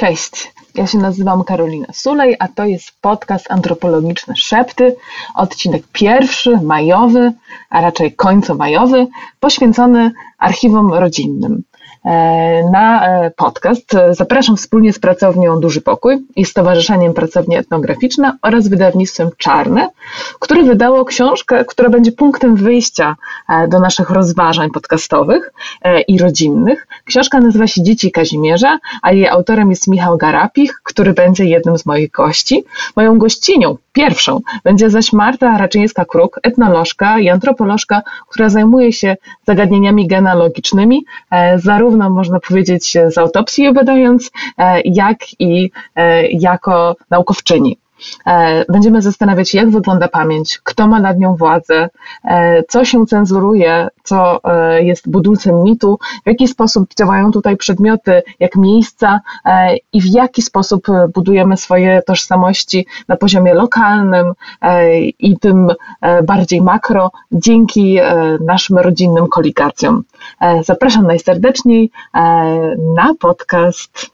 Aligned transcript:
Cześć, 0.00 0.52
ja 0.74 0.86
się 0.86 0.98
nazywam 0.98 1.44
Karolina 1.44 1.86
Sulej, 1.92 2.36
a 2.38 2.48
to 2.48 2.64
jest 2.64 2.92
podcast 3.00 3.50
antropologiczny 3.50 4.34
Szepty, 4.36 4.96
odcinek 5.34 5.82
pierwszy, 5.92 6.60
majowy, 6.62 7.32
a 7.70 7.80
raczej 7.80 8.12
końcomajowy, 8.14 9.06
poświęcony 9.40 10.12
archiwom 10.38 10.92
rodzinnym. 10.94 11.62
E, 12.04 12.70
na 12.72 13.06
e, 13.06 13.30
podcast 13.30 13.92
zapraszam 14.10 14.56
wspólnie 14.56 14.92
z 14.92 14.98
pracownią 14.98 15.60
Duży 15.60 15.80
Pokój 15.80 16.16
i 16.36 16.44
Stowarzyszeniem 16.44 17.14
Pracownie 17.14 17.58
Etnograficzne 17.58 18.36
oraz 18.42 18.68
wydawnictwem 18.68 19.30
Czarne, 19.36 19.88
które 20.38 20.62
wydało 20.62 21.04
książkę, 21.04 21.64
która 21.64 21.88
będzie 21.88 22.12
punktem 22.12 22.56
wyjścia 22.56 23.16
e, 23.48 23.68
do 23.68 23.80
naszych 23.80 24.10
rozważań 24.10 24.70
podcastowych 24.70 25.52
i 26.08 26.18
rodzinnych. 26.18 26.86
Książka 27.04 27.40
nazywa 27.40 27.66
się 27.66 27.82
Dzieci 27.82 28.12
Kazimierza, 28.12 28.78
a 29.02 29.12
jej 29.12 29.28
autorem 29.28 29.70
jest 29.70 29.88
Michał 29.88 30.16
Garapich, 30.16 30.80
który 30.82 31.12
będzie 31.12 31.44
jednym 31.44 31.78
z 31.78 31.86
moich 31.86 32.10
gości. 32.10 32.64
Moją 32.96 33.18
gościnią, 33.18 33.76
pierwszą, 33.92 34.40
będzie 34.64 34.90
zaś 34.90 35.12
Marta 35.12 35.58
Raczyńska-Kruk, 35.58 36.40
etnolożka 36.42 37.18
i 37.20 37.28
antropolożka, 37.28 38.02
która 38.28 38.48
zajmuje 38.48 38.92
się 38.92 39.16
zagadnieniami 39.46 40.06
genealogicznymi, 40.06 41.04
zarówno 41.56 41.80
zarówno 41.80 42.10
można 42.10 42.40
powiedzieć 42.40 42.98
z 43.08 43.18
autopsji 43.18 43.72
badając, 43.72 44.30
e, 44.58 44.80
jak 44.84 45.18
i 45.38 45.70
e, 45.96 46.26
jako 46.28 46.96
naukowczyni. 47.10 47.78
E, 48.26 48.64
będziemy 48.72 49.02
zastanawiać 49.02 49.50
się, 49.50 49.58
jak 49.58 49.70
wygląda 49.70 50.08
pamięć, 50.08 50.58
kto 50.58 50.86
ma 50.88 51.00
nad 51.00 51.18
nią 51.18 51.36
władzę, 51.36 51.88
co 52.68 52.84
się 52.84 53.06
cenzuruje, 53.06 53.88
co 54.02 54.40
jest 54.80 55.10
budulcem 55.10 55.62
mitu, 55.62 55.98
w 56.24 56.28
jaki 56.28 56.48
sposób 56.48 56.94
działają 56.98 57.30
tutaj 57.30 57.56
przedmioty, 57.56 58.22
jak 58.40 58.56
miejsca 58.56 59.20
i 59.92 60.00
w 60.00 60.06
jaki 60.06 60.42
sposób 60.42 60.86
budujemy 61.14 61.56
swoje 61.56 62.02
tożsamości 62.06 62.86
na 63.08 63.16
poziomie 63.16 63.54
lokalnym 63.54 64.32
i 65.18 65.38
tym 65.38 65.68
bardziej 66.22 66.62
makro 66.62 67.10
dzięki 67.32 67.98
naszym 68.40 68.78
rodzinnym 68.78 69.28
koligacjom. 69.28 70.02
Zapraszam 70.64 71.06
najserdeczniej 71.06 71.90
na 72.94 73.14
podcast. 73.20 74.10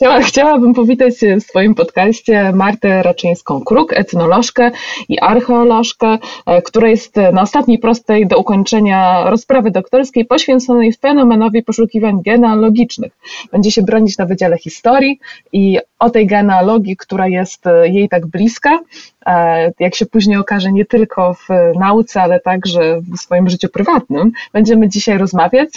Chciała, 0.00 0.20
chciałabym 0.20 0.74
powitać 0.74 1.14
w 1.40 1.42
swoim 1.42 1.74
podcaście 1.74 2.52
Martę 2.52 3.02
Raczyńską-Kruk, 3.02 3.92
etnolożkę 3.92 4.70
i 5.08 5.18
archeolożkę, 5.18 6.18
e, 6.46 6.62
która 6.62 6.88
jest 6.88 7.16
na 7.32 7.42
ostatniej 7.42 7.78
prostej 7.78 8.26
do 8.26 8.38
ukończenia 8.38 9.30
rozprawy 9.30 9.70
doktorskiej 9.70 10.24
poświęconej 10.24 10.92
fenomenowi 10.92 11.62
poszukiwań 11.62 12.22
genealogicznych. 12.22 13.12
Będzie 13.52 13.70
się 13.70 13.82
bronić 13.82 14.18
na 14.18 14.26
Wydziale 14.26 14.58
Historii 14.58 15.20
i 15.52 15.78
o 15.98 16.10
tej 16.10 16.26
genealogii, 16.26 16.96
która 16.96 17.28
jest 17.28 17.64
jej 17.84 18.08
tak 18.08 18.26
bliska, 18.26 18.78
e, 19.26 19.72
jak 19.80 19.94
się 19.94 20.06
później 20.06 20.36
okaże, 20.36 20.72
nie 20.72 20.84
tylko 20.84 21.34
w 21.34 21.48
nauce, 21.78 22.22
ale 22.22 22.40
także 22.40 23.00
w 23.00 23.18
swoim 23.18 23.48
życiu 23.48 23.68
prywatnym, 23.68 24.32
będziemy 24.52 24.88
dzisiaj 24.88 25.18
rozmawiać. 25.18 25.70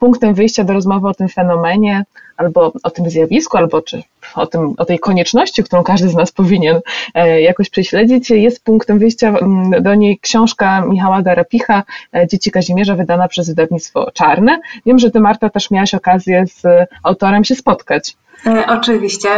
Punktem 0.00 0.34
wyjścia 0.34 0.64
do 0.64 0.72
rozmowy 0.72 1.08
o 1.08 1.14
tym 1.14 1.28
fenomenie 1.28 2.04
albo 2.36 2.72
o 2.82 2.90
tym 2.90 3.10
zjawisku, 3.10 3.56
albo 3.56 3.82
czy 3.82 4.02
o, 4.34 4.46
tym, 4.46 4.74
o 4.78 4.84
tej 4.84 4.98
konieczności, 4.98 5.64
którą 5.64 5.82
każdy 5.82 6.08
z 6.08 6.14
nas 6.14 6.32
powinien 6.32 6.80
e, 7.14 7.40
jakoś 7.40 7.70
prześledzić, 7.70 8.30
jest 8.30 8.64
punktem 8.64 8.98
wyjścia 8.98 9.28
mm, 9.28 9.82
do 9.82 9.94
niej 9.94 10.18
książka 10.18 10.80
Michała 10.80 11.22
Garapicha, 11.22 11.82
e, 12.14 12.26
Dzieci 12.28 12.50
Kazimierza, 12.50 12.94
wydana 12.94 13.28
przez 13.28 13.48
wydawnictwo 13.48 14.10
Czarne. 14.10 14.60
Wiem, 14.86 14.98
że 14.98 15.10
ty, 15.10 15.20
Marta, 15.20 15.50
też 15.50 15.70
miałaś 15.70 15.94
okazję 15.94 16.44
z 16.46 16.62
autorem 17.02 17.44
się 17.44 17.54
spotkać. 17.54 18.16
E, 18.46 18.66
oczywiście. 18.66 19.28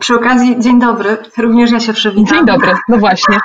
E, 0.00 0.02
przy 0.02 0.14
okazji, 0.14 0.60
dzień 0.60 0.80
dobry. 0.80 1.16
Również 1.38 1.70
ja 1.70 1.80
się 1.80 1.92
przywitam. 1.92 2.36
Dzień 2.36 2.46
dobry, 2.46 2.72
no 2.88 2.98
właśnie. 2.98 3.38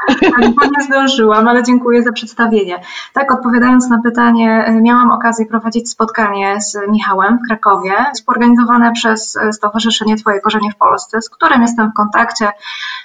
Bo 0.56 0.66
nie 0.66 0.84
zdążyłam, 0.86 1.48
ale 1.48 1.64
dziękuję 1.64 2.04
za 2.04 2.12
przedstawienie. 2.12 2.82
Tak, 3.14 3.32
odpowiadając 3.32 3.90
na 3.90 4.02
pytanie, 4.02 4.66
e, 4.68 4.82
miałam 4.82 5.12
okazję 5.12 5.46
prowadzić 5.46 5.90
spotkanie 5.90 6.62
z 6.62 6.78
Michałem 6.90 7.38
w 7.38 7.48
Krakowie, 7.48 7.92
sporganizowane 8.14 8.92
przez 8.94 9.38
Stowarzyszenie 9.52 10.16
Twoje 10.16 10.40
Korzenie 10.40 10.72
w 10.72 10.76
Polsce, 10.76 11.22
z 11.22 11.30
którym 11.30 11.62
jestem 11.62 11.92
w 11.92 11.94
kontakcie 11.94 12.50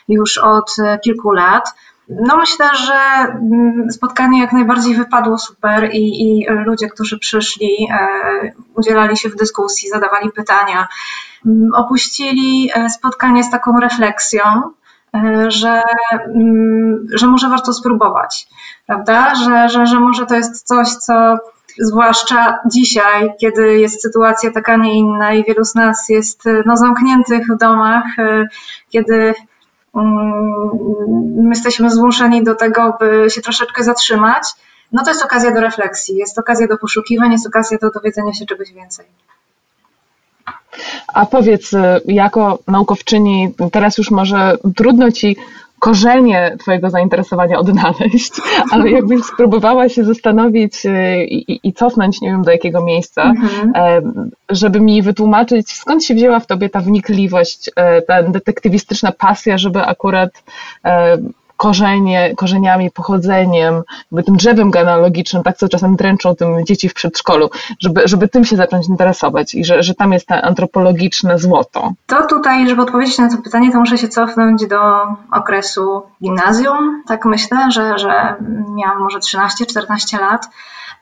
już 0.09 0.39
od 0.39 0.77
kilku 1.05 1.31
lat. 1.31 1.75
No 2.11 2.37
myślę, 2.37 2.67
że 2.77 2.95
mm, 2.95 3.87
spotkanie 3.91 4.41
jak 4.41 4.53
najbardziej 4.53 4.95
wypadło 4.95 5.39
super 5.39 5.91
i, 5.93 6.23
i 6.23 6.47
ludzie, 6.67 6.89
którzy 6.89 7.19
przyszli, 7.19 7.89
e, 7.91 8.53
udzielali 8.77 9.17
się 9.17 9.29
w 9.29 9.37
dyskusji, 9.37 9.89
zadawali 9.89 10.31
pytania, 10.33 10.89
mm, 11.47 11.75
opuścili 11.75 12.71
e, 12.75 12.91
spotkanie 12.91 13.45
z 13.45 13.51
taką 13.51 13.81
refleksją, 13.81 14.43
e, 15.15 15.51
że, 15.51 15.83
mm, 16.13 17.07
że 17.15 17.27
może 17.27 17.49
warto 17.49 17.73
spróbować, 17.73 18.47
prawda? 18.87 19.35
Że, 19.35 19.69
że, 19.69 19.87
że 19.87 20.01
może 20.01 20.27
to 20.27 20.35
jest 20.35 20.67
coś, 20.67 20.89
co 20.89 21.37
zwłaszcza 21.79 22.59
dzisiaj, 22.73 23.33
kiedy 23.41 23.79
jest 23.79 24.03
sytuacja 24.03 24.51
taka, 24.51 24.77
nie 24.77 24.95
inna 24.95 25.33
i 25.33 25.45
wielu 25.45 25.65
z 25.65 25.75
nas 25.75 26.09
jest 26.09 26.45
no, 26.67 26.77
zamkniętych 26.77 27.47
w 27.55 27.59
domach, 27.59 28.05
kiedy 28.89 29.35
my 29.95 31.49
jesteśmy 31.49 31.91
zmuszeni 31.91 32.45
do 32.45 32.55
tego, 32.55 32.97
by 33.01 33.31
się 33.31 33.41
troszeczkę 33.41 33.85
zatrzymać, 33.85 34.43
no 34.93 35.05
to 35.05 35.11
jest 35.11 35.25
okazja 35.25 35.55
do 35.55 35.61
refleksji, 35.61 36.17
jest 36.17 36.39
okazja 36.39 36.67
do 36.67 36.79
poszukiwań, 36.79 37.33
jest 37.33 37.47
okazja 37.47 37.79
do 37.79 37.91
dowiedzenia 37.91 38.33
się 38.33 38.47
czegoś 38.47 38.73
więcej. 38.73 39.07
A 41.15 41.27
powiedz, 41.27 41.71
jako 42.05 42.59
naukowczyni, 42.69 43.55
teraz 43.73 43.99
już 43.99 44.11
może 44.11 44.57
trudno 44.77 45.11
ci 45.11 45.37
korzenie 45.81 46.57
Twojego 46.59 46.91
zainteresowania 46.91 47.59
odnaleźć, 47.59 48.33
ale 48.73 48.91
jakbyś 48.91 49.25
spróbowała 49.25 49.89
się 49.89 50.05
zastanowić 50.05 50.87
y, 50.87 51.25
i, 51.25 51.69
i, 51.69 51.73
cofnąć, 51.73 52.21
nie 52.21 52.29
wiem 52.29 52.43
do 52.43 52.51
jakiego 52.51 52.85
miejsca, 52.85 53.23
mhm. 53.23 53.73
żeby 54.51 54.81
mi 54.81 55.03
wytłumaczyć, 55.03 55.73
skąd 55.73 56.05
się 56.05 56.15
wzięła 56.15 56.41
w 56.41 56.47
Tobie 56.47 56.69
ta 56.69 56.81
wnikliwość, 56.81 57.71
e, 57.77 58.03
ta 58.03 58.23
detektywistyczna 58.23 59.13
pasja, 59.13 59.59
żeby 59.59 59.83
akurat 59.83 60.43
korzenie, 61.61 62.35
korzeniami, 62.37 62.91
pochodzeniem, 62.91 63.83
jakby 64.13 64.23
tym 64.23 64.37
drzewem 64.37 64.71
genealogicznym, 64.71 65.43
tak 65.43 65.57
co 65.57 65.69
czasem 65.69 65.97
dręczą 65.97 66.37
tym 66.37 66.67
dzieci 66.67 66.89
w 66.89 66.95
przedszkolu, 66.95 67.51
żeby, 67.81 68.03
żeby 68.05 68.29
tym 68.29 68.45
się 68.45 68.57
zacząć 68.57 68.89
interesować 68.89 69.55
i 69.55 69.65
że, 69.65 69.83
że 69.83 69.95
tam 69.95 70.13
jest 70.13 70.27
ta 70.27 70.43
antropologiczne 70.43 71.39
złoto. 71.39 71.93
To 72.07 72.27
tutaj, 72.27 72.69
żeby 72.69 72.83
odpowiedzieć 72.83 73.19
na 73.19 73.31
to 73.31 73.43
pytanie, 73.43 73.73
to 73.73 73.81
muszę 73.81 73.99
się 73.99 74.09
cofnąć 74.09 74.67
do 74.67 74.81
okresu 75.33 76.03
gimnazjum. 76.23 77.03
Tak 77.07 77.25
myślę, 77.25 77.71
że, 77.71 77.99
że 77.99 78.35
miałam 78.77 78.99
może 78.99 79.19
13-14 79.19 80.21
lat. 80.21 80.49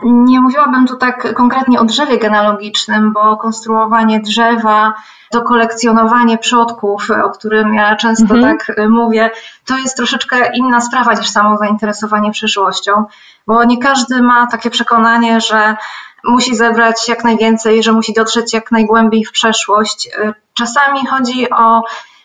Nie 0.02 0.40
mówiłabym 0.40 0.86
tu 0.86 0.96
tak 0.96 1.34
konkretnie 1.34 1.80
o 1.80 1.84
drzewie 1.84 2.18
genealogicznym, 2.18 3.12
bo 3.12 3.36
konstruowanie 3.36 4.20
drzewa 4.20 4.94
to 5.30 5.42
kolekcjonowanie 5.42 6.38
przodków, 6.38 7.08
o 7.24 7.30
którym 7.30 7.74
ja 7.74 7.96
często 7.96 8.34
mhm. 8.34 8.42
tak 8.58 8.78
y, 8.78 8.88
mówię, 8.88 9.30
to 9.64 9.78
jest 9.78 9.96
troszeczkę 9.96 10.50
inna 10.54 10.80
sprawa 10.80 11.14
niż 11.14 11.28
samo 11.28 11.56
zainteresowanie 11.56 12.30
przyszłością, 12.30 13.04
bo 13.46 13.64
nie 13.64 13.78
każdy 13.78 14.22
ma 14.22 14.46
takie 14.46 14.70
przekonanie, 14.70 15.40
że 15.40 15.76
musi 16.24 16.56
zebrać 16.56 17.08
jak 17.08 17.24
najwięcej, 17.24 17.82
że 17.82 17.92
musi 17.92 18.12
dotrzeć 18.12 18.52
jak 18.52 18.72
najgłębiej 18.72 19.24
w 19.24 19.32
przeszłość. 19.32 20.06
Y, 20.06 20.34
czasami 20.54 21.06
chodzi 21.06 21.50
o 21.50 21.82
E, 21.82 22.17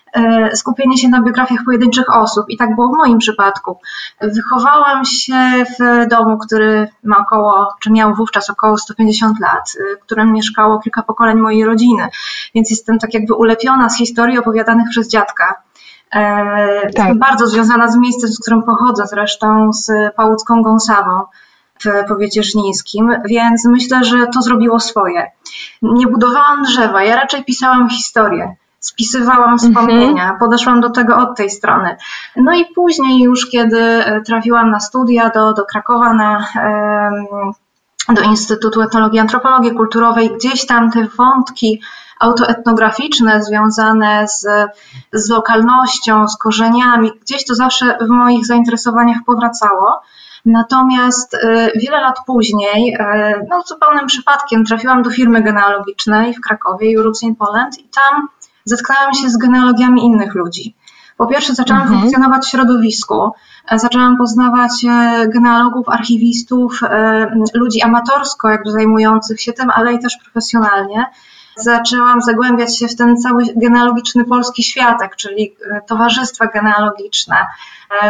skupienie 0.54 0.98
się 0.98 1.10
na 1.10 1.22
biografiach 1.22 1.60
pojedynczych 1.66 2.16
osób 2.16 2.46
i 2.50 2.58
tak 2.58 2.76
było 2.76 2.90
w 2.90 2.98
moim 2.98 3.18
przypadku. 3.18 3.80
Wychowałam 4.22 5.06
się 5.06 5.64
w 5.80 6.08
domu, 6.08 6.38
który 6.38 6.88
ma 7.04 7.18
około, 7.18 7.68
czy 7.80 7.92
miał 7.92 8.16
wówczas 8.16 8.50
około 8.50 8.78
150 8.78 9.40
lat, 9.40 9.74
e, 9.80 9.96
w 9.98 10.00
którym 10.00 10.34
mieszkało 10.34 10.80
kilka 10.80 11.04
pokoleń 11.04 11.38
mojej 11.38 11.66
rodziny, 11.66 12.08
więc 12.56 12.70
jestem 12.70 13.00
tak 13.00 13.14
jakby 13.14 13.34
ulepiona 13.34 13.90
z 13.90 13.98
historii 13.98 14.38
opowiadanych 14.38 14.90
przez 14.90 15.10
dziadka. 15.10 15.62
E, 16.16 16.92
tak. 16.92 17.18
Bardzo 17.18 17.48
związana 17.48 17.88
z 17.88 17.98
miejscem, 17.98 18.30
z 18.30 18.40
którym 18.40 18.64
pochodzę, 18.64 19.08
zresztą 19.08 19.74
z 19.74 20.16
Pałucką 20.16 20.62
Gąsawą 20.62 21.22
w 21.86 22.08
powiecie 22.08 22.44
żnińskim, 22.44 23.12
więc 23.26 23.66
myślę, 23.66 24.04
że 24.04 24.28
to 24.28 24.42
zrobiło 24.42 24.80
swoje. 24.80 25.32
Nie 25.82 26.08
budowałam 26.08 26.64
drzewa, 26.64 27.04
ja 27.04 27.16
raczej 27.16 27.44
pisałam 27.44 27.90
historię 27.90 28.56
spisywałam 28.84 29.58
wspomnienia, 29.58 30.24
mhm. 30.24 30.40
podeszłam 30.40 30.82
do 30.82 30.90
tego 30.90 31.18
od 31.18 31.38
tej 31.38 31.50
strony. 31.50 31.98
No 32.36 32.54
i 32.54 32.66
później 32.76 33.22
już, 33.22 33.50
kiedy 33.50 33.80
e, 33.80 34.22
trafiłam 34.22 34.72
na 34.72 34.80
studia 34.80 35.30
do, 35.30 35.54
do 35.54 35.66
Krakowa 35.66 36.14
na 36.14 36.48
do 38.10 38.22
Instytutu 38.22 38.82
Etnologii 38.82 39.18
i 39.18 39.20
Antropologii 39.20 39.72
Kulturowej, 39.72 40.30
gdzieś 40.30 40.66
tam 40.66 40.92
te 40.92 41.08
wątki 41.18 41.82
autoetnograficzne 42.20 43.44
związane 43.44 44.28
z, 44.28 44.48
z 45.14 45.30
lokalnością, 45.30 46.28
z 46.28 46.38
korzeniami, 46.38 47.12
gdzieś 47.22 47.46
to 47.46 47.56
zawsze 47.56 47.98
w 48.02 48.10
moich 48.10 48.46
zainteresowaniach 48.46 49.18
powracało. 49.26 50.02
Natomiast 50.46 51.38
wiele 51.76 52.02
lat 52.02 52.16
później, 52.26 52.98
no 53.50 53.62
zupełnym 53.66 54.08
przypadkiem, 54.08 54.66
trafiłam 54.66 55.04
do 55.04 55.10
firmy 55.10 55.42
genealogicznej 55.42 56.34
w 56.34 56.42
Krakowie, 56.42 56.98
European 56.98 57.36
Poland, 57.36 57.80
i 57.80 57.84
tam 57.84 58.28
zetknęłam 58.66 59.14
się 59.14 59.30
z 59.30 59.38
genealogiami 59.38 60.06
innych 60.06 60.36
ludzi. 60.36 60.76
Po 61.18 61.28
pierwsze, 61.28 61.56
zaczęłam 61.56 61.82
mhm. 61.82 62.00
funkcjonować 62.00 62.46
w 62.46 62.50
środowisku, 62.50 63.32
e, 63.72 63.80
zaczęłam 63.80 64.18
poznawać 64.18 64.72
e, 64.90 65.28
genealogów, 65.28 65.90
archiwistów, 65.90 66.80
e, 66.84 67.26
ludzi 67.54 67.82
amatorsko 67.82 68.50
jakby 68.50 68.72
zajmujących 68.72 69.42
się 69.42 69.54
tym, 69.54 69.70
ale 69.70 69.94
i 69.94 70.00
też 70.00 70.18
profesjonalnie. 70.18 71.06
Zaczęłam 71.56 72.22
zagłębiać 72.22 72.78
się 72.78 72.88
w 72.88 72.96
ten 72.96 73.18
cały 73.18 73.44
genealogiczny 73.56 74.26
polski 74.26 74.64
światek, 74.64 75.16
czyli 75.16 75.56
towarzystwa 75.88 76.48
genealogiczne, 76.48 77.36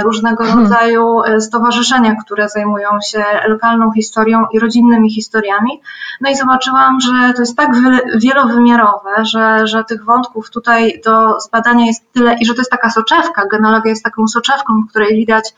różnego 0.04 0.44
hmm. 0.44 0.64
rodzaju 0.64 1.22
stowarzyszenia, 1.40 2.16
które 2.26 2.50
zajmują 2.50 2.90
się 3.06 3.24
lokalną 3.48 3.92
historią 3.92 4.46
i 4.54 4.60
rodzinnymi 4.60 5.12
historiami. 5.12 5.82
No 6.22 6.30
i 6.30 6.36
zobaczyłam, 6.36 7.02
że 7.02 7.34
to 7.34 7.42
jest 7.42 7.58
tak 7.58 7.70
wielowymiarowe, 8.16 9.26
że, 9.26 9.68
że 9.68 9.84
tych 9.84 10.06
wątków 10.06 10.50
tutaj 10.50 11.02
do 11.06 11.40
zbadania 11.40 11.86
jest 11.86 12.12
tyle 12.14 12.36
i 12.40 12.46
że 12.46 12.54
to 12.54 12.62
jest 12.62 12.72
taka 12.72 12.90
soczewka, 12.90 13.48
genealogia 13.52 13.90
jest 13.90 14.04
taką 14.04 14.28
soczewką, 14.28 14.82
w 14.82 14.90
której 14.90 15.16
widać 15.16 15.54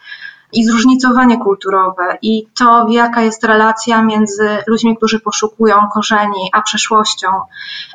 i 0.54 0.64
zróżnicowanie 0.64 1.38
kulturowe 1.38 2.18
i 2.22 2.48
to, 2.58 2.88
jaka 2.90 3.22
jest 3.22 3.44
relacja 3.44 4.02
między 4.02 4.58
ludźmi, 4.68 4.98
którzy 4.98 5.20
poszukują 5.20 5.76
korzeni, 5.94 6.50
a 6.54 6.62
przeszłością, 6.62 7.28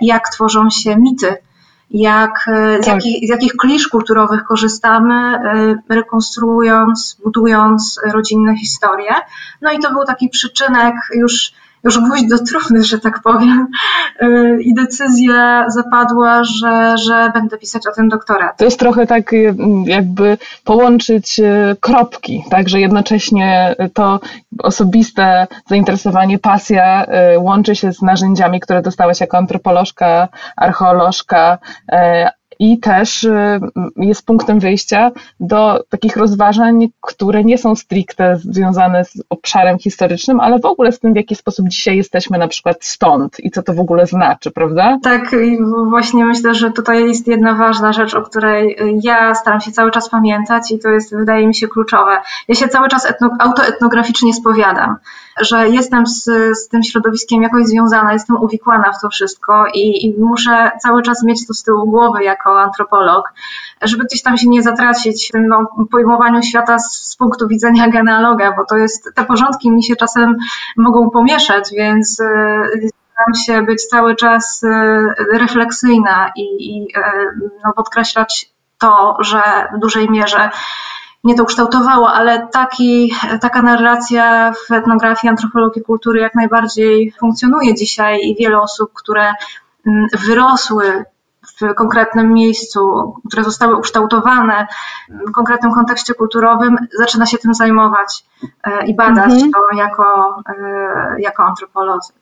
jak 0.01 0.29
tworzą 0.29 0.71
się 0.71 0.97
mity 0.97 1.37
jak, 1.91 2.49
e, 2.49 2.83
z, 2.83 2.87
tak. 2.87 2.95
jakich, 2.95 3.27
z 3.27 3.31
jakich 3.31 3.53
klisz 3.53 3.89
kulturowych 3.89 4.45
korzystamy, 4.45 5.15
e, 5.15 5.95
rekonstruując, 5.95 7.17
budując 7.25 8.01
rodzinne 8.13 8.57
historie. 8.57 9.15
No 9.61 9.73
i 9.73 9.79
to 9.79 9.93
był 9.93 10.05
taki 10.05 10.29
przyczynek 10.29 10.95
już 11.15 11.53
już 11.85 11.99
gwóźdź 11.99 12.29
do 12.29 12.39
trumny, 12.39 12.85
że 12.85 12.99
tak 12.99 13.23
powiem. 13.23 13.67
Y, 14.23 14.59
I 14.63 14.75
decyzja 14.75 15.65
zapadła, 15.69 16.45
że, 16.45 16.99
że 16.99 17.31
będę 17.35 17.59
pisać 17.59 17.87
o 17.87 17.93
tym 17.93 18.09
doktorat. 18.09 18.57
To 18.57 18.65
jest 18.65 18.79
trochę 18.79 19.07
tak 19.07 19.33
y, 19.33 19.55
jakby 19.85 20.39
połączyć 20.65 21.39
y, 21.39 21.77
kropki, 21.81 22.45
tak, 22.51 22.69
że 22.69 22.81
jednocześnie 22.81 23.77
to 23.95 24.21
osobiste 24.63 25.47
zainteresowanie, 25.69 26.39
pasja 26.39 27.07
łączy 27.39 27.77
się 27.77 27.93
z 27.93 28.03
narzędziami, 28.03 28.61
które 28.61 28.83
dostałaś 28.83 29.21
jako 29.21 29.39
antropolożka, 29.39 30.29
archeolożka, 30.57 31.59
i 32.61 32.79
też 32.79 33.25
y, 33.25 33.61
jest 33.97 34.27
punktem 34.27 34.61
wyjścia 34.61 35.11
do 35.41 35.85
takich 35.89 36.17
rozważań, 36.17 36.89
które 37.01 37.45
nie 37.45 37.59
są 37.59 37.77
stricte 37.77 38.37
związane 38.37 39.05
z 39.05 39.23
obszarem 39.31 39.79
historycznym, 39.79 40.41
ale 40.41 40.59
w 40.59 40.65
ogóle 40.65 40.93
z 40.93 40.99
tym, 40.99 41.13
w 41.13 41.17
jaki 41.17 41.35
sposób 41.35 41.69
dzisiaj 41.69 41.97
jesteśmy 41.97 42.39
na 42.39 42.49
przykład 42.49 42.77
stąd 42.81 43.41
i 43.41 43.51
co 43.51 43.63
to 43.63 43.75
w 43.75 43.81
ogóle 43.81 44.07
znaczy, 44.07 44.51
prawda? 44.51 44.99
Tak, 45.03 45.37
właśnie 45.89 46.25
myślę, 46.25 46.55
że 46.55 46.71
tutaj 46.71 47.09
jest 47.09 47.29
jedna 47.29 47.55
ważna 47.55 47.93
rzecz, 47.93 48.15
o 48.15 48.23
której 48.23 48.77
ja 49.03 49.35
staram 49.35 49.61
się 49.61 49.73
cały 49.73 49.91
czas 49.91 50.09
pamiętać 50.09 50.73
i 50.73 50.79
to 50.79 50.89
jest, 50.89 51.17
wydaje 51.17 51.47
mi 51.47 51.55
się, 51.55 51.69
kluczowe. 51.69 52.13
Ja 52.49 52.55
się 52.55 52.69
cały 52.69 52.89
czas 52.89 53.07
etno, 53.07 53.31
autoetnograficznie 53.39 54.35
spowiadam 54.35 54.97
że 55.41 55.69
jestem 55.69 56.07
z, 56.07 56.25
z 56.59 56.69
tym 56.69 56.83
środowiskiem 56.83 57.43
jakoś 57.43 57.67
związana, 57.67 58.13
jestem 58.13 58.37
uwikłana 58.37 58.93
w 58.93 59.01
to 59.01 59.09
wszystko 59.09 59.67
i, 59.75 60.07
i 60.07 60.15
muszę 60.19 60.71
cały 60.81 61.03
czas 61.03 61.23
mieć 61.23 61.47
to 61.47 61.55
z 61.55 61.63
tyłu 61.63 61.91
głowy 61.91 62.25
jako 62.25 62.61
antropolog, 62.61 63.33
żeby 63.83 64.05
gdzieś 64.05 64.23
tam 64.23 64.37
się 64.37 64.49
nie 64.49 64.63
zatracić 64.63 65.29
w 65.29 65.33
tym 65.33 65.49
no, 65.49 65.87
pojmowaniu 65.91 66.43
świata 66.43 66.79
z, 66.79 66.93
z 66.93 67.17
punktu 67.17 67.49
widzenia 67.49 67.89
genealoga, 67.89 68.53
bo 68.57 68.65
to 68.65 68.77
jest, 68.77 69.11
te 69.15 69.25
porządki 69.25 69.71
mi 69.71 69.85
się 69.85 69.97
czasem 69.97 70.37
mogą 70.77 71.11
pomieszać, 71.11 71.71
więc 71.77 72.23
staram 73.21 73.35
się 73.35 73.63
być 73.63 73.87
cały 73.87 74.17
czas 74.17 74.63
y, 74.63 75.39
refleksyjna 75.39 76.33
i, 76.37 76.43
i 76.43 76.83
y, 76.83 77.01
no, 77.65 77.73
podkreślać 77.73 78.53
to, 78.79 79.17
że 79.21 79.43
w 79.77 79.79
dużej 79.79 80.11
mierze 80.11 80.51
mnie 81.25 81.35
to 81.35 81.43
ukształtowało, 81.43 82.13
ale 82.13 82.49
taki, 82.49 83.15
taka 83.41 83.63
narracja 83.63 84.53
w 84.53 84.73
etnografii, 84.73 85.31
antropologii 85.31 85.83
kultury 85.83 86.21
jak 86.21 86.35
najbardziej 86.35 87.13
funkcjonuje 87.21 87.75
dzisiaj 87.75 88.21
i 88.23 88.37
wiele 88.39 88.61
osób, 88.61 88.93
które 88.95 89.35
mm, 89.87 90.07
wyrosły 90.27 91.05
w 91.61 91.75
konkretnym 91.75 92.33
miejscu, 92.33 93.15
które 93.29 93.45
zostały 93.45 93.77
ukształtowane 93.77 94.67
w 95.29 95.33
konkretnym 95.33 95.73
kontekście 95.73 96.15
kulturowym, 96.15 96.77
zaczyna 96.99 97.27
się 97.27 97.39
tym 97.39 97.55
zajmować 97.55 98.25
e, 98.65 98.87
i 98.87 98.95
badać 98.95 99.33
mhm. 99.33 99.51
to 99.53 99.77
jako, 99.77 100.37
e, 100.49 101.21
jako 101.21 101.43
antropolodzy. 101.43 102.13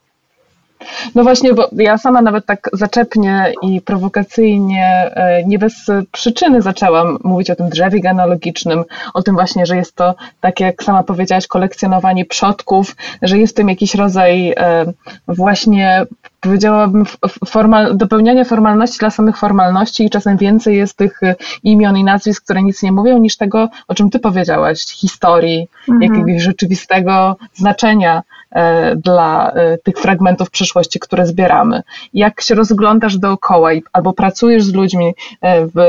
No 1.15 1.23
właśnie, 1.23 1.55
bo 1.55 1.69
ja 1.73 1.99
sama 1.99 2.23
nawet 2.23 2.47
tak 2.47 2.71
zaczepnie 2.73 3.53
i 3.63 3.81
prowokacyjnie, 3.81 5.11
e, 5.15 5.45
nie 5.45 5.59
bez 5.59 5.75
przyczyny 6.13 6.63
zaczęłam 6.63 7.19
mówić 7.25 7.51
o 7.51 7.57
tym 7.57 7.69
drzewie 7.69 8.01
genealogicznym, 8.01 8.85
o 9.15 9.23
tym 9.23 9.35
właśnie, 9.35 9.67
że 9.67 9.77
jest 9.77 9.95
to, 9.95 10.15
tak 10.41 10.61
jak 10.61 10.83
sama 10.83 11.03
powiedziałaś, 11.03 11.47
kolekcjonowanie 11.47 12.25
przodków, 12.25 12.97
że 13.23 13.39
jest 13.39 13.53
w 13.53 13.57
tym 13.57 13.69
jakiś 13.69 13.95
rodzaj 13.95 14.55
e, 14.57 14.93
właśnie 15.29 16.07
powiedziałabym, 16.40 17.05
formal, 17.46 17.96
dopełniania 17.96 18.44
formalności 18.44 18.99
dla 18.99 19.11
samych 19.11 19.37
formalności 19.37 20.05
i 20.05 20.11
czasem 20.11 20.37
więcej 20.37 20.76
jest 20.76 20.96
tych 20.96 21.20
imion 21.62 21.96
i 21.96 22.05
nazwisk, 22.05 22.44
które 22.44 22.62
nic 22.62 22.82
nie 22.82 22.93
mówią, 22.93 23.19
niż 23.19 23.37
tego, 23.37 23.69
o 23.88 23.94
czym 23.94 24.11
ty 24.11 24.19
powiedziałaś, 24.19 24.87
historii, 24.87 25.69
mhm. 25.88 26.12
jakiegoś 26.12 26.43
rzeczywistego 26.43 27.37
znaczenia 27.55 28.23
E, 28.50 28.96
dla 28.96 29.50
e, 29.50 29.79
tych 29.79 29.99
fragmentów 29.99 30.50
przyszłości, 30.50 31.00
które 31.00 31.26
zbieramy. 31.26 31.82
Jak 32.14 32.41
się 32.41 32.55
rozglądasz 32.55 33.19
dookoła 33.19 33.73
i, 33.73 33.82
albo 33.93 34.12
pracujesz 34.12 34.64
z 34.64 34.73
ludźmi 34.73 35.14
e, 35.41 35.67
w 35.67 35.81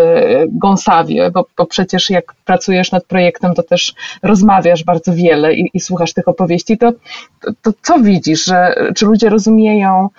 Gąsawie, 0.47 1.31
bo, 1.31 1.45
bo 1.57 1.65
przecież 1.65 2.09
jak 2.09 2.33
pracujesz 2.45 2.91
nad 2.91 3.05
projektem, 3.05 3.53
to 3.53 3.63
też 3.63 3.93
rozmawiasz 4.23 4.83
bardzo 4.83 5.13
wiele 5.13 5.53
i, 5.53 5.69
i 5.73 5.79
słuchasz 5.79 6.13
tych 6.13 6.27
opowieści, 6.27 6.77
to, 6.77 6.91
to, 7.41 7.51
to 7.61 7.71
co 7.81 7.99
widzisz, 7.99 8.45
że 8.45 8.75
czy 8.95 9.05
ludzie 9.05 9.29
rozumieją, 9.29 10.09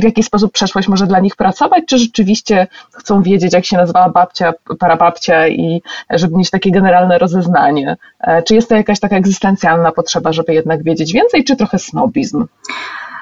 w 0.00 0.04
jaki 0.04 0.22
sposób 0.22 0.52
przeszłość 0.52 0.88
może 0.88 1.06
dla 1.06 1.20
nich 1.20 1.36
pracować, 1.36 1.84
czy 1.86 1.98
rzeczywiście 1.98 2.66
chcą 2.92 3.22
wiedzieć, 3.22 3.52
jak 3.52 3.64
się 3.64 3.76
nazywała 3.76 4.08
babcia, 4.08 4.52
parababcia 4.78 5.48
i 5.48 5.82
żeby 6.10 6.36
mieć 6.36 6.50
takie 6.50 6.70
generalne 6.70 7.18
rozeznanie? 7.18 7.96
Czy 8.46 8.54
jest 8.54 8.68
to 8.68 8.74
jakaś 8.74 9.00
taka 9.00 9.16
egzystencjalna 9.16 9.92
potrzeba, 9.92 10.32
żeby 10.32 10.54
jednak 10.54 10.82
wiedzieć 10.82 11.12
więcej, 11.12 11.44
czy 11.44 11.56
trochę 11.56 11.78
snobizm? 11.78 12.46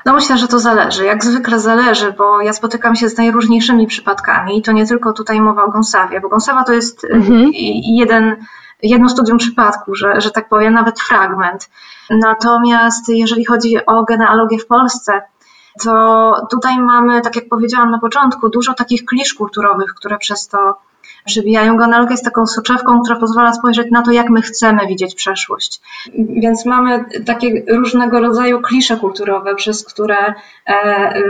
No 0.07 0.15
myślę, 0.15 0.39
że 0.39 0.49
to 0.49 0.59
zależy. 0.59 1.05
Jak 1.05 1.25
zwykle 1.25 1.61
zależy, 1.61 2.13
bo 2.13 2.41
ja 2.41 2.53
spotykam 2.53 2.97
się 2.97 3.09
z 3.09 3.17
najróżniejszymi 3.17 3.87
przypadkami 3.87 4.59
i 4.59 4.63
to 4.63 4.73
nie 4.73 4.87
tylko 4.87 5.13
tutaj 5.13 5.41
mowa 5.41 5.65
o 5.65 5.71
Gąsawie, 5.71 6.21
bo 6.21 6.29
Gąsawa 6.29 6.65
to 6.65 6.73
jest 6.73 7.05
mhm. 7.05 7.51
jeden, 7.83 8.37
jedno 8.83 9.09
studium 9.09 9.39
przypadku, 9.39 9.95
że, 9.95 10.21
że 10.21 10.31
tak 10.31 10.49
powiem, 10.49 10.75
nawet 10.75 11.01
fragment. 11.01 11.71
Natomiast 12.11 13.09
jeżeli 13.09 13.45
chodzi 13.45 13.87
o 13.87 14.05
genealogię 14.05 14.59
w 14.59 14.67
Polsce, 14.67 15.23
to 15.83 16.35
tutaj 16.51 16.79
mamy, 16.79 17.21
tak 17.21 17.37
jak 17.37 17.49
powiedziałam 17.49 17.91
na 17.91 17.99
początku, 17.99 18.49
dużo 18.49 18.75
takich 18.75 19.05
klisz 19.05 19.35
kulturowych, 19.35 19.95
które 19.95 20.19
przez 20.19 20.49
to 20.49 20.77
przybijają 21.25 21.77
go. 21.77 21.85
Analogia 21.85 22.11
jest 22.11 22.25
taką 22.25 22.47
soczewką, 22.47 23.03
która 23.03 23.17
pozwala 23.17 23.53
spojrzeć 23.53 23.91
na 23.91 24.03
to, 24.03 24.11
jak 24.11 24.31
my 24.31 24.43
chcemy 24.43 24.87
widzieć 24.87 25.15
przeszłość. 25.15 25.81
Więc 26.15 26.67
mamy 26.67 27.05
takie 27.27 27.65
różnego 27.69 28.21
rodzaju 28.21 28.61
klisze 28.61 28.97
kulturowe, 28.97 29.55
przez 29.55 29.85
które 29.85 30.19
e, 30.27 30.35
e, 30.67 31.23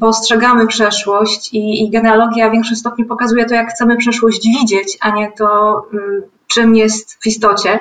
postrzegamy 0.00 0.66
przeszłość 0.66 1.54
i, 1.54 1.84
i 1.84 1.90
genealogia 1.90 2.48
w 2.48 2.52
większym 2.52 2.76
stopniu 2.76 3.06
pokazuje 3.06 3.46
to, 3.46 3.54
jak 3.54 3.70
chcemy 3.70 3.96
przeszłość 3.96 4.48
widzieć, 4.60 4.98
a 5.00 5.10
nie 5.10 5.32
to, 5.32 5.82
mm, 5.92 6.22
czym 6.50 6.76
jest 6.76 7.18
w 7.22 7.26
istocie. 7.26 7.80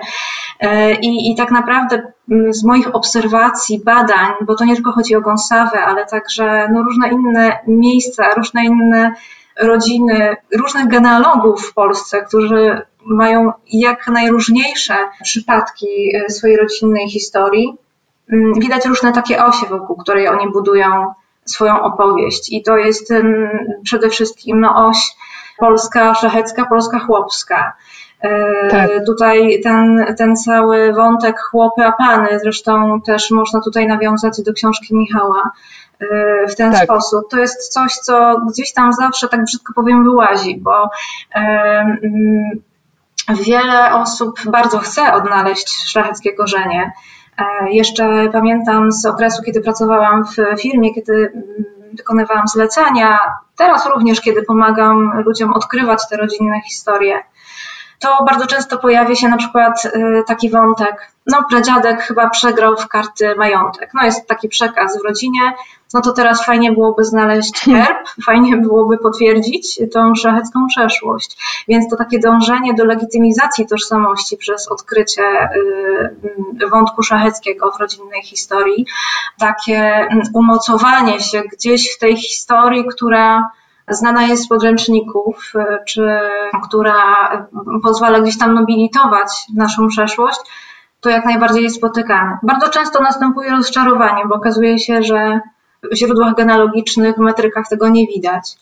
E, 0.59 0.95
I, 0.95 1.31
I 1.31 1.35
tak 1.35 1.51
naprawdę 1.51 2.11
mm, 2.31 2.53
z 2.53 2.63
moich 2.63 2.95
obserwacji, 2.95 3.81
badań, 3.85 4.33
bo 4.41 4.55
to 4.55 4.65
nie 4.65 4.75
tylko 4.75 4.91
chodzi 4.91 5.15
o 5.15 5.21
Gąsawę, 5.21 5.81
ale 5.81 6.05
także 6.05 6.69
no, 6.73 6.83
różne 6.83 7.09
inne 7.09 7.59
miejsca, 7.67 8.33
różne 8.37 8.65
inne 8.65 9.13
rodziny 9.61 10.37
różnych 10.57 10.87
genealogów 10.87 11.69
w 11.69 11.73
Polsce, 11.73 12.21
którzy 12.21 12.81
mają 13.05 13.51
jak 13.71 14.07
najróżniejsze 14.07 14.95
przypadki 15.23 16.15
e, 16.15 16.29
swojej 16.29 16.57
rodzinnej 16.57 17.09
historii. 17.09 17.77
Mm, 18.33 18.53
widać 18.53 18.85
różne 18.85 19.11
takie 19.11 19.45
osie, 19.45 19.65
wokół 19.69 19.95
której 19.95 20.27
oni 20.27 20.51
budują 20.51 21.13
swoją 21.45 21.81
opowieść. 21.81 22.53
I 22.53 22.63
to 22.63 22.77
jest 22.77 23.13
przede 23.83 24.09
wszystkim 24.09 24.59
no, 24.59 24.87
oś 24.87 24.97
polska 25.59 26.15
szlachecka, 26.15 26.65
polska 26.65 26.99
chłopska. 26.99 27.73
E, 28.21 28.67
tak. 28.69 28.89
Tutaj 29.05 29.61
ten, 29.63 30.05
ten 30.17 30.35
cały 30.35 30.93
wątek 30.93 31.39
chłopy 31.39 31.85
a 31.85 31.91
pany, 31.91 32.39
zresztą 32.39 33.01
też 33.01 33.31
można 33.31 33.61
tutaj 33.61 33.87
nawiązać 33.87 34.41
do 34.41 34.53
książki 34.53 34.95
Michała, 34.95 35.51
w 36.49 36.55
ten 36.55 36.71
tak. 36.71 36.83
sposób. 36.83 37.29
To 37.29 37.39
jest 37.39 37.73
coś, 37.73 37.93
co 37.93 38.41
gdzieś 38.49 38.73
tam 38.73 38.93
zawsze, 38.93 39.27
tak 39.27 39.43
brzydko 39.43 39.73
powiem, 39.73 40.03
wyłazi, 40.03 40.57
bo 40.57 40.89
wiele 43.33 43.93
osób 43.93 44.39
bardzo 44.45 44.79
chce 44.79 45.13
odnaleźć 45.13 45.89
szlacheckie 45.91 46.33
korzenie. 46.33 46.91
E, 47.37 47.71
jeszcze 47.71 48.29
pamiętam 48.31 48.91
z 48.91 49.05
okresu, 49.05 49.43
kiedy 49.43 49.61
pracowałam 49.61 50.25
w 50.25 50.61
firmie, 50.61 50.93
kiedy 50.93 51.13
mm, 51.13 51.43
wykonywałam 51.93 52.47
zlecenia, 52.47 53.19
teraz 53.57 53.85
również, 53.85 54.21
kiedy 54.21 54.43
pomagam 54.43 55.23
ludziom 55.25 55.53
odkrywać 55.53 56.09
te 56.09 56.17
rodzinne 56.17 56.61
historie 56.61 57.23
to 57.99 58.23
bardzo 58.25 58.47
często 58.47 58.77
pojawia 58.77 59.15
się 59.15 59.29
na 59.29 59.37
przykład 59.37 59.85
y, 59.85 60.23
taki 60.27 60.49
wątek, 60.49 61.11
no 61.25 61.43
pradziadek 61.49 62.01
chyba 62.01 62.29
przegrał 62.29 62.77
w 62.77 62.87
karty 62.87 63.35
majątek. 63.35 63.91
No 63.93 64.05
jest 64.05 64.27
taki 64.27 64.49
przekaz 64.49 64.99
w 64.99 65.05
rodzinie, 65.05 65.53
no 65.93 66.01
to 66.01 66.11
teraz 66.11 66.45
fajnie 66.45 66.71
byłoby 66.71 67.05
znaleźć 67.05 67.59
herb, 67.65 68.07
fajnie 68.25 68.57
byłoby 68.57 68.97
potwierdzić 68.97 69.79
tą 69.93 70.15
szlachecką 70.15 70.67
przeszłość. 70.67 71.37
Więc 71.67 71.89
to 71.89 71.95
takie 71.95 72.19
dążenie 72.19 72.73
do 72.73 72.85
legitymizacji 72.85 73.67
tożsamości 73.67 74.37
przez 74.37 74.67
odkrycie 74.67 75.49
y, 76.61 76.67
wątku 76.71 77.03
szlacheckiego 77.03 77.71
w 77.71 77.79
rodzinnej 77.79 78.23
historii, 78.23 78.85
takie 79.39 79.77
mm, 79.77 80.21
umocowanie 80.33 81.19
się 81.19 81.41
gdzieś 81.41 81.95
w 81.95 81.99
tej 81.99 82.17
historii, 82.17 82.85
która 82.95 83.49
znana 83.89 84.23
jest 84.23 84.43
z 84.43 84.47
podręczników, 84.47 85.51
y, 85.55 85.63
czy 85.87 86.19
która 86.63 87.03
pozwala 87.83 88.19
gdzieś 88.19 88.37
tam 88.37 88.53
nobilitować 88.53 89.27
naszą 89.55 89.87
przeszłość, 89.87 90.39
to 91.01 91.09
jak 91.09 91.25
najbardziej 91.25 91.63
jest 91.63 91.75
spotykane. 91.75 92.37
Bardzo 92.43 92.69
często 92.69 93.01
następuje 93.01 93.51
rozczarowanie, 93.51 94.23
bo 94.25 94.35
okazuje 94.35 94.79
się, 94.79 95.03
że 95.03 95.39
w 95.91 95.95
źródłach 95.95 96.35
genealogicznych, 96.35 97.15
w 97.15 97.19
metrykach 97.19 97.67
tego 97.69 97.89
nie 97.89 98.07
widać. 98.07 98.57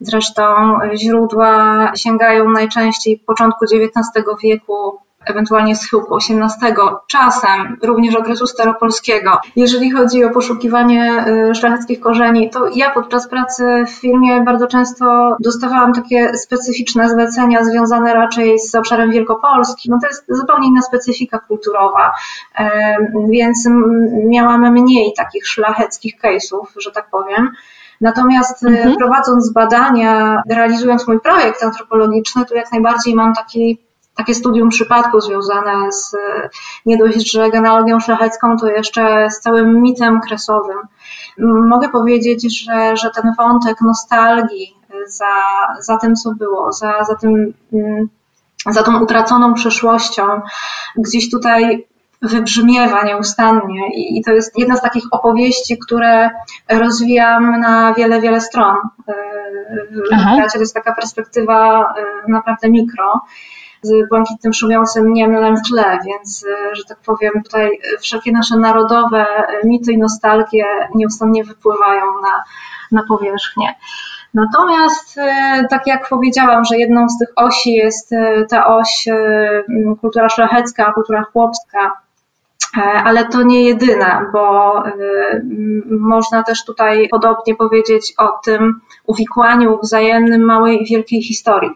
Zresztą 0.00 0.78
źródła 0.94 1.90
sięgają 1.96 2.50
najczęściej 2.50 3.18
początku 3.26 3.64
XIX 3.64 4.26
wieku 4.42 4.98
ewentualnie 5.26 5.76
schyłku 5.76 6.16
XVIII, 6.16 6.74
czasem 7.06 7.78
również 7.82 8.14
okresu 8.14 8.46
staropolskiego. 8.46 9.40
Jeżeli 9.56 9.90
chodzi 9.90 10.24
o 10.24 10.30
poszukiwanie 10.30 11.24
y, 11.50 11.54
szlacheckich 11.54 12.00
korzeni, 12.00 12.50
to 12.50 12.68
ja 12.74 12.90
podczas 12.90 13.28
pracy 13.28 13.84
w 13.86 13.90
firmie 13.90 14.40
bardzo 14.40 14.66
często 14.66 15.36
dostawałam 15.40 15.92
takie 15.92 16.36
specyficzne 16.36 17.08
zlecenia 17.08 17.64
związane 17.64 18.14
raczej 18.14 18.58
z 18.58 18.74
obszarem 18.74 19.10
Wielkopolski. 19.10 19.90
No 19.90 19.98
to 20.00 20.06
jest 20.06 20.24
zupełnie 20.28 20.68
inna 20.68 20.82
specyfika 20.82 21.38
kulturowa, 21.38 22.12
więc 23.30 23.68
miałam 24.24 24.72
mniej 24.72 25.12
takich 25.16 25.46
szlacheckich 25.46 26.20
case'ów, 26.20 26.66
że 26.76 26.90
tak 26.90 27.10
powiem. 27.10 27.50
Natomiast 28.00 28.62
y, 28.62 28.68
mhm. 28.68 28.96
prowadząc 28.96 29.52
badania, 29.52 30.42
realizując 30.50 31.08
mój 31.08 31.20
projekt 31.20 31.62
antropologiczny, 31.62 32.44
to 32.44 32.54
jak 32.54 32.72
najbardziej 32.72 33.14
mam 33.14 33.34
taki 33.34 33.78
takie 34.16 34.34
studium 34.34 34.68
przypadku 34.68 35.20
związane 35.20 35.92
z 35.92 36.16
nie 36.86 36.96
dość, 36.96 37.32
że 37.32 37.50
genealogią 37.50 38.00
szlachecką, 38.00 38.56
to 38.56 38.66
jeszcze 38.66 39.30
z 39.30 39.40
całym 39.40 39.82
mitem 39.82 40.20
kresowym. 40.20 40.78
Mogę 41.68 41.88
powiedzieć, 41.88 42.64
że, 42.64 42.96
że 42.96 43.10
ten 43.10 43.32
wątek 43.38 43.80
nostalgii 43.80 44.76
za, 45.06 45.34
za 45.80 45.98
tym, 45.98 46.14
co 46.14 46.34
było, 46.34 46.72
za, 46.72 47.04
za 47.04 47.14
tym 47.14 47.54
za 48.70 48.82
tą 48.82 49.02
utraconą 49.02 49.54
przeszłością, 49.54 50.22
gdzieś 50.96 51.30
tutaj 51.30 51.86
wybrzmiewa 52.22 53.02
nieustannie 53.02 53.88
i 53.94 54.22
to 54.24 54.32
jest 54.32 54.58
jedna 54.58 54.76
z 54.76 54.82
takich 54.82 55.04
opowieści, 55.10 55.78
które 55.78 56.30
rozwijam 56.68 57.60
na 57.60 57.94
wiele, 57.94 58.20
wiele 58.20 58.40
stron. 58.40 58.76
Aha. 60.12 60.46
To 60.52 60.58
jest 60.58 60.74
taka 60.74 60.94
perspektywa 60.94 61.92
naprawdę 62.28 62.70
mikro 62.70 63.20
z 63.82 64.08
błękitnym 64.08 64.52
szumiącym 64.52 65.12
Niemlem 65.12 65.56
w 65.56 65.68
tle, 65.68 65.98
więc, 66.06 66.46
e, 66.46 66.76
że 66.76 66.84
tak 66.84 66.98
powiem, 67.06 67.32
tutaj 67.44 67.78
wszelkie 68.00 68.32
nasze 68.32 68.56
narodowe 68.56 69.26
mity 69.64 69.92
i 69.92 69.98
nostalgie 69.98 70.64
nieustannie 70.94 71.44
wypływają 71.44 72.02
na, 72.22 72.42
na 72.92 73.02
powierzchnię. 73.08 73.74
Natomiast, 74.34 75.18
e, 75.18 75.66
tak 75.70 75.86
jak 75.86 76.08
powiedziałam, 76.08 76.64
że 76.64 76.76
jedną 76.76 77.08
z 77.08 77.18
tych 77.18 77.28
osi 77.36 77.74
jest 77.74 78.12
e, 78.12 78.46
ta 78.50 78.66
oś 78.66 79.08
kultura 80.00 80.28
szlachecka, 80.28 80.92
kultura 80.92 81.22
chłopska, 81.32 81.96
ale 83.04 83.24
to 83.24 83.42
nie 83.42 83.64
jedyna, 83.64 84.30
bo 84.32 84.74
można 85.90 86.42
też 86.42 86.64
tutaj 86.64 87.08
podobnie 87.08 87.54
powiedzieć 87.54 88.14
o 88.18 88.28
tym 88.44 88.80
uwikłaniu 89.06 89.78
wzajemnym 89.82 90.44
małej 90.44 90.82
i 90.82 90.86
wielkiej 90.86 91.22
historii. 91.22 91.70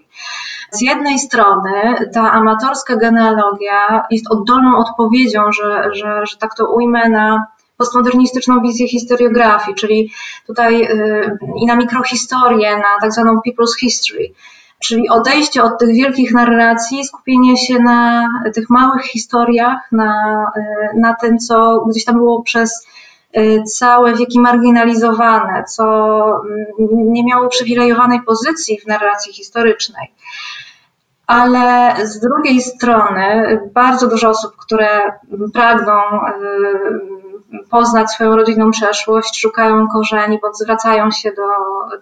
Z 0.71 0.81
jednej 0.81 1.19
strony 1.19 1.95
ta 2.15 2.33
amatorska 2.33 2.97
genealogia 2.97 4.07
jest 4.11 4.31
oddolną 4.31 4.77
odpowiedzią, 4.77 5.53
że, 5.53 5.91
że, 5.93 6.27
że 6.27 6.37
tak 6.37 6.55
to 6.55 6.71
ujmę, 6.71 7.09
na 7.09 7.47
postmodernistyczną 7.77 8.63
wizję 8.63 8.89
historiografii, 8.89 9.77
czyli 9.77 10.13
tutaj 10.47 10.79
yy, 10.79 11.39
i 11.57 11.67
na 11.67 11.77
mikrohistorię, 11.77 12.77
na 12.77 13.01
tak 13.01 13.13
zwaną 13.13 13.41
people's 13.47 13.77
history. 13.81 14.33
Czyli 14.79 15.09
odejście 15.09 15.63
od 15.63 15.79
tych 15.79 15.95
wielkich 15.95 16.35
narracji, 16.35 17.05
skupienie 17.05 17.57
się 17.57 17.79
na 17.79 18.29
tych 18.55 18.71
małych 18.71 19.03
historiach, 19.03 19.93
na, 19.93 20.45
y, 20.57 21.01
na 21.01 21.15
tym, 21.15 21.39
co 21.39 21.85
gdzieś 21.91 22.05
tam 22.05 22.17
było 22.17 22.43
przez 22.43 22.87
y, 23.37 23.63
całe 23.63 24.15
wieki 24.15 24.41
marginalizowane, 24.41 25.65
co 25.65 25.85
mm, 26.79 27.13
nie 27.13 27.25
miało 27.25 27.49
przywilejowanej 27.49 28.23
pozycji 28.23 28.81
w 28.81 28.87
narracji 28.87 29.33
historycznej 29.33 30.13
ale 31.27 31.95
z 32.07 32.21
drugiej 32.21 32.61
strony 32.61 33.59
bardzo 33.75 34.09
dużo 34.09 34.29
osób, 34.29 34.57
które 34.57 34.89
pragną 35.53 36.01
y, 37.53 37.69
poznać 37.71 38.11
swoją 38.11 38.37
rodzinną 38.37 38.71
przeszłość, 38.71 39.41
szukają 39.41 39.89
korzeni, 39.89 40.39
bądź 40.43 40.57
zwracają 40.59 41.11
się 41.11 41.33
do, 41.33 41.49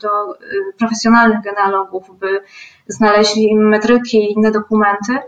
do 0.01 0.35
y, 0.35 0.73
profesjonalnych 0.79 1.43
genealogów, 1.43 2.19
by 2.19 2.43
znaleźli 2.89 3.57
metryki 3.57 4.19
i 4.19 4.33
inne 4.33 4.51
dokumenty, 4.51 5.19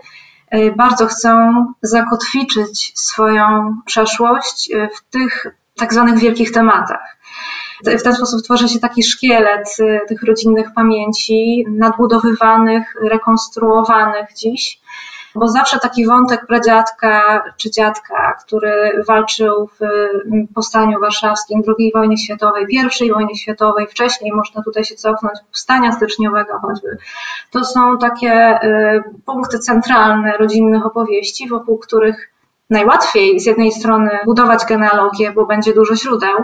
y, 0.54 0.72
bardzo 0.76 1.06
chcą 1.06 1.52
zakotwiczyć 1.82 2.92
swoją 2.94 3.76
przeszłość 3.86 4.72
w 4.96 5.10
tych 5.10 5.46
tak 5.76 5.92
zwanych 5.92 6.18
wielkich 6.18 6.52
tematach. 6.52 7.15
W 7.84 8.02
ten 8.02 8.14
sposób 8.14 8.42
tworzy 8.42 8.68
się 8.68 8.78
taki 8.78 9.02
szkielet 9.02 9.76
y, 9.80 10.00
tych 10.08 10.22
rodzinnych 10.22 10.74
pamięci, 10.74 11.64
nadbudowywanych, 11.68 12.94
rekonstruowanych 13.02 14.28
dziś 14.36 14.80
bo 15.36 15.48
zawsze 15.48 15.78
taki 15.78 16.06
wątek 16.06 16.46
pradziadka 16.46 17.42
czy 17.56 17.70
dziadka, 17.70 18.36
który 18.46 19.04
walczył 19.08 19.66
w 19.66 19.82
mm, 19.82 20.46
powstaniu 20.54 21.00
warszawskim, 21.00 21.62
II 21.78 21.92
wojnie 21.94 22.18
światowej, 22.18 22.66
I 23.00 23.12
wojnie 23.12 23.34
światowej, 23.34 23.86
wcześniej 23.86 24.32
można 24.32 24.62
tutaj 24.62 24.84
się 24.84 24.94
cofnąć, 24.94 25.38
powstania 25.46 25.92
styczniowego 25.92 26.58
choćby. 26.58 26.96
To 27.50 27.64
są 27.64 27.98
takie 27.98 28.60
y, 28.62 29.02
punkty 29.26 29.58
centralne 29.58 30.36
rodzinnych 30.36 30.86
opowieści, 30.86 31.48
wokół 31.48 31.78
których 31.78 32.32
najłatwiej 32.70 33.40
z 33.40 33.46
jednej 33.46 33.72
strony 33.72 34.10
budować 34.24 34.64
genealogię, 34.68 35.32
bo 35.32 35.46
będzie 35.46 35.74
dużo 35.74 35.96
źródeł, 35.96 36.36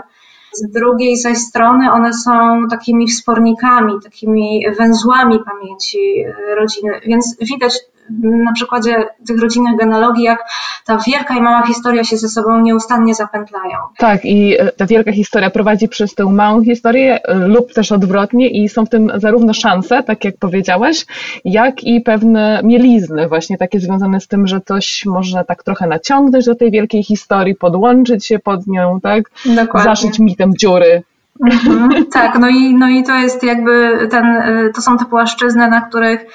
z 0.53 0.71
drugiej 0.71 1.17
zaś 1.17 1.37
strony 1.37 1.91
one 1.91 2.13
są 2.13 2.31
takimi 2.69 3.07
wspornikami, 3.07 3.93
takimi 4.03 4.65
węzłami 4.77 5.39
pamięci 5.45 6.19
e, 6.19 6.55
rodziny, 6.55 7.01
więc 7.05 7.37
widać 7.41 7.79
na 8.23 8.53
przykładzie 8.53 8.95
tych 9.27 9.41
rodzinnych 9.41 9.77
genealogii, 9.77 10.23
jak 10.23 10.39
ta 10.85 10.97
wielka 11.07 11.37
i 11.37 11.41
mała 11.41 11.67
historia 11.67 12.03
się 12.03 12.17
ze 12.17 12.29
sobą 12.29 12.61
nieustannie 12.61 13.15
zapętlają. 13.15 13.77
Tak, 13.97 14.25
i 14.25 14.55
e, 14.59 14.71
ta 14.71 14.85
wielka 14.85 15.11
historia 15.11 15.49
prowadzi 15.49 15.87
przez 15.87 16.15
tę 16.15 16.25
małą 16.25 16.63
historię 16.63 17.19
e, 17.23 17.35
lub 17.35 17.73
też 17.73 17.91
odwrotnie 17.91 18.49
i 18.49 18.69
są 18.69 18.85
w 18.85 18.89
tym 18.89 19.11
zarówno 19.15 19.53
szanse, 19.53 20.03
tak 20.03 20.25
jak 20.25 20.37
powiedziałaś, 20.37 21.05
jak 21.45 21.83
i 21.83 22.01
pewne 22.01 22.61
mielizny, 22.63 23.27
właśnie 23.27 23.57
takie 23.57 23.79
związane 23.79 24.19
z 24.21 24.27
tym, 24.27 24.47
że 24.47 24.61
coś 24.61 25.05
można 25.05 25.43
tak 25.43 25.63
trochę 25.63 25.87
naciągnąć 25.87 26.45
do 26.45 26.55
tej 26.55 26.71
wielkiej 26.71 27.03
historii, 27.03 27.55
podłączyć 27.55 28.25
się 28.25 28.39
pod 28.39 28.67
nią, 28.67 28.99
tak? 29.01 29.31
Dokładnie. 29.45 29.83
Zaszyć 29.83 30.19
mitem 30.19 30.57
dziury. 30.57 31.03
Mhm, 31.41 32.05
tak, 32.13 32.39
no 32.39 32.47
i, 32.47 32.75
no 32.75 32.89
i 32.89 33.03
to 33.03 33.15
jest 33.15 33.43
jakby 33.43 34.07
ten, 34.11 34.43
to 34.75 34.81
są 34.81 34.97
te 34.97 35.05
płaszczyzny, 35.05 35.67
na 35.67 35.81
których 35.81 36.25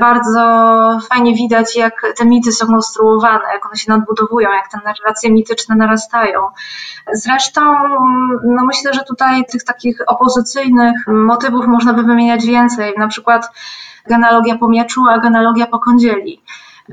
bardzo 0.00 0.40
fajnie 1.10 1.34
widać, 1.34 1.76
jak 1.76 2.02
te 2.16 2.24
mity 2.26 2.52
są 2.52 2.66
konstruowane, 2.66 3.44
jak 3.52 3.66
one 3.66 3.76
się 3.76 3.92
nadbudowują, 3.92 4.50
jak 4.52 4.68
te 4.68 4.78
narracje 4.84 5.32
mityczne 5.32 5.76
narastają. 5.76 6.40
Zresztą, 7.12 7.60
no 8.44 8.64
myślę, 8.64 8.94
że 8.94 9.04
tutaj 9.04 9.44
tych 9.44 9.64
takich 9.64 10.00
opozycyjnych 10.06 11.06
motywów 11.06 11.66
można 11.66 11.92
by 11.92 12.02
wymieniać 12.02 12.46
więcej, 12.46 12.94
na 12.98 13.08
przykład 13.08 13.50
genealogia 14.08 14.58
po 14.58 14.68
mieczu, 14.68 15.04
a 15.08 15.18
genealogia 15.18 15.66
po 15.66 15.78
kądzieli 15.78 16.42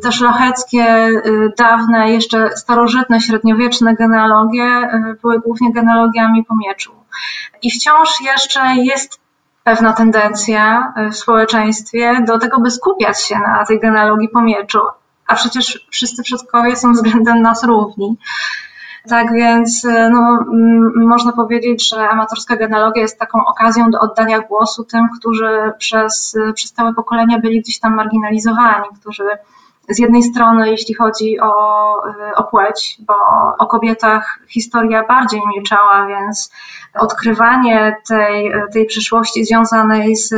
te 0.01 0.11
szlacheckie, 0.11 1.07
y, 1.07 1.53
dawne, 1.57 2.11
jeszcze 2.11 2.57
starożytne, 2.57 3.21
średniowieczne 3.21 3.95
genealogie 3.95 4.63
y, 4.63 5.17
były 5.21 5.39
głównie 5.39 5.73
genealogiami 5.73 6.45
po 6.45 6.55
mieczu. 6.55 7.02
I 7.61 7.71
wciąż 7.71 8.09
jeszcze 8.21 8.75
jest 8.75 9.19
pewna 9.63 9.93
tendencja 9.93 10.93
w 11.11 11.15
społeczeństwie 11.15 12.21
do 12.27 12.39
tego, 12.39 12.59
by 12.61 12.71
skupiać 12.71 13.21
się 13.21 13.35
na 13.39 13.65
tej 13.65 13.79
genealogii 13.79 14.29
po 14.29 14.41
mieczu, 14.41 14.79
a 15.27 15.35
przecież 15.35 15.87
wszyscy 15.91 16.23
przodkowie 16.23 16.75
są 16.75 16.91
względem 16.91 17.41
nas 17.41 17.63
równi. 17.63 18.17
Tak 19.09 19.33
więc 19.33 19.83
no, 20.11 20.39
można 20.95 21.31
powiedzieć, 21.31 21.89
że 21.89 22.09
amatorska 22.09 22.55
genealogia 22.55 23.01
jest 23.01 23.19
taką 23.19 23.45
okazją 23.45 23.91
do 23.91 23.99
oddania 23.99 24.39
głosu 24.39 24.83
tym, 24.83 25.09
którzy 25.19 25.71
przez, 25.77 26.37
przez 26.53 26.73
całe 26.73 26.93
pokolenia 26.93 27.39
byli 27.39 27.61
gdzieś 27.61 27.79
tam 27.79 27.95
marginalizowani, 27.95 28.87
którzy 29.01 29.23
z 29.89 29.99
jednej 29.99 30.23
strony, 30.23 30.69
jeśli 30.69 30.95
chodzi 30.95 31.39
o, 31.39 31.53
o 32.35 32.43
płeć, 32.43 32.97
bo 33.07 33.13
o 33.59 33.67
kobietach 33.67 34.39
historia 34.47 35.03
bardziej 35.07 35.41
milczała, 35.55 36.07
więc 36.07 36.51
odkrywanie 36.93 37.95
tej, 38.07 38.51
tej 38.73 38.85
przyszłości 38.85 39.45
związanej 39.45 40.15
z 40.15 40.33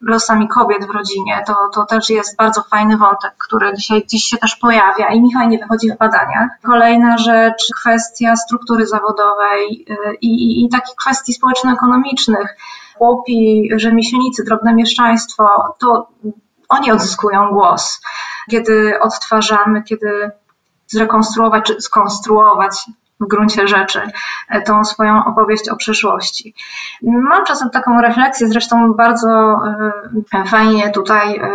losami 0.00 0.48
kobiet 0.48 0.86
w 0.86 0.90
rodzinie, 0.90 1.44
to, 1.46 1.54
to 1.74 1.86
też 1.86 2.10
jest 2.10 2.36
bardzo 2.36 2.62
fajny 2.62 2.96
wątek, 2.96 3.34
który 3.38 3.74
dzisiaj 3.74 4.06
dziś 4.06 4.24
się 4.24 4.36
też 4.36 4.56
pojawia 4.56 5.08
i 5.08 5.20
mi 5.20 5.30
nie 5.48 5.58
wychodzi 5.58 5.90
w 5.90 5.98
badaniach. 5.98 6.50
Kolejna 6.62 7.18
rzecz, 7.18 7.66
kwestia 7.80 8.36
struktury 8.36 8.86
zawodowej 8.86 9.86
y, 9.90 10.14
i, 10.20 10.26
i, 10.26 10.64
i 10.64 10.68
takich 10.68 10.94
kwestii 10.94 11.32
społeczno-ekonomicznych. 11.32 12.56
Chłopi, 12.98 13.70
rzemieślnicy, 13.76 14.44
drobne 14.44 14.74
mieszczaństwo, 14.74 15.74
to 15.78 16.08
oni 16.68 16.92
odzyskują 16.92 17.50
głos, 17.50 18.00
kiedy 18.50 19.00
odtwarzamy, 19.00 19.82
kiedy 19.82 20.30
zrekonstruować 20.86 21.64
czy 21.66 21.80
skonstruować 21.80 22.84
w 23.20 23.28
gruncie 23.28 23.68
rzeczy 23.68 24.00
e, 24.48 24.62
tą 24.62 24.84
swoją 24.84 25.24
opowieść 25.24 25.68
o 25.68 25.76
przyszłości. 25.76 26.54
Mam 27.02 27.44
czasem 27.44 27.70
taką 27.70 28.00
refleksję, 28.00 28.48
zresztą 28.48 28.92
bardzo 28.92 29.56
e, 30.34 30.44
fajnie 30.44 30.90
tutaj 30.90 31.36
e, 31.36 31.50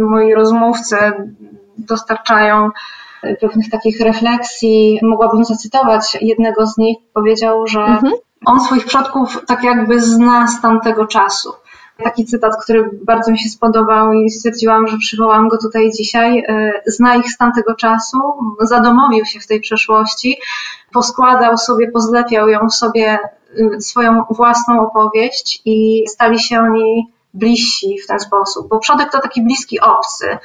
moi 0.00 0.34
rozmówcy 0.34 0.96
dostarczają 1.78 2.70
pewnych 3.40 3.70
takich 3.70 4.00
refleksji. 4.00 4.98
Mogłabym 5.02 5.44
zacytować 5.44 6.18
jednego 6.20 6.66
z 6.66 6.78
nich. 6.78 6.98
Powiedział, 7.14 7.66
że 7.66 7.80
mhm. 7.80 8.12
on 8.44 8.60
swoich 8.60 8.86
przodków 8.86 9.44
tak 9.46 9.64
jakby 9.64 10.00
zna 10.00 10.48
z 10.48 10.60
tamtego 10.60 11.06
czasu 11.06 11.52
taki 12.04 12.24
cytat, 12.24 12.52
który 12.62 12.90
bardzo 13.02 13.30
mi 13.30 13.38
się 13.38 13.48
spodobał 13.48 14.12
i 14.12 14.30
stwierdziłam, 14.30 14.86
że 14.86 14.96
przywołam 14.98 15.48
go 15.48 15.58
tutaj 15.58 15.90
dzisiaj. 15.90 16.38
E, 16.38 16.72
zna 16.86 17.16
ich 17.16 17.30
z 17.30 17.36
tamtego 17.36 17.74
czasu, 17.74 18.18
zadomowił 18.60 19.24
się 19.24 19.40
w 19.40 19.46
tej 19.46 19.60
przeszłości, 19.60 20.38
poskładał 20.92 21.58
sobie, 21.58 21.90
pozlepiał 21.90 22.48
ją 22.48 22.70
sobie 22.70 23.18
e, 23.74 23.80
swoją 23.80 24.22
własną 24.30 24.80
opowieść 24.80 25.62
i 25.64 26.04
stali 26.08 26.40
się 26.40 26.60
oni 26.60 27.12
bliżsi 27.34 27.98
w 28.04 28.06
ten 28.06 28.20
sposób, 28.20 28.68
bo 28.68 28.78
przodek 28.78 29.10
to 29.10 29.20
taki 29.20 29.42
bliski 29.42 29.80
obcy, 29.80 30.38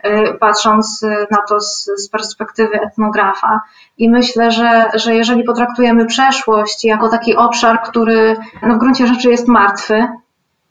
e, 0.00 0.34
patrząc 0.34 1.02
na 1.30 1.38
to 1.48 1.60
z, 1.60 1.90
z, 1.96 2.08
perspektywy 2.08 2.80
etnografa. 2.80 3.60
I 3.98 4.10
myślę, 4.10 4.50
że, 4.50 4.90
że 4.94 5.14
jeżeli 5.14 5.44
potraktujemy 5.44 6.06
przeszłość 6.06 6.84
jako 6.84 7.08
taki 7.08 7.36
obszar, 7.36 7.82
który 7.82 8.36
no 8.62 8.74
w 8.74 8.78
gruncie 8.78 9.06
rzeczy 9.06 9.30
jest 9.30 9.48
martwy, 9.48 10.06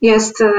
jest 0.04 0.42
e, 0.42 0.52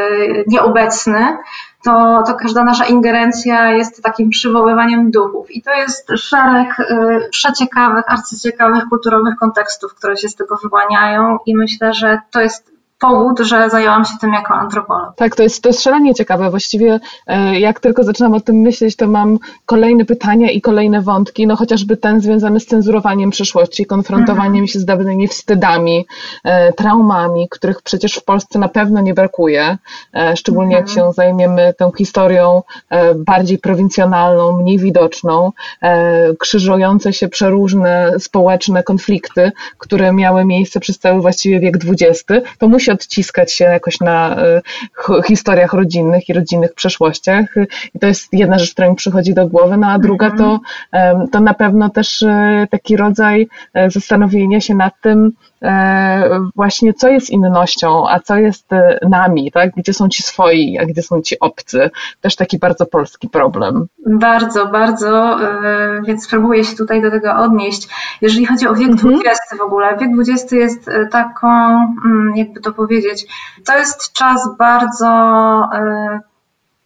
nieobecny, 0.47 1.37
to, 1.85 2.23
to 2.27 2.35
każda 2.35 2.65
nasza 2.65 2.85
ingerencja 2.85 3.73
jest 3.73 4.03
takim 4.03 4.31
przywoływaniem 4.31 5.11
duchów. 5.11 5.51
I 5.51 5.63
to 5.63 5.75
jest 5.75 6.11
szereg 6.17 6.81
e, 6.81 7.21
przeciekawych, 7.31 8.05
arcyciekawych, 8.07 8.85
kulturowych 8.89 9.35
kontekstów, 9.41 9.95
które 9.95 10.17
się 10.17 10.29
z 10.29 10.35
tego 10.35 10.57
wyłaniają 10.63 11.39
i 11.47 11.57
myślę, 11.57 11.95
że 11.95 12.21
to 12.31 12.41
jest 12.41 12.74
powód, 13.01 13.41
że 13.41 13.71
zajęłam 13.71 14.05
się 14.05 14.13
tym 14.21 14.33
jako 14.33 14.55
antropolog. 14.55 15.17
Tak, 15.17 15.37
to 15.37 15.43
jest, 15.43 15.63
to 15.63 15.69
jest 15.69 15.83
szalenie 15.83 16.15
ciekawe. 16.15 16.51
Właściwie 16.51 17.01
e, 17.27 17.61
jak 17.61 17.81
tylko 17.81 18.05
zaczynam 18.05 18.35
o 18.35 18.41
tym 18.41 18.57
myśleć, 18.57 18.97
to 18.97 19.09
mam 19.09 19.39
kolejne 19.67 20.05
pytania 20.05 20.51
i 20.51 20.61
kolejne 20.61 21.01
wątki, 21.01 21.47
no 21.47 21.57
chociażby 21.57 21.97
ten 21.97 22.21
związany 22.21 22.61
z 22.61 22.67
cenzurowaniem 22.67 23.31
przeszłości, 23.31 23.87
konfrontowaniem 23.87 24.47
mhm. 24.47 24.67
się 24.67 24.79
z 24.79 24.85
dawnymi 24.85 25.29
wstydami, 25.29 26.07
e, 26.45 26.73
traumami, 26.73 27.49
których 27.51 27.83
przecież 27.83 28.15
w 28.15 28.25
Polsce 28.25 28.59
na 28.59 28.69
pewno 28.69 29.01
nie 29.01 29.15
brakuje, 29.15 29.79
e, 30.15 30.37
szczególnie 30.37 30.75
jak 30.75 30.89
mhm. 30.89 31.07
się 31.07 31.13
zajmiemy 31.13 31.75
tą 31.79 31.93
historią 31.93 32.63
bardziej 33.17 33.59
prowincjonalną, 33.59 34.53
mniej 34.53 34.79
widoczną, 34.79 35.53
krzyżujące 36.39 37.13
się 37.13 37.29
przeróżne 37.29 38.13
społeczne 38.19 38.83
konflikty, 38.83 39.53
które 39.79 40.13
miały 40.13 40.45
miejsce 40.45 40.81
przez 40.81 40.99
cały 40.99 41.21
właściwie 41.21 41.61
wiek 41.61 41.77
XX, 41.77 42.25
to 42.59 42.69
musi 42.69 42.84
odciskać 42.93 43.53
się 43.53 43.65
jakoś 43.65 44.01
na 44.01 44.37
e, 44.37 44.63
historiach 45.27 45.73
rodzinnych 45.73 46.29
i 46.29 46.33
rodzinnych 46.33 46.75
przeszłościach. 46.75 47.55
I 47.95 47.99
to 47.99 48.07
jest 48.07 48.29
jedna 48.33 48.59
rzecz, 48.59 48.73
która 48.73 48.89
mi 48.89 48.97
przychodzi 48.97 49.35
do 49.35 49.47
głowy. 49.47 49.77
No 49.77 49.87
a 49.87 49.99
druga 49.99 50.31
to, 50.31 50.61
mhm. 50.93 51.29
to 51.29 51.41
na 51.41 51.55
pewno 51.55 51.91
też 51.91 52.23
e, 52.23 52.67
taki 52.71 52.97
rodzaj 52.97 53.49
e, 53.75 53.91
zastanowienia 53.91 54.61
się 54.61 54.75
nad 54.75 54.95
tym, 55.01 55.33
właśnie 56.57 56.95
co 56.95 57.09
jest 57.09 57.31
innością, 57.31 58.09
a 58.09 58.21
co 58.21 58.37
jest 58.37 58.69
nami, 59.09 59.53
tak? 59.53 59.71
Gdzie 59.77 59.93
są 59.93 60.09
ci 60.09 60.23
swoi, 60.23 60.79
a 60.79 60.87
gdzie 60.87 61.03
są 61.03 61.23
ci 61.23 61.39
obcy. 61.41 61.91
Też 62.21 62.37
taki 62.37 62.59
bardzo 62.59 62.87
polski 62.87 63.29
problem. 63.29 63.87
Bardzo, 64.07 64.67
bardzo, 64.67 65.39
więc 66.07 66.25
spróbuję 66.25 66.65
się 66.65 66.77
tutaj 66.77 67.03
do 67.03 67.11
tego 67.11 67.37
odnieść. 67.37 67.89
Jeżeli 68.21 68.47
chodzi 68.47 68.69
o 68.69 68.75
wiek 68.75 68.91
mhm. 68.91 69.15
XX 69.15 69.59
w 69.59 69.63
ogóle, 69.63 69.97
wiek 69.97 70.11
XX 70.19 70.53
jest 70.53 70.91
taką 71.11 71.49
mm, 72.05 72.33
jakby 72.37 72.61
to 72.61 72.73
powiedzieć. 72.73 73.27
To 73.67 73.79
jest 73.79 74.13
czas 74.13 74.49
bardzo 74.59 75.07
e, 75.75 76.21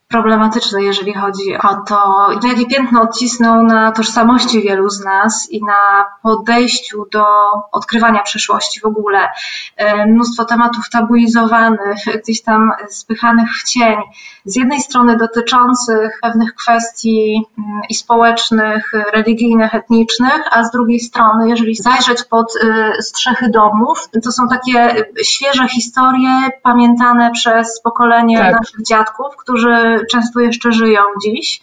problematyczny, 0.09 0.83
jeżeli 0.83 1.15
chodzi 1.15 1.57
o 1.57 1.77
to, 1.89 2.29
jakie 2.49 2.67
piętno 2.67 3.03
odcisnął 3.03 3.63
na 3.63 3.93
tożsamości 3.93 4.63
wielu 4.63 4.91
z 4.91 5.05
nas 5.05 5.49
i 5.51 5.65
na 5.65 6.05
podejściu 6.23 7.07
do 7.13 7.25
odkrywania 7.73 8.23
przeszłości 8.23 8.81
w 8.81 8.85
ogóle. 8.85 9.29
E, 9.77 10.07
mnóstwo 10.07 10.45
tematów 10.45 10.91
tabuizowanych, 10.91 11.99
gdzieś 12.23 12.43
tam 12.43 12.71
spychanych 12.89 13.49
w 13.51 13.65
cień. 13.65 13.97
Z 14.45 14.57
jednej 14.57 14.81
strony 14.81 15.17
dotyczących 15.17 16.19
pewnych 16.23 16.55
kwestii 16.55 17.43
mm, 17.59 17.81
i 17.89 17.95
społecznych, 17.95 18.93
religijnych, 19.13 19.75
etnicznych, 19.75 20.41
a 20.51 20.65
z 20.65 20.71
drugiej 20.71 21.01
strony, 21.01 21.49
jeżeli 21.49 21.77
zajrzeć 21.77 22.25
pod 22.25 22.47
e, 22.57 23.03
strzechy 23.03 23.49
domów, 23.51 24.09
to 24.25 24.33
są 24.33 24.49
takie 24.49 25.05
świeże 25.23 25.69
historie 25.69 26.31
pamiętane 26.63 27.31
przez 27.31 27.81
pokolenie 27.81 28.39
tak. 28.39 28.53
naszych 28.53 28.83
dziadków, 28.83 29.37
którzy 29.37 29.98
często 30.11 30.41
jeszcze 30.41 30.73
żyją 30.73 31.01
dziś. 31.25 31.61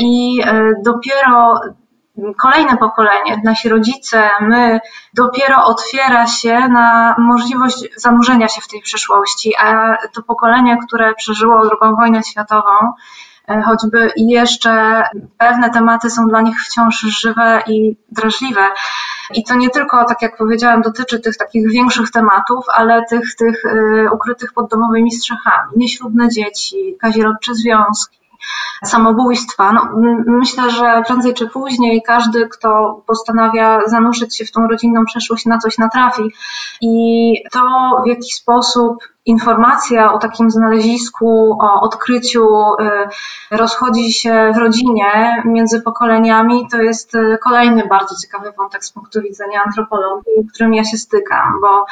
I 0.00 0.40
e, 0.44 0.72
dopiero 0.84 1.60
kolejne 2.38 2.76
pokolenie, 2.76 3.40
nasi 3.44 3.68
rodzice, 3.68 4.30
my, 4.40 4.80
dopiero 5.14 5.64
otwiera 5.64 6.26
się 6.26 6.68
na 6.68 7.14
możliwość 7.18 7.84
zanurzenia 7.96 8.48
się 8.48 8.60
w 8.60 8.68
tej 8.68 8.82
przeszłości, 8.82 9.56
a 9.58 9.96
to 10.14 10.22
pokolenie, 10.22 10.78
które 10.86 11.14
przeżyło 11.14 11.60
II 11.60 11.94
wojnę 11.98 12.22
światową, 12.22 12.70
choćby 13.64 14.10
jeszcze 14.16 15.02
pewne 15.38 15.70
tematy 15.70 16.10
są 16.10 16.28
dla 16.28 16.40
nich 16.40 16.60
wciąż 16.60 17.00
żywe 17.00 17.62
i 17.66 17.96
drażliwe. 18.12 18.62
I 19.34 19.44
to 19.44 19.54
nie 19.54 19.70
tylko, 19.70 20.04
tak 20.04 20.22
jak 20.22 20.36
powiedziałam, 20.36 20.82
dotyczy 20.82 21.20
tych 21.20 21.36
takich 21.36 21.70
większych 21.70 22.10
tematów, 22.10 22.64
ale 22.74 23.04
tych, 23.04 23.34
tych 23.34 23.64
y, 23.64 24.06
ukrytych 24.12 24.52
pod 24.52 24.70
domowymi 24.70 25.12
strzechami. 25.12 25.72
Nieślubne 25.76 26.28
dzieci, 26.28 26.96
kazirodcze 27.00 27.54
związki, 27.54 28.18
samobójstwa. 28.84 29.72
No, 29.72 29.88
myślę, 30.26 30.70
że 30.70 31.02
prędzej 31.06 31.34
czy 31.34 31.48
później 31.48 32.02
każdy, 32.02 32.48
kto 32.48 33.02
postanawia 33.06 33.80
zanurzyć 33.86 34.36
się 34.36 34.44
w 34.44 34.52
tą 34.52 34.68
rodzinną 34.68 35.04
przeszłość, 35.04 35.46
na 35.46 35.58
coś 35.58 35.78
natrafi. 35.78 36.32
I 36.80 37.34
to, 37.52 37.60
w 38.04 38.08
jaki 38.08 38.32
sposób 38.32 38.98
informacja 39.26 40.12
o 40.12 40.18
takim 40.18 40.50
znalezisku, 40.50 41.58
o 41.60 41.80
odkryciu 41.80 42.48
y, 43.50 43.56
rozchodzi 43.56 44.12
się 44.12 44.52
w 44.54 44.58
rodzinie 44.58 45.42
między 45.44 45.80
pokoleniami, 45.80 46.68
to 46.70 46.76
jest 46.76 47.14
y, 47.14 47.38
kolejny 47.42 47.86
bardzo 47.86 48.14
ciekawy 48.22 48.52
wątek 48.52 48.84
z 48.84 48.92
punktu 48.92 49.22
widzenia 49.22 49.62
antropologii, 49.66 50.48
którym 50.54 50.74
ja 50.74 50.84
się 50.84 50.96
stykam, 50.96 51.60
bo 51.60 51.86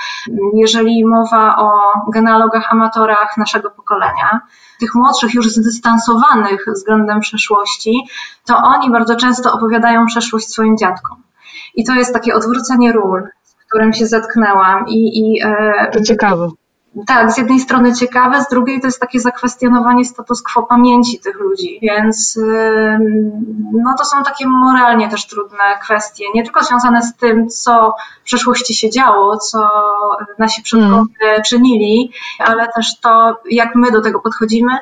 jeżeli 0.55 1.07
mowa 1.07 1.57
o 1.57 1.71
genealogach, 2.13 2.73
amatorach 2.73 3.37
naszego 3.37 3.71
pokolenia, 3.71 4.41
tych 4.81 4.95
młodszych, 4.95 5.35
już 5.35 5.49
zdystansowanych 5.49 6.67
względem 6.75 7.21
przeszłości, 7.21 7.95
to 8.47 8.57
oni 8.57 8.91
bardzo 8.91 9.17
często 9.17 9.53
opowiadają 9.53 10.07
przeszłość 10.07 10.49
swoim 10.49 10.77
dziadkom. 10.77 11.23
I 11.75 11.85
to 11.85 11.95
jest 11.95 12.13
takie 12.13 12.35
odwrócenie 12.35 12.93
ról, 12.93 13.23
z 13.43 13.55
którym 13.55 13.93
się 13.93 14.07
zetknęłam. 14.07 14.89
I, 14.89 15.19
i, 15.19 15.43
e, 15.43 15.91
to 15.93 16.03
ciekawe. 16.03 16.49
Tak, 17.07 17.33
z 17.33 17.39
jednej 17.39 17.61
strony 17.61 17.95
ciekawe, 17.95 18.43
z 18.43 18.49
drugiej 18.49 18.81
to 18.81 18.87
jest 18.87 19.01
takie 19.01 19.21
zakwestionowanie 19.21 20.05
status 20.05 20.43
quo 20.43 20.63
pamięci 20.63 21.21
tych 21.21 21.41
ludzi, 21.41 21.79
więc 21.83 22.41
no 23.73 23.95
to 23.99 24.05
są 24.05 24.23
takie 24.23 24.47
moralnie 24.47 25.09
też 25.09 25.27
trudne 25.27 25.79
kwestie, 25.83 26.25
nie 26.35 26.43
tylko 26.43 26.65
związane 26.65 27.03
z 27.03 27.17
tym, 27.17 27.49
co 27.49 27.95
w 28.23 28.25
przeszłości 28.25 28.75
się 28.75 28.91
działo, 28.91 29.37
co 29.37 29.69
nasi 30.39 30.63
przodkowie 30.63 31.31
mm. 31.31 31.43
czynili, 31.43 32.13
ale 32.39 32.69
też 32.69 33.01
to, 33.01 33.37
jak 33.51 33.75
my 33.75 33.91
do 33.91 34.01
tego 34.01 34.21
podchodzimy 34.21 34.73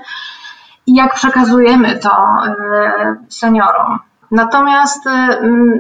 i 0.87 0.95
jak 0.95 1.15
przekazujemy 1.15 1.99
to 1.99 2.11
e, 2.47 3.17
seniorom. 3.29 3.99
Natomiast 4.31 5.05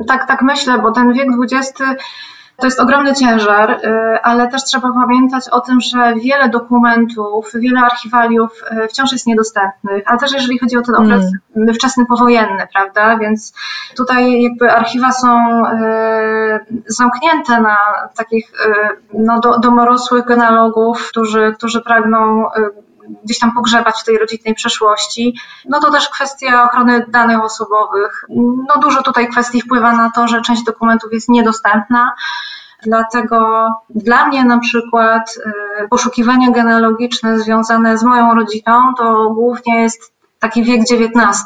tak, 0.08 0.28
tak 0.28 0.42
myślę, 0.42 0.78
bo 0.78 0.90
ten 0.90 1.12
wiek 1.12 1.28
XX 1.42 1.82
to 2.56 2.66
jest 2.66 2.80
ogromny 2.80 3.14
ciężar, 3.14 3.70
y, 3.70 4.20
ale 4.22 4.48
też 4.48 4.64
trzeba 4.64 4.92
pamiętać 4.92 5.48
o 5.48 5.60
tym, 5.60 5.80
że 5.80 6.14
wiele 6.14 6.48
dokumentów, 6.48 7.50
wiele 7.54 7.80
archiwaliów 7.80 8.64
y, 8.84 8.88
wciąż 8.88 9.12
jest 9.12 9.26
niedostępnych, 9.26 10.02
ale 10.06 10.18
też 10.18 10.32
jeżeli 10.32 10.58
chodzi 10.58 10.76
o 10.76 10.82
ten 10.82 10.94
okres 10.94 11.32
mm. 11.56 11.74
wczesny 11.74 12.06
powojenny, 12.06 12.66
prawda? 12.72 13.18
Więc 13.18 13.54
tutaj 13.96 14.42
jakby 14.42 14.72
archiwa 14.72 15.12
są 15.12 15.62
y, 15.66 16.82
zamknięte 16.86 17.60
na 17.60 17.76
takich 18.16 18.52
no, 19.14 19.40
domorosłych 19.60 20.24
genealogów, 20.24 21.08
którzy, 21.08 21.54
którzy 21.58 21.80
pragną 21.80 22.44
gdzieś 23.24 23.38
tam 23.38 23.52
pogrzebać 23.52 23.94
w 24.00 24.04
tej 24.04 24.18
rodzinnej 24.18 24.54
przeszłości. 24.54 25.38
No 25.68 25.80
to 25.80 25.90
też 25.90 26.08
kwestia 26.08 26.64
ochrony 26.64 27.06
danych 27.08 27.44
osobowych. 27.44 28.24
No 28.68 28.80
dużo 28.80 29.02
tutaj 29.02 29.28
kwestii 29.28 29.60
wpływa 29.60 29.92
na 29.92 30.10
to, 30.10 30.28
że 30.28 30.40
część 30.40 30.62
dokumentów 30.62 31.12
jest 31.12 31.28
niedostępna. 31.28 32.12
Dlatego 32.82 33.68
dla 33.90 34.26
mnie 34.26 34.44
na 34.44 34.58
przykład 34.58 35.36
y, 35.84 35.88
poszukiwania 35.88 36.50
genealogiczne 36.50 37.38
związane 37.38 37.98
z 37.98 38.02
moją 38.02 38.34
rodziną 38.34 38.94
to 38.98 39.30
głównie 39.30 39.82
jest 39.82 40.12
taki 40.38 40.64
wiek 40.64 40.80
XIX, 40.80 41.44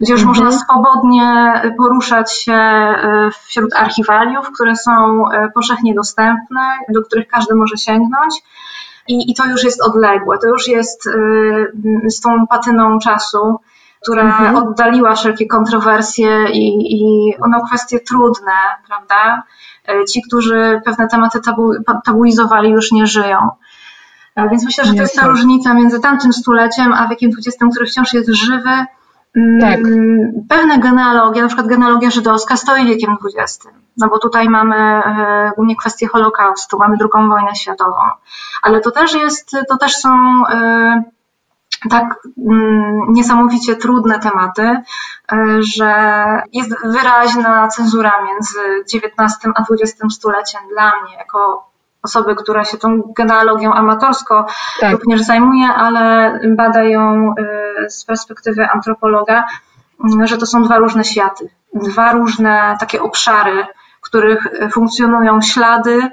gdzie 0.00 0.12
już 0.12 0.22
mhm. 0.22 0.28
można 0.28 0.58
swobodnie 0.58 1.52
poruszać 1.78 2.32
się 2.42 2.52
y, 2.52 3.30
wśród 3.46 3.74
archiwaliów, 3.74 4.50
które 4.54 4.76
są 4.76 5.24
y, 5.30 5.50
powszechnie 5.54 5.94
dostępne, 5.94 6.60
do 6.88 7.02
których 7.02 7.28
każdy 7.28 7.54
może 7.54 7.76
sięgnąć 7.76 8.42
i, 9.08 9.30
i 9.30 9.34
to 9.34 9.44
już 9.44 9.64
jest 9.64 9.82
odległe, 9.82 10.38
to 10.38 10.48
już 10.48 10.68
jest 10.68 11.06
y, 11.06 11.10
z 12.10 12.20
tą 12.20 12.46
patyną 12.46 12.98
czasu, 12.98 13.60
która 14.02 14.22
mhm. 14.22 14.56
oddaliła 14.56 15.14
wszelkie 15.14 15.46
kontrowersje 15.46 16.46
i, 16.52 16.94
i 16.94 17.32
no, 17.50 17.66
kwestie 17.66 18.00
trudne, 18.00 18.52
prawda? 18.86 19.42
Y, 19.90 20.04
ci, 20.04 20.22
którzy 20.22 20.80
pewne 20.84 21.08
tematy 21.08 21.40
tabu, 21.40 21.72
tabuizowali, 22.04 22.70
już 22.70 22.92
nie 22.92 23.06
żyją. 23.06 23.48
Więc 24.50 24.64
myślę, 24.64 24.84
że 24.84 24.94
to 24.94 25.02
jest 25.02 25.16
ta 25.16 25.26
różnica 25.26 25.74
między 25.74 26.00
tamtym 26.00 26.32
stuleciem, 26.32 26.92
a 26.92 27.08
wiekiem 27.08 27.30
XX, 27.38 27.56
który 27.70 27.86
wciąż 27.86 28.12
jest 28.12 28.28
żywy, 28.28 28.84
tak. 29.60 29.78
Mm, 29.78 30.32
pewne 30.48 30.78
genealogie, 30.78 31.42
na 31.42 31.48
przykład 31.48 31.66
genealogia 31.68 32.10
żydowska 32.10 32.56
stoi 32.56 32.86
wiekiem 32.86 33.16
XX, 33.24 33.68
no 33.96 34.08
bo 34.08 34.18
tutaj 34.18 34.48
mamy 34.48 34.76
e, 34.76 35.52
głównie 35.56 35.76
kwestię 35.76 36.08
Holokaustu, 36.08 36.78
mamy 36.78 36.96
drugą 36.96 37.28
wojnę 37.28 37.54
światową, 37.54 37.96
ale 38.62 38.80
to 38.80 38.90
też 38.90 39.14
jest, 39.14 39.50
to 39.68 39.76
też 39.76 39.96
są 39.96 40.10
e, 40.46 41.02
tak 41.90 42.04
mm, 42.48 43.00
niesamowicie 43.08 43.76
trudne 43.76 44.18
tematy, 44.18 44.62
e, 44.62 44.82
że 45.76 45.92
jest 46.52 46.74
wyraźna 46.84 47.68
cenzura 47.68 48.12
między 48.24 48.58
XIX 48.94 49.52
a 49.54 49.64
XX 49.72 50.14
stuleciem 50.14 50.60
dla 50.68 50.92
mnie 51.02 51.16
jako 51.16 51.70
osoby, 52.02 52.34
która 52.34 52.64
się 52.64 52.78
tą 52.78 53.02
genealogią 53.16 53.72
amatorsko 53.72 54.46
tak. 54.80 54.92
również 54.92 55.20
zajmuje, 55.20 55.66
ale 55.66 56.32
bada 56.56 56.82
ją 56.82 57.34
z 57.90 58.04
perspektywy 58.04 58.68
antropologa, 58.68 59.44
y, 60.22 60.26
że 60.26 60.38
to 60.38 60.46
są 60.46 60.62
dwa 60.62 60.78
różne 60.78 61.04
światy, 61.04 61.48
dwa 61.74 62.12
różne 62.12 62.76
takie 62.80 63.02
obszary, 63.02 63.66
w 64.02 64.06
których 64.06 64.46
funkcjonują 64.72 65.42
ślady, 65.42 66.10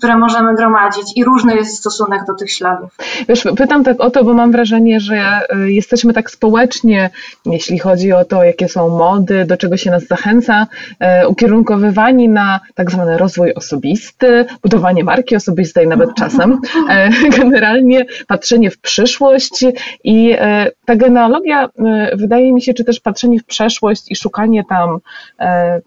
które 0.00 0.16
możemy 0.16 0.54
gromadzić 0.54 1.12
i 1.16 1.24
różny 1.24 1.56
jest 1.56 1.76
stosunek 1.76 2.24
do 2.26 2.34
tych 2.34 2.50
śladów. 2.52 2.96
Wiesz, 3.28 3.44
pytam 3.56 3.84
tak 3.84 4.00
o 4.00 4.10
to, 4.10 4.24
bo 4.24 4.34
mam 4.34 4.52
wrażenie, 4.52 5.00
że 5.00 5.40
y, 5.66 5.72
jesteśmy 5.72 6.12
tak 6.12 6.30
społecznie, 6.30 7.10
jeśli 7.46 7.78
chodzi 7.78 8.12
o 8.12 8.24
to, 8.24 8.44
jakie 8.44 8.68
są 8.68 8.88
mody, 8.88 9.44
do 9.44 9.56
czego 9.56 9.76
się 9.76 9.90
nas 9.90 10.06
zachęca, 10.06 10.66
y, 11.22 11.28
ukierunkowywani 11.28 12.28
na 12.28 12.60
tak 12.74 12.90
zwany 12.90 13.18
rozwój 13.18 13.54
osobisty, 13.54 14.46
budowanie 14.62 15.04
marki 15.04 15.36
osobistej 15.36 15.88
nawet 15.88 16.14
czasem, 16.14 16.52
y, 16.52 17.30
generalnie 17.40 18.06
patrzenie 18.26 18.70
w 18.70 18.78
przyszłość 18.78 19.64
i 20.04 20.36
ta 20.84 20.96
genealogia 20.96 21.68
wydaje 22.14 22.52
mi 22.52 22.62
się, 22.62 22.74
czy 22.74 22.84
też 22.84 23.00
patrzenie 23.00 23.40
w 23.40 23.44
przeszłość 23.44 24.10
i 24.10 24.16
szukanie 24.16 24.64
tam 24.64 24.98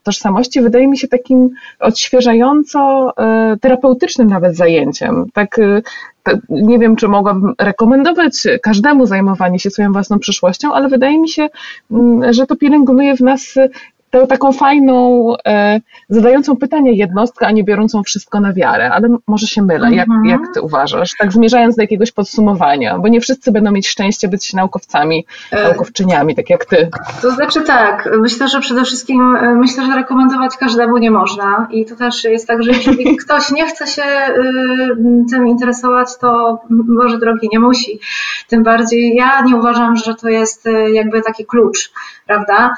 tożsamości 0.04 0.62
wydaje 0.62 0.88
mi 0.88 0.98
się 0.98 1.08
takim 1.08 1.50
odświeżająco 1.80 3.14
terapeutycznym 3.62 4.03
terapeutycznym 4.04 4.28
nawet 4.28 4.56
zajęciem. 4.56 5.26
Tak, 5.34 5.60
y, 5.60 5.82
nie 6.50 6.80
wiem, 6.80 6.96
czy 6.96 7.08
mogłabym 7.08 7.54
rekomendować 7.60 8.48
każdemu 8.64 9.06
zajmowanie 9.06 9.60
się 9.60 9.70
swoją 9.70 9.92
własną 9.92 10.20
przyszłością, 10.20 10.74
ale 10.74 10.90
wydaje 10.90 11.20
mi 11.20 11.30
się, 11.30 11.50
mm, 11.92 12.34
że 12.34 12.46
to 12.46 12.56
pielęgnuje 12.56 13.16
w 13.16 13.22
nas 13.22 13.56
tę 14.14 14.28
taką 14.28 14.52
fajną, 14.52 15.28
e, 15.46 15.80
zadającą 16.10 16.58
pytanie 16.58 16.94
jednostkę, 16.94 17.48
a 17.48 17.52
nie 17.52 17.64
biorącą 17.64 18.04
wszystko 18.04 18.40
na 18.40 18.54
wiarę, 18.54 18.92
ale 18.92 19.10
może 19.28 19.48
się 19.48 19.62
mylę. 19.62 19.92
Jak, 19.92 20.10
mhm. 20.10 20.26
jak 20.26 20.42
ty 20.54 20.62
uważasz? 20.62 21.12
Tak 21.20 21.32
zmierzając 21.32 21.76
do 21.76 21.82
jakiegoś 21.82 22.12
podsumowania, 22.12 23.00
bo 23.00 23.08
nie 23.08 23.22
wszyscy 23.22 23.52
będą 23.52 23.72
mieć 23.72 23.88
szczęście 23.88 24.28
być 24.28 24.54
naukowcami, 24.54 25.26
e, 25.52 25.64
naukowczyniami, 25.64 26.36
tak 26.36 26.50
jak 26.50 26.66
ty. 26.66 26.90
To 27.22 27.32
znaczy 27.32 27.62
tak, 27.62 28.10
myślę, 28.22 28.48
że 28.48 28.60
przede 28.60 28.84
wszystkim 28.84 29.36
e, 29.36 29.56
myślę, 29.56 29.86
że 29.86 29.96
rekomendować 29.96 30.58
każdemu 30.58 30.98
nie 30.98 31.12
można 31.12 31.68
i 31.72 31.86
to 31.86 31.96
też 31.96 32.24
jest 32.24 32.48
tak, 32.48 32.64
że 32.64 32.72
jeśli 32.72 33.18
ktoś 33.26 33.52
nie 33.52 33.68
chce 33.68 33.88
się 33.88 34.04
tym 35.32 35.48
interesować, 35.48 36.08
to 36.22 36.60
może 36.70 37.20
drogi 37.20 37.50
nie 37.52 37.60
musi. 37.60 38.00
Tym 38.48 38.64
bardziej 38.64 39.16
ja 39.16 39.42
nie 39.42 39.56
uważam, 39.56 39.96
że 39.96 40.16
to 40.16 40.30
jest 40.30 40.70
jakby 40.94 41.22
taki 41.22 41.46
klucz, 41.46 41.92
prawda? 42.28 42.74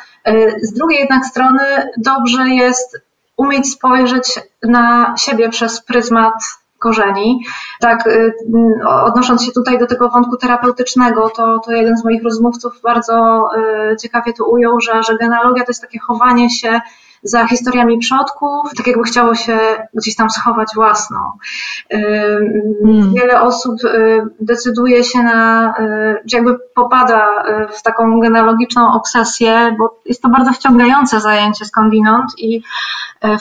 Z 0.62 0.74
drugiej 0.74 1.00
jednak 1.00 1.26
strony 1.26 1.90
dobrze 1.98 2.50
jest 2.50 2.98
umieć 3.38 3.72
spojrzeć 3.72 4.40
na 4.64 5.16
siebie 5.18 5.50
przez 5.50 5.82
pryzmat 5.82 6.34
korzeni. 6.80 7.44
Tak, 7.80 8.08
y, 8.08 8.34
odnosząc 8.88 9.44
się 9.44 9.52
tutaj 9.52 9.80
do 9.80 9.88
tego 9.88 10.10
wątku 10.10 10.38
terapeutycznego, 10.38 11.30
to, 11.30 11.60
to 11.60 11.72
jeden 11.72 11.98
z 11.98 12.04
moich 12.04 12.24
rozmówców 12.24 12.82
bardzo 12.84 13.50
y, 13.94 13.98
ciekawie 13.98 14.34
to 14.34 14.46
ujął, 14.46 14.80
że, 14.80 15.04
że 15.04 15.18
genealogia 15.18 15.64
to 15.64 15.70
jest 15.70 15.82
takie 15.82 16.00
chowanie 16.00 16.50
się 16.50 16.82
za 17.26 17.48
historiami 17.48 17.98
przodków, 17.98 18.74
tak 18.78 18.88
jakby 18.88 19.04
chciało 19.04 19.36
się 19.36 19.60
gdzieś 19.94 20.16
tam 20.16 20.30
schować 20.30 20.68
własną. 20.76 21.18
Hmm. 21.92 23.14
Wiele 23.14 23.42
osób 23.42 23.76
y, 23.84 24.22
decyduje 24.40 25.04
się 25.04 25.24
na, 25.24 25.74
y, 25.80 26.24
jakby 26.34 26.60
popada 26.76 27.44
y, 27.48 27.68
w 27.68 27.84
taką 27.84 28.20
genealogiczną 28.20 28.94
obsesję, 28.94 29.76
bo 29.80 30.00
jest 30.06 30.22
to 30.22 30.30
bardzo 30.30 30.52
wciągające 30.52 31.20
zajęcie 31.20 31.66
skądinąd 31.66 32.32
i 32.38 32.62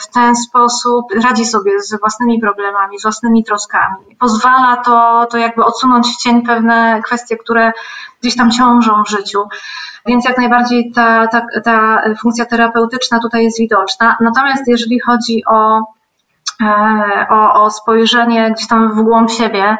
w 0.01 0.07
ten 0.13 0.35
sposób 0.35 1.05
radzi 1.23 1.45
sobie 1.45 1.81
z 1.81 1.99
własnymi 1.99 2.39
problemami, 2.39 2.99
z 2.99 3.03
własnymi 3.03 3.43
troskami. 3.43 4.15
Pozwala 4.19 4.77
to, 4.77 5.27
to 5.31 5.37
jakby 5.37 5.65
odsunąć 5.65 6.07
w 6.07 6.17
cień 6.17 6.41
pewne 6.41 7.01
kwestie, 7.05 7.37
które 7.37 7.71
gdzieś 8.25 8.37
tam 8.37 8.51
ciążą 8.51 9.03
w 9.03 9.09
życiu. 9.09 9.39
Więc 10.05 10.25
jak 10.25 10.37
najbardziej 10.37 10.91
ta, 10.91 11.27
ta, 11.27 11.45
ta 11.63 12.01
funkcja 12.21 12.45
terapeutyczna 12.45 13.19
tutaj 13.19 13.43
jest 13.43 13.59
widoczna. 13.59 14.17
Natomiast 14.21 14.67
jeżeli 14.67 14.99
chodzi 14.99 15.43
o, 15.47 15.81
e, 16.61 17.27
o, 17.29 17.63
o 17.63 17.71
spojrzenie 17.71 18.51
gdzieś 18.51 18.67
tam 18.67 18.91
w 18.93 19.01
głąb 19.01 19.31
siebie, 19.31 19.77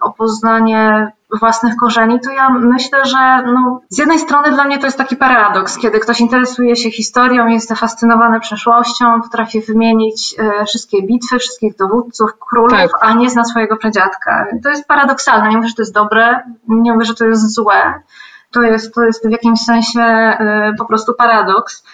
o 0.00 0.12
poznanie 0.12 1.12
własnych 1.38 1.76
korzeni, 1.76 2.20
to 2.20 2.30
ja 2.30 2.50
myślę, 2.50 3.04
że 3.04 3.42
no, 3.42 3.80
z 3.88 3.98
jednej 3.98 4.18
strony 4.18 4.52
dla 4.52 4.64
mnie 4.64 4.78
to 4.78 4.86
jest 4.86 4.98
taki 4.98 5.16
paradoks, 5.16 5.78
kiedy 5.78 6.00
ktoś 6.00 6.20
interesuje 6.20 6.76
się 6.76 6.90
historią, 6.90 7.46
jest 7.46 7.68
zafascynowany 7.68 8.40
przeszłością, 8.40 9.22
potrafi 9.22 9.60
wymienić 9.60 10.34
e, 10.38 10.64
wszystkie 10.64 11.02
bitwy, 11.02 11.38
wszystkich 11.38 11.76
dowódców, 11.76 12.30
królów, 12.50 12.72
tak. 12.72 12.90
a 13.00 13.14
nie 13.14 13.30
zna 13.30 13.44
swojego 13.44 13.76
pradziadka. 13.76 14.46
To 14.62 14.68
jest 14.68 14.88
paradoksalne. 14.88 15.48
Nie 15.48 15.56
mówię, 15.56 15.68
że 15.68 15.74
to 15.74 15.82
jest 15.82 15.94
dobre, 15.94 16.42
nie 16.68 16.92
mówię, 16.92 17.04
że 17.04 17.14
to 17.14 17.24
jest 17.24 17.54
złe. 17.54 18.02
To 18.50 18.62
jest, 18.62 18.94
to 18.94 19.02
jest 19.02 19.28
w 19.28 19.30
jakimś 19.30 19.60
sensie 19.60 20.00
e, 20.00 20.72
po 20.78 20.84
prostu 20.84 21.14
paradoks. 21.14 21.84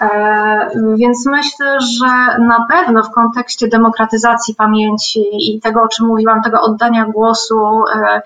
E, 0.00 0.70
więc 0.96 1.26
myślę, 1.26 1.80
że 1.80 2.38
na 2.38 2.66
pewno 2.70 3.02
w 3.02 3.10
kontekście 3.10 3.68
demokratyzacji 3.68 4.54
pamięci 4.54 5.24
i 5.32 5.60
tego, 5.60 5.82
o 5.82 5.88
czym 5.88 6.06
mówiłam, 6.06 6.42
tego 6.42 6.60
oddania 6.60 7.04
głosu 7.04 7.84
e, 7.94 8.22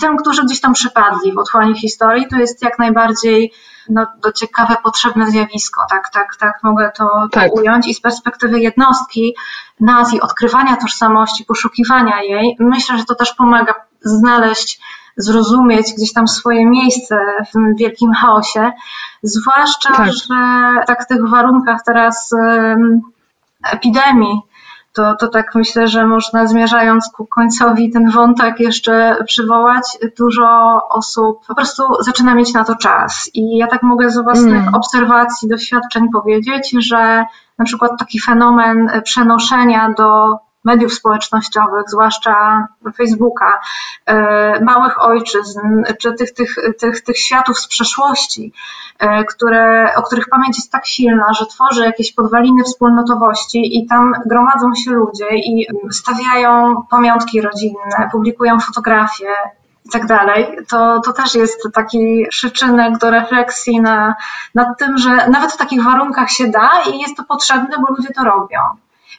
tym, 0.00 0.16
którzy 0.16 0.44
gdzieś 0.44 0.60
tam 0.60 0.72
przypadli 0.72 1.32
w 1.32 1.38
otchłani 1.38 1.74
historii, 1.74 2.28
to 2.28 2.36
jest 2.36 2.62
jak 2.62 2.78
najbardziej 2.78 3.52
no, 3.88 4.06
to 4.22 4.32
ciekawe, 4.32 4.76
potrzebne 4.82 5.30
zjawisko, 5.30 5.86
tak, 5.90 6.10
tak, 6.12 6.36
tak 6.36 6.58
mogę 6.62 6.92
to, 6.96 7.28
tak. 7.32 7.52
ująć. 7.52 7.88
I 7.88 7.94
z 7.94 8.00
perspektywy 8.00 8.60
jednostki, 8.60 9.34
nas 9.80 10.14
i 10.14 10.20
odkrywania 10.20 10.76
tożsamości, 10.76 11.44
poszukiwania 11.44 12.22
jej, 12.22 12.56
myślę, 12.60 12.98
że 12.98 13.04
to 13.04 13.14
też 13.14 13.34
pomaga 13.34 13.74
znaleźć 14.00 14.80
zrozumieć 15.16 15.86
gdzieś 15.96 16.12
tam 16.12 16.28
swoje 16.28 16.66
miejsce 16.66 17.16
w 17.48 17.52
tym 17.52 17.74
wielkim 17.74 18.12
chaosie. 18.12 18.72
Zwłaszcza, 19.22 19.92
tak. 19.92 20.12
że 20.12 20.34
tak 20.86 21.04
w 21.04 21.06
tych 21.06 21.28
warunkach 21.28 21.82
teraz 21.86 22.34
epidemii, 23.72 24.40
to, 24.92 25.16
to 25.16 25.28
tak 25.28 25.54
myślę, 25.54 25.88
że 25.88 26.06
można 26.06 26.46
zmierzając 26.46 27.10
ku 27.16 27.26
końcowi 27.26 27.90
ten 27.90 28.10
wątek 28.10 28.60
jeszcze 28.60 29.16
przywołać. 29.26 29.98
Dużo 30.18 30.80
osób 30.90 31.46
po 31.46 31.54
prostu 31.54 31.82
zaczyna 32.00 32.34
mieć 32.34 32.54
na 32.54 32.64
to 32.64 32.76
czas. 32.76 33.30
I 33.34 33.56
ja 33.56 33.66
tak 33.66 33.82
mogę 33.82 34.10
z 34.10 34.18
własnych 34.24 34.62
mm. 34.62 34.74
obserwacji, 34.74 35.48
doświadczeń 35.48 36.08
powiedzieć, 36.12 36.74
że 36.78 37.24
na 37.58 37.64
przykład 37.64 37.92
taki 37.98 38.20
fenomen 38.20 38.90
przenoszenia 39.04 39.94
do 39.96 40.36
mediów 40.64 40.94
społecznościowych, 40.94 41.84
zwłaszcza 41.88 42.66
Facebooka, 42.96 43.60
e, 44.06 44.64
małych 44.64 45.04
ojczyzn, 45.04 45.60
czy 45.98 46.12
tych, 46.12 46.34
tych, 46.34 46.56
tych, 46.78 47.00
tych 47.00 47.18
światów 47.18 47.58
z 47.58 47.68
przeszłości, 47.68 48.52
e, 48.98 49.24
które, 49.24 49.94
o 49.96 50.02
których 50.02 50.28
pamięć 50.28 50.56
jest 50.56 50.72
tak 50.72 50.86
silna, 50.86 51.32
że 51.32 51.46
tworzy 51.46 51.84
jakieś 51.84 52.12
podwaliny 52.12 52.64
wspólnotowości 52.64 53.78
i 53.78 53.86
tam 53.86 54.12
gromadzą 54.26 54.74
się 54.74 54.90
ludzie 54.90 55.28
i 55.30 55.66
stawiają 55.90 56.82
pamiątki 56.90 57.40
rodzinne, 57.40 58.08
publikują 58.12 58.60
fotografie, 58.60 59.26
i 59.84 59.88
tak 59.88 60.06
dalej, 60.06 60.56
to, 60.68 61.00
to 61.00 61.12
też 61.12 61.34
jest 61.34 61.68
taki 61.74 62.26
przyczynek 62.30 62.98
do 62.98 63.10
refleksji 63.10 63.80
na, 63.80 64.14
nad 64.54 64.78
tym, 64.78 64.98
że 64.98 65.28
nawet 65.28 65.52
w 65.52 65.56
takich 65.56 65.84
warunkach 65.84 66.30
się 66.30 66.48
da 66.48 66.70
i 66.92 66.98
jest 66.98 67.16
to 67.16 67.24
potrzebne, 67.24 67.76
bo 67.78 67.94
ludzie 67.94 68.08
to 68.14 68.24
robią. 68.24 68.58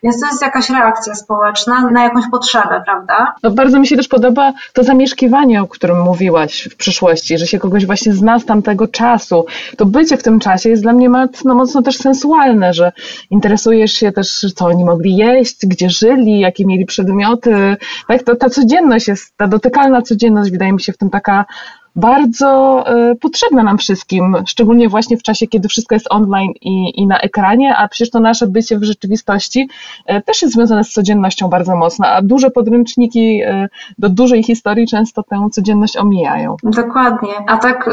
Więc 0.03 0.19
to 0.19 0.27
jest 0.27 0.41
jakaś 0.41 0.69
reakcja 0.69 1.15
społeczna 1.15 1.89
na 1.91 2.03
jakąś 2.03 2.23
potrzebę, 2.31 2.81
prawda? 2.85 3.35
No 3.43 3.51
bardzo 3.51 3.79
mi 3.79 3.87
się 3.87 3.95
też 3.95 4.07
podoba 4.07 4.53
to 4.73 4.83
zamieszkiwanie, 4.83 5.61
o 5.61 5.67
którym 5.67 6.01
mówiłaś 6.01 6.67
w 6.71 6.75
przyszłości, 6.75 7.37
że 7.37 7.47
się 7.47 7.59
kogoś 7.59 7.85
właśnie 7.85 8.13
zna 8.13 8.39
z 8.39 8.45
tamtego 8.45 8.87
czasu. 8.87 9.45
To 9.77 9.85
bycie 9.85 10.17
w 10.17 10.23
tym 10.23 10.39
czasie 10.39 10.69
jest 10.69 10.83
dla 10.83 10.93
mnie 10.93 11.09
mocno, 11.09 11.55
mocno 11.55 11.81
też 11.81 11.97
sensualne, 11.97 12.73
że 12.73 12.91
interesujesz 13.29 13.93
się 13.93 14.11
też, 14.11 14.45
co 14.55 14.65
oni 14.65 14.85
mogli 14.85 15.15
jeść, 15.15 15.67
gdzie 15.67 15.89
żyli, 15.89 16.39
jakie 16.39 16.65
mieli 16.65 16.85
przedmioty. 16.85 17.77
Tak, 18.07 18.23
to 18.23 18.35
ta 18.35 18.49
codzienność 18.49 19.07
jest, 19.07 19.37
ta 19.37 19.47
dotykalna 19.47 20.01
codzienność 20.01 20.51
wydaje 20.51 20.73
mi 20.73 20.81
się 20.81 20.93
w 20.93 20.97
tym 20.97 21.09
taka 21.09 21.45
bardzo 21.95 22.83
e, 22.87 23.15
potrzebna 23.15 23.63
nam 23.63 23.77
wszystkim, 23.77 24.35
szczególnie 24.47 24.89
właśnie 24.89 25.17
w 25.17 25.23
czasie, 25.23 25.47
kiedy 25.47 25.67
wszystko 25.67 25.95
jest 25.95 26.07
online 26.09 26.51
i, 26.61 27.01
i 27.01 27.07
na 27.07 27.19
ekranie, 27.19 27.77
a 27.77 27.87
przecież 27.87 28.09
to 28.09 28.19
nasze 28.19 28.47
bycie 28.47 28.79
w 28.79 28.83
rzeczywistości 28.83 29.69
e, 30.05 30.21
też 30.21 30.41
jest 30.41 30.53
związane 30.53 30.83
z 30.83 30.93
codziennością 30.93 31.49
bardzo 31.49 31.75
mocno, 31.75 32.07
a 32.07 32.21
duże 32.21 32.49
podręczniki 32.49 33.41
e, 33.45 33.67
do 33.97 34.09
dużej 34.09 34.43
historii 34.43 34.87
często 34.87 35.23
tę 35.23 35.47
codzienność 35.51 35.97
omijają. 35.97 36.55
Dokładnie, 36.63 37.33
a 37.47 37.57
tak 37.57 37.89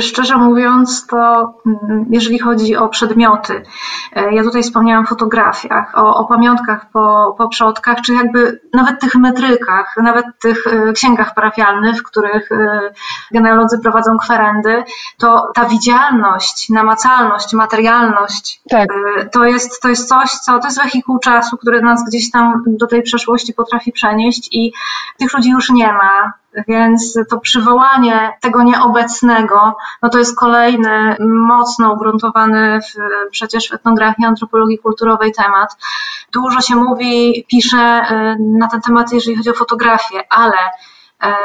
szczerze 0.00 0.36
mówiąc, 0.36 1.06
to 1.06 1.54
mm, 1.66 2.06
jeżeli 2.10 2.38
chodzi 2.38 2.76
o 2.76 2.88
przedmioty, 2.88 3.62
ja 4.32 4.42
tutaj 4.42 4.62
wspomniałam 4.62 5.04
o 5.04 5.06
fotografiach, 5.06 5.98
o, 5.98 6.16
o 6.16 6.24
pamiątkach 6.24 6.90
po, 6.92 7.34
po 7.38 7.48
przodkach, 7.48 8.00
czy 8.00 8.14
jakby 8.14 8.60
nawet 8.74 9.00
tych 9.00 9.14
metrykach, 9.14 9.94
nawet 10.02 10.26
tych 10.42 10.64
księgach 10.94 11.34
parafialnych, 11.34 11.98
w 11.98 12.02
których 12.02 12.48
genealodzy 13.34 13.78
prowadzą 13.78 14.18
kwerendy, 14.18 14.84
to 15.18 15.52
ta 15.54 15.64
widzialność, 15.64 16.68
namacalność, 16.70 17.52
materialność 17.52 18.60
tak. 18.70 18.88
Y, 18.90 19.28
to, 19.32 19.44
jest, 19.44 19.82
to 19.82 19.88
jest 19.88 20.08
coś, 20.08 20.30
co 20.30 20.58
to 20.58 20.66
jest 20.66 20.82
wehikuł 20.82 21.18
czasu, 21.18 21.56
który 21.56 21.82
nas 21.82 22.04
gdzieś 22.08 22.30
tam 22.30 22.62
do 22.66 22.86
tej 22.86 23.02
przeszłości 23.02 23.54
potrafi 23.54 23.92
przenieść 23.92 24.48
i 24.52 24.72
tych 25.18 25.34
ludzi 25.34 25.50
już 25.50 25.70
nie 25.70 25.92
ma. 25.92 26.32
Więc 26.68 27.18
to 27.30 27.40
przywołanie 27.40 28.32
tego 28.40 28.62
nieobecnego, 28.62 29.76
no 30.02 30.08
to 30.08 30.18
jest 30.18 30.38
kolejny 30.38 31.16
mocno 31.20 31.92
ugruntowany 31.92 32.80
w, 32.80 32.94
przecież 33.30 33.68
w 33.68 33.72
etnografii 33.72 34.28
antropologii 34.28 34.78
kulturowej 34.78 35.32
temat. 35.32 35.76
Dużo 36.32 36.60
się 36.60 36.76
mówi, 36.76 37.44
pisze 37.48 38.02
y, 38.10 38.36
na 38.58 38.68
ten 38.68 38.80
temat, 38.80 39.12
jeżeli 39.12 39.36
chodzi 39.36 39.50
o 39.50 39.54
fotografię, 39.54 40.24
ale 40.30 40.56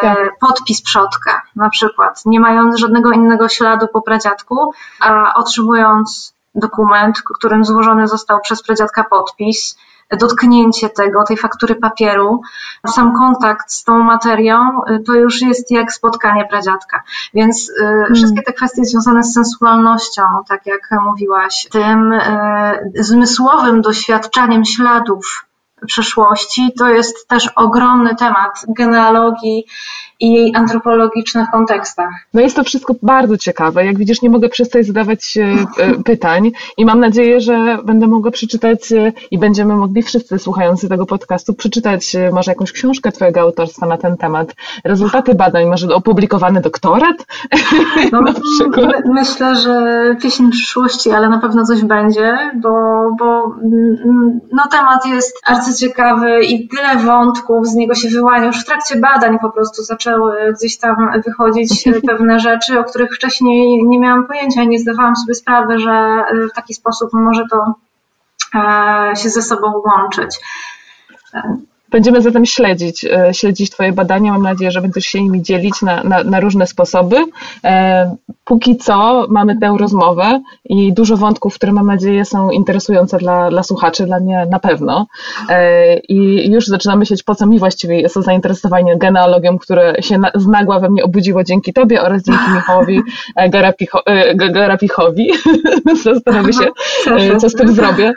tak. 0.01 0.39
podpis 0.39 0.81
przodka 0.81 1.41
na 1.55 1.69
przykład, 1.69 2.21
nie 2.25 2.39
mając 2.39 2.79
żadnego 2.79 3.11
innego 3.11 3.49
śladu 3.49 3.87
po 3.87 4.01
pradziadku, 4.01 4.73
a 4.99 5.33
otrzymując 5.33 6.33
dokument, 6.55 7.21
którym 7.21 7.65
złożony 7.65 8.07
został 8.07 8.39
przez 8.41 8.63
pradziadka 8.63 9.03
podpis, 9.03 9.77
dotknięcie 10.17 10.89
tego, 10.89 11.23
tej 11.23 11.37
faktury 11.37 11.75
papieru, 11.75 12.41
sam 12.87 13.13
kontakt 13.17 13.71
z 13.71 13.83
tą 13.83 13.99
materią, 13.99 14.81
y, 14.89 14.99
to 14.99 15.13
już 15.13 15.41
jest 15.41 15.71
jak 15.71 15.93
spotkanie 15.93 16.45
pradziadka. 16.45 17.03
Więc 17.33 17.69
y, 17.69 17.73
hmm. 17.79 18.15
wszystkie 18.15 18.41
te 18.41 18.53
kwestie 18.53 18.85
związane 18.85 19.23
z 19.23 19.33
sensualnością, 19.33 20.23
tak 20.47 20.65
jak 20.65 20.89
mówiłaś, 21.05 21.67
tym 21.71 22.13
y, 22.13 22.91
zmysłowym 22.95 23.81
doświadczaniem 23.81 24.65
śladów 24.65 25.48
przeszłości. 25.87 26.73
To 26.77 26.89
jest 26.89 27.27
też 27.27 27.49
ogromny 27.55 28.15
temat 28.15 28.65
genealogii 28.67 29.65
i 30.19 30.31
jej 30.31 30.51
antropologicznych 30.55 31.47
kontekstach. 31.51 32.09
No 32.33 32.41
jest 32.41 32.55
to 32.55 32.63
wszystko 32.63 32.95
bardzo 33.01 33.37
ciekawe. 33.37 33.85
Jak 33.85 33.97
widzisz, 33.97 34.21
nie 34.21 34.29
mogę 34.29 34.49
przestać 34.49 34.85
zadawać 34.85 35.37
e, 35.37 35.43
e, 35.83 36.03
pytań 36.03 36.51
i 36.77 36.85
mam 36.85 36.99
nadzieję, 36.99 37.41
że 37.41 37.77
będę 37.83 38.07
mogła 38.07 38.31
przeczytać 38.31 38.91
e, 38.91 39.11
i 39.31 39.37
będziemy 39.37 39.75
mogli 39.75 40.03
wszyscy 40.03 40.39
słuchający 40.39 40.89
tego 40.89 41.05
podcastu 41.05 41.53
przeczytać 41.53 42.15
może 42.33 42.51
jakąś 42.51 42.71
książkę 42.71 43.11
Twojego 43.11 43.41
autorstwa 43.41 43.85
na 43.85 43.97
ten 43.97 44.17
temat. 44.17 44.55
Rezultaty 44.83 45.35
badań, 45.35 45.65
może 45.65 45.95
opublikowany 45.95 46.61
doktorat 46.61 47.25
no, 48.11 48.21
na 48.21 48.33
przykład. 48.33 49.05
My, 49.05 49.13
myślę, 49.13 49.55
że 49.55 50.15
pieśń 50.21 50.49
przyszłości, 50.51 51.11
ale 51.11 51.29
na 51.29 51.39
pewno 51.39 51.65
coś 51.65 51.83
będzie, 51.83 52.37
bo, 52.55 52.69
bo 53.19 53.55
mm, 53.63 54.39
no, 54.51 54.63
temat 54.71 55.05
jest 55.05 55.41
arcyciekawy 55.45 56.43
i 56.43 56.67
tyle 56.67 56.97
wątków 56.97 57.67
z 57.67 57.75
niego 57.75 57.95
się 57.95 58.09
wyłania. 58.09 58.45
Już 58.45 58.61
w 58.61 58.65
trakcie 58.65 58.95
badań 58.95 59.37
po 59.41 59.51
prostu 59.51 59.83
zaczęło 59.83 60.08
zaczęły 60.09 60.53
gdzieś 60.53 60.77
tam 60.77 61.21
wychodzić 61.25 61.89
pewne 62.07 62.39
rzeczy, 62.39 62.79
o 62.79 62.83
których 62.83 63.15
wcześniej 63.15 63.83
nie 63.83 63.99
miałam 63.99 64.27
pojęcia, 64.27 64.63
nie 64.63 64.79
zdawałam 64.79 65.15
sobie 65.15 65.35
sprawy, 65.35 65.79
że 65.79 66.23
w 66.51 66.55
taki 66.55 66.73
sposób 66.73 67.09
może 67.13 67.43
to 67.51 67.73
e, 68.55 69.15
się 69.15 69.29
ze 69.29 69.41
sobą 69.41 69.81
łączyć. 69.85 70.39
Będziemy 71.91 72.21
zatem 72.21 72.45
śledzić, 72.45 73.05
e, 73.05 73.33
śledzić 73.33 73.69
Twoje 73.69 73.91
badania. 73.91 74.31
Mam 74.31 74.43
nadzieję, 74.43 74.71
że 74.71 74.81
będziesz 74.81 75.05
się 75.05 75.23
nimi 75.23 75.41
dzielić 75.41 75.81
na, 75.81 76.03
na, 76.03 76.23
na, 76.23 76.39
różne 76.39 76.67
sposoby. 76.67 77.15
E, 77.63 78.15
póki 78.45 78.77
co 78.77 79.25
mamy 79.29 79.59
tę 79.59 79.75
rozmowę 79.79 80.41
i 80.65 80.93
dużo 80.93 81.17
wątków, 81.17 81.55
które 81.55 81.73
mam 81.73 81.87
nadzieję 81.87 82.25
są 82.25 82.49
interesujące 82.49 83.17
dla, 83.17 83.49
dla 83.49 83.63
słuchaczy, 83.63 84.05
dla 84.05 84.19
mnie 84.19 84.47
na 84.51 84.59
pewno. 84.59 85.07
E, 85.49 85.97
I 85.97 86.51
już 86.51 86.67
zaczynam 86.67 86.99
myśleć, 86.99 87.23
po 87.23 87.35
co 87.35 87.45
mi 87.45 87.59
właściwie 87.59 88.01
jest 88.01 88.15
to 88.15 88.21
zainteresowanie 88.21 88.97
genealogią, 88.97 89.57
które 89.57 89.93
się 90.01 90.17
na, 90.17 90.31
znagła 90.35 90.79
we 90.79 90.89
mnie 90.89 91.03
obudziło 91.03 91.43
dzięki 91.43 91.73
Tobie 91.73 92.01
oraz 92.01 92.23
dzięki 92.23 92.51
Michałowi 92.55 93.01
Garapicho, 93.49 94.03
Garapichowi. 94.35 95.31
Zastanawiam 96.03 96.53
się, 96.53 96.71
co 97.37 97.49
z 97.49 97.53
tym 97.53 97.73
zrobię. 97.75 98.11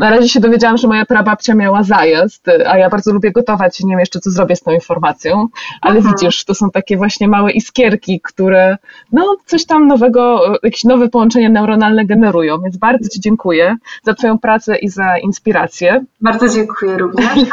Na 0.00 0.10
razie 0.10 0.28
się 0.28 0.40
dowiedziałam, 0.40 0.76
że 0.76 0.88
moja 0.88 1.06
prababcia 1.06 1.54
miała 1.54 1.82
zajazd, 1.82 2.50
a 2.66 2.78
ja 2.78 2.83
ja 2.84 2.90
bardzo 2.90 3.12
lubię 3.12 3.32
gotować 3.32 3.80
i 3.80 3.86
nie 3.86 3.90
wiem 3.90 4.00
jeszcze, 4.00 4.20
co 4.20 4.30
zrobię 4.30 4.56
z 4.56 4.60
tą 4.60 4.70
informacją, 4.70 5.46
ale 5.80 6.00
Aha. 6.00 6.08
widzisz, 6.08 6.44
to 6.44 6.54
są 6.54 6.70
takie 6.70 6.96
właśnie 6.96 7.28
małe 7.28 7.52
iskierki, 7.52 8.20
które 8.20 8.76
no 9.12 9.36
coś 9.46 9.66
tam 9.66 9.86
nowego, 9.86 10.52
jakieś 10.62 10.84
nowe 10.84 11.08
połączenia 11.08 11.48
neuronalne 11.48 12.06
generują, 12.06 12.60
więc 12.60 12.76
bardzo 12.76 13.08
Ci 13.08 13.20
dziękuję 13.20 13.76
za 14.02 14.14
Twoją 14.14 14.38
pracę 14.38 14.76
i 14.76 14.88
za 14.88 15.18
inspirację. 15.18 16.04
Bardzo 16.20 16.48
dziękuję 16.48 16.98
również. 16.98 17.34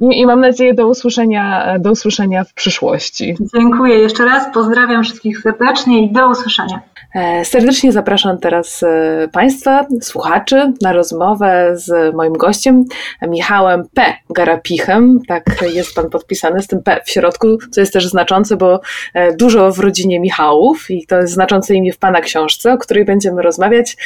I, 0.00 0.20
I, 0.20 0.26
mam 0.26 0.40
nadzieję 0.40 0.74
do 0.74 0.88
usłyszenia, 0.88 1.74
do 1.78 1.90
usłyszenia 1.90 2.44
w 2.44 2.54
przyszłości. 2.54 3.36
Dziękuję 3.54 3.98
jeszcze 3.98 4.24
raz, 4.24 4.54
pozdrawiam 4.54 5.04
wszystkich 5.04 5.40
serdecznie 5.40 6.04
i 6.04 6.12
do 6.12 6.30
usłyszenia. 6.30 6.80
E, 7.14 7.44
serdecznie 7.44 7.92
zapraszam 7.92 8.38
teraz 8.38 8.82
e, 8.82 9.28
Państwa, 9.32 9.86
słuchaczy, 10.02 10.72
na 10.82 10.92
rozmowę 10.92 11.72
z 11.74 12.14
moim 12.14 12.32
gościem, 12.32 12.84
Michałem 13.28 13.82
P. 13.94 14.02
Garapichem. 14.30 15.18
Tak 15.28 15.44
jest 15.74 15.94
Pan 15.94 16.10
podpisany 16.10 16.62
z 16.62 16.66
tym 16.66 16.82
P 16.82 17.00
w 17.04 17.10
środku, 17.10 17.46
co 17.70 17.80
jest 17.80 17.92
też 17.92 18.06
znaczące, 18.06 18.56
bo 18.56 18.80
e, 19.14 19.36
dużo 19.36 19.72
w 19.72 19.78
rodzinie 19.78 20.20
Michałów 20.20 20.90
i 20.90 21.06
to 21.06 21.16
jest 21.16 21.32
znaczące 21.32 21.74
imię 21.74 21.92
w 21.92 21.98
Pana 21.98 22.20
książce, 22.20 22.72
o 22.72 22.78
której 22.78 23.04
będziemy 23.04 23.42
rozmawiać. 23.42 23.96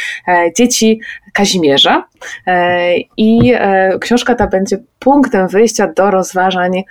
Dzieci 0.57 1.01
Kazimierza. 1.33 2.05
I 3.17 3.55
książka 4.01 4.35
ta 4.35 4.47
będzie 4.47 4.79
punktem 4.99 5.49
wyjścia 5.49 5.93
do 5.97 6.11
rozważań 6.11 6.85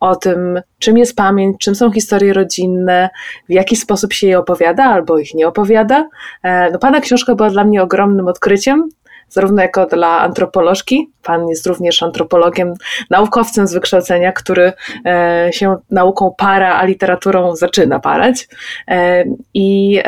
o 0.00 0.16
tym, 0.16 0.60
czym 0.78 0.98
jest 0.98 1.16
pamięć, 1.16 1.56
czym 1.58 1.74
są 1.74 1.92
historie 1.92 2.32
rodzinne, 2.32 3.10
w 3.48 3.52
jaki 3.52 3.76
sposób 3.76 4.12
się 4.12 4.26
je 4.26 4.38
opowiada 4.38 4.84
albo 4.84 5.18
ich 5.18 5.34
nie 5.34 5.48
opowiada. 5.48 6.08
E, 6.42 6.70
no, 6.70 6.78
pana 6.78 7.00
książka 7.00 7.34
była 7.34 7.50
dla 7.50 7.64
mnie 7.64 7.82
ogromnym 7.82 8.28
odkryciem, 8.28 8.88
zarówno 9.30 9.62
jako 9.62 9.86
dla 9.86 10.18
antropolożki, 10.18 11.10
pan 11.22 11.48
jest 11.48 11.66
również 11.66 12.02
antropologiem, 12.02 12.74
naukowcem 13.10 13.66
z 13.66 13.74
wykształcenia, 13.74 14.32
który 14.32 14.72
e, 15.06 15.48
się 15.52 15.76
nauką 15.90 16.34
para, 16.38 16.74
a 16.74 16.84
literaturą 16.84 17.56
zaczyna 17.56 18.00
parać. 18.00 18.48
E, 18.88 19.24
I 19.54 20.00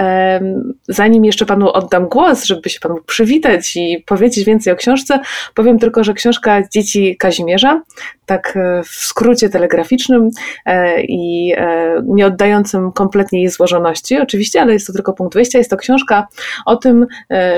zanim 0.89 1.25
jeszcze 1.25 1.47
panu 1.47 1.69
oddam 1.69 2.09
głos, 2.09 2.45
żeby 2.45 2.71
się 2.71 2.81
pan 2.81 2.93
mógł 2.93 3.05
przywitać 3.05 3.77
i 3.77 4.05
powiedzieć 4.07 4.45
więcej 4.45 4.73
o 4.73 4.77
książce, 4.77 5.21
powiem 5.55 5.79
tylko, 5.79 6.05
że 6.05 6.15
książka 6.15 6.63
Dzieci 6.69 7.17
Kazimierza 7.17 7.81
tak 8.27 8.57
e, 8.57 8.83
w 8.83 8.89
skrócie 8.89 9.49
telegraficznym 9.49 10.31
e, 10.67 11.03
i 11.03 11.53
e, 11.57 12.03
nie 12.05 12.27
oddającym 12.27 12.93
kompletnie 12.93 13.39
jej 13.41 13.49
złożoności, 13.49 14.21
oczywiście, 14.21 14.63
ale 14.63 14.73
jest 14.73 14.87
to 14.87 14.93
tylko 14.93 15.13
punkt 15.13 15.35
wyjścia. 15.35 15.59
Jest 15.59 15.71
to 15.71 15.77
książka 15.77 16.27
o 16.67 16.77
tym, 16.77 17.07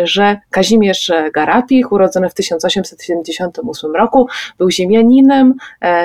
że 0.04 0.36
Kazimierz 0.50 1.12
Garapich, 1.54 1.92
urodzony 1.92 2.30
w 2.30 2.34
1878 2.34 3.94
roku, 3.94 4.28
był 4.58 4.70
ziemianinem, 4.70 5.54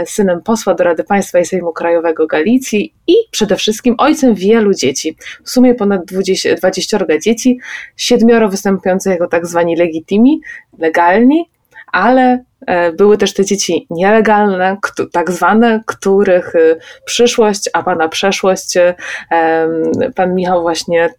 synem 0.05 0.41
posła 0.41 0.73
do 0.73 0.83
Rady 0.83 1.03
Państwa 1.03 1.39
i 1.39 1.45
Sejmu 1.45 1.73
Krajowego 1.73 2.27
Galicji 2.27 2.93
i 3.07 3.13
przede 3.31 3.55
wszystkim 3.55 3.95
ojcem 3.97 4.35
wielu 4.35 4.73
dzieci. 4.73 5.17
W 5.43 5.49
sumie 5.49 5.75
ponad 5.75 6.05
20, 6.05 6.55
20 6.55 6.97
dzieci, 7.23 7.59
siedmioro 7.97 8.49
występujących 8.49 9.11
jako 9.11 9.27
tak 9.27 9.47
zwani 9.47 9.75
legitimi, 9.75 10.41
legalni, 10.79 11.49
ale 11.91 12.43
e, 12.67 12.91
były 12.91 13.17
też 13.17 13.33
te 13.33 13.45
dzieci 13.45 13.87
nielegalne, 13.89 14.77
tak 15.11 15.31
zwane, 15.31 15.83
których 15.85 16.55
e, 16.55 16.59
przyszłość, 17.05 17.69
a 17.73 17.83
pana 17.83 18.09
przeszłość 18.09 18.77
e, 18.77 18.95
pan 20.15 20.35
Michał 20.35 20.61
właśnie 20.61 21.09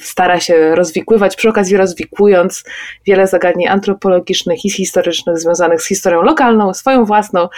stara 0.00 0.40
się 0.40 0.74
rozwikływać, 0.74 1.36
przy 1.36 1.48
okazji 1.48 1.76
rozwikłując 1.76 2.64
wiele 3.06 3.26
zagadnień 3.26 3.68
antropologicznych 3.68 4.64
i 4.64 4.70
historycznych 4.70 5.38
związanych 5.38 5.82
z 5.82 5.86
historią 5.86 6.22
lokalną, 6.22 6.74
swoją 6.74 7.04
własną 7.04 7.48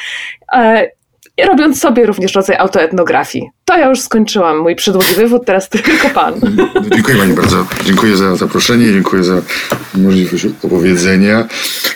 i 1.38 1.44
robiąc 1.44 1.80
sobie 1.80 2.06
również 2.06 2.34
rodzaj 2.34 2.56
autoetnografii. 2.56 3.50
To 3.64 3.78
ja 3.78 3.88
już 3.88 4.00
skończyłam 4.00 4.58
mój 4.58 4.76
przydługi 4.76 5.14
wywód, 5.16 5.46
teraz 5.46 5.68
tylko 5.68 6.08
pan. 6.14 6.34
Dziękuję 6.92 7.16
pani 7.16 7.34
bardzo. 7.34 7.66
Dziękuję 7.84 8.16
za 8.16 8.36
zaproszenie, 8.36 8.92
dziękuję 8.92 9.24
za 9.24 9.42
możliwość 9.94 10.46
opowiedzenia. 10.62 11.48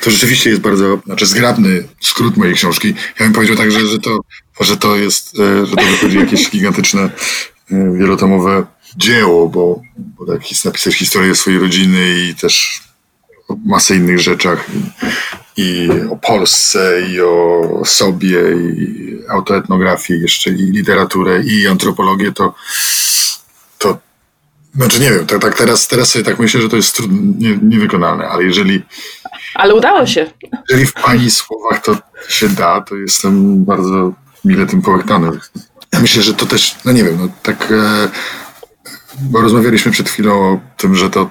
To 0.05 0.11
rzeczywiście 0.11 0.51
jest 0.51 0.63
bardzo, 0.63 0.99
znaczy 1.07 1.27
zgrabny 1.27 1.83
skrót 2.01 2.37
mojej 2.37 2.55
książki. 2.55 2.95
Ja 3.21 3.27
bym 3.27 3.33
powiedział 3.33 3.57
także, 3.57 3.81
że 3.81 3.99
to, 3.99 4.21
że 4.61 4.77
to 4.77 4.97
jest, 4.97 5.41
e, 5.41 5.67
że 5.67 5.77
to 5.77 5.83
wychodzi 5.83 6.19
jakieś 6.19 6.51
gigantyczne, 6.51 7.03
e, 7.03 7.93
wielotomowe 7.93 8.67
dzieło, 8.97 9.49
bo, 9.49 9.81
bo 9.97 10.27
tak 10.27 10.41
napisać 10.65 10.95
historię 10.95 11.35
swojej 11.35 11.61
rodziny 11.61 12.19
i 12.19 12.35
też 12.35 12.81
masę 13.65 13.97
innych 13.97 14.21
rzeczach 14.21 14.67
i 15.57 15.89
o 16.11 16.17
Polsce, 16.17 17.03
i 17.11 17.21
o 17.21 17.83
sobie, 17.85 18.39
i 18.53 19.19
autoetnografię 19.29 20.17
jeszcze, 20.17 20.51
i 20.51 20.73
literaturę, 20.73 21.43
i 21.43 21.67
antropologię, 21.67 22.33
to, 22.33 22.55
to 23.79 23.99
znaczy 24.75 25.01
nie 25.01 25.11
wiem, 25.11 25.27
tak, 25.27 25.43
tak 25.43 25.59
teraz, 25.59 25.89
teraz 25.89 26.11
sobie 26.11 26.25
tak 26.25 26.39
myślę, 26.39 26.61
że 26.61 26.69
to 26.69 26.77
jest 26.77 26.97
trudne, 26.97 27.19
nie, 27.39 27.59
niewykonalne, 27.63 28.29
ale 28.29 28.45
jeżeli... 28.45 28.83
Ale 29.55 29.75
udało 29.75 30.07
się. 30.07 30.31
Jeżeli 30.71 30.87
w 30.87 30.93
Pani 30.93 31.31
słowach 31.31 31.83
to 31.83 31.97
się 32.29 32.49
da, 32.49 32.81
to 32.81 32.97
jestem 32.97 33.65
bardzo 33.65 34.13
mile 34.45 34.67
tym 34.67 34.83
połechtany. 34.83 35.31
Ja 35.93 36.01
myślę, 36.01 36.23
że 36.23 36.35
to 36.35 36.47
też, 36.47 36.77
no 36.85 36.93
nie 36.93 37.05
wiem, 37.05 37.19
no 37.21 37.29
tak, 37.43 37.73
e, 37.73 38.09
bo 39.21 39.41
rozmawialiśmy 39.41 39.93
przed 39.93 40.09
chwilą 40.09 40.33
o 40.33 40.61
tym, 40.77 40.95
że 40.95 41.11
to 41.11 41.31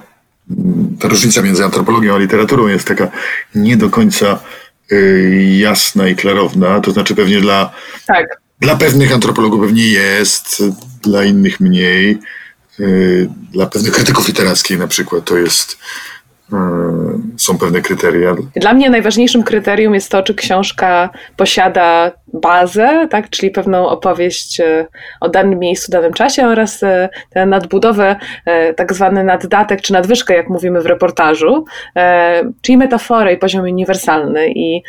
ta 1.00 1.08
różnica 1.08 1.42
między 1.42 1.64
antropologią 1.64 2.14
a 2.14 2.18
literaturą 2.18 2.66
jest 2.66 2.88
taka 2.88 3.08
nie 3.54 3.76
do 3.76 3.90
końca 3.90 4.38
y, 4.92 5.56
jasna 5.58 6.08
i 6.08 6.16
klarowna. 6.16 6.80
To 6.80 6.92
znaczy 6.92 7.14
pewnie 7.14 7.40
dla, 7.40 7.72
tak. 8.06 8.40
dla 8.60 8.76
pewnych 8.76 9.12
antropologów 9.12 9.60
pewnie 9.60 9.86
jest, 9.86 10.62
dla 11.02 11.24
innych 11.24 11.60
mniej. 11.60 12.18
Y, 12.80 13.28
dla 13.52 13.66
pewnych 13.66 13.92
krytyków 13.92 14.28
literackich 14.28 14.78
na 14.78 14.86
przykład 14.86 15.24
to 15.24 15.36
jest 15.36 15.78
są 17.36 17.58
pewne 17.58 17.80
kryteria. 17.80 18.34
Dla 18.56 18.74
mnie 18.74 18.90
najważniejszym 18.90 19.42
kryterium 19.42 19.94
jest 19.94 20.10
to, 20.10 20.22
czy 20.22 20.34
książka 20.34 21.10
posiada 21.36 22.12
bazę, 22.32 23.08
tak, 23.10 23.30
czyli 23.30 23.50
pewną 23.50 23.88
opowieść 23.88 24.60
e, 24.60 24.86
o 25.20 25.28
danym 25.28 25.58
miejscu, 25.58 25.92
danym 25.92 26.12
czasie 26.12 26.46
oraz 26.46 26.82
e, 26.82 27.08
tę 27.30 27.46
nadbudowę, 27.46 28.16
tak 28.76 28.92
zwany 28.92 29.24
naddatek 29.24 29.80
czy 29.80 29.92
nadwyżkę, 29.92 30.34
jak 30.34 30.48
mówimy 30.48 30.80
w 30.80 30.86
reportażu, 30.86 31.64
czyli 32.62 32.78
metaforę 32.78 33.32
i 33.32 33.36
poziom 33.36 33.62
uniwersalny. 33.62 34.48
I 34.48 34.82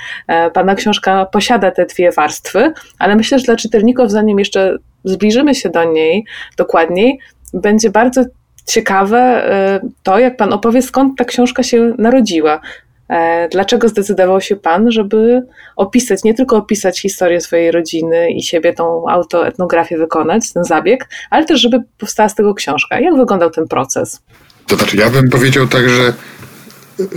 pana 0.53 0.75
książka 0.75 1.25
posiada 1.25 1.71
te 1.71 1.85
dwie 1.85 2.11
warstwy, 2.11 2.73
ale 2.99 3.15
myślę, 3.15 3.39
że 3.39 3.45
dla 3.45 3.55
czytelników, 3.55 4.11
zanim 4.11 4.39
jeszcze 4.39 4.77
zbliżymy 5.03 5.55
się 5.55 5.69
do 5.69 5.83
niej 5.83 6.25
dokładniej, 6.57 7.19
będzie 7.53 7.89
bardzo 7.89 8.23
ciekawe 8.67 9.51
y, 9.83 9.89
to, 10.03 10.19
jak 10.19 10.37
Pan 10.37 10.53
opowie, 10.53 10.81
skąd 10.81 11.17
ta 11.17 11.25
książka 11.25 11.63
się 11.63 11.93
narodziła. 11.97 12.61
E, 13.09 13.49
dlaczego 13.49 13.89
zdecydował 13.89 14.41
się 14.41 14.55
Pan, 14.55 14.91
żeby 14.91 15.41
opisać, 15.75 16.23
nie 16.23 16.33
tylko 16.33 16.57
opisać 16.57 17.01
historię 17.01 17.41
swojej 17.41 17.71
rodziny 17.71 18.31
i 18.31 18.43
siebie, 18.43 18.73
tą 18.73 19.09
autoetnografię 19.09 19.97
wykonać, 19.97 20.53
ten 20.53 20.63
zabieg, 20.63 21.09
ale 21.29 21.45
też, 21.45 21.61
żeby 21.61 21.79
powstała 21.97 22.29
z 22.29 22.35
tego 22.35 22.53
książka? 22.53 22.99
Jak 22.99 23.15
wyglądał 23.15 23.49
ten 23.49 23.67
proces? 23.67 24.21
To 24.67 24.75
znaczy, 24.75 24.97
ja 24.97 25.09
bym 25.09 25.29
powiedział 25.29 25.67
tak, 25.67 25.89
że, 25.89 26.13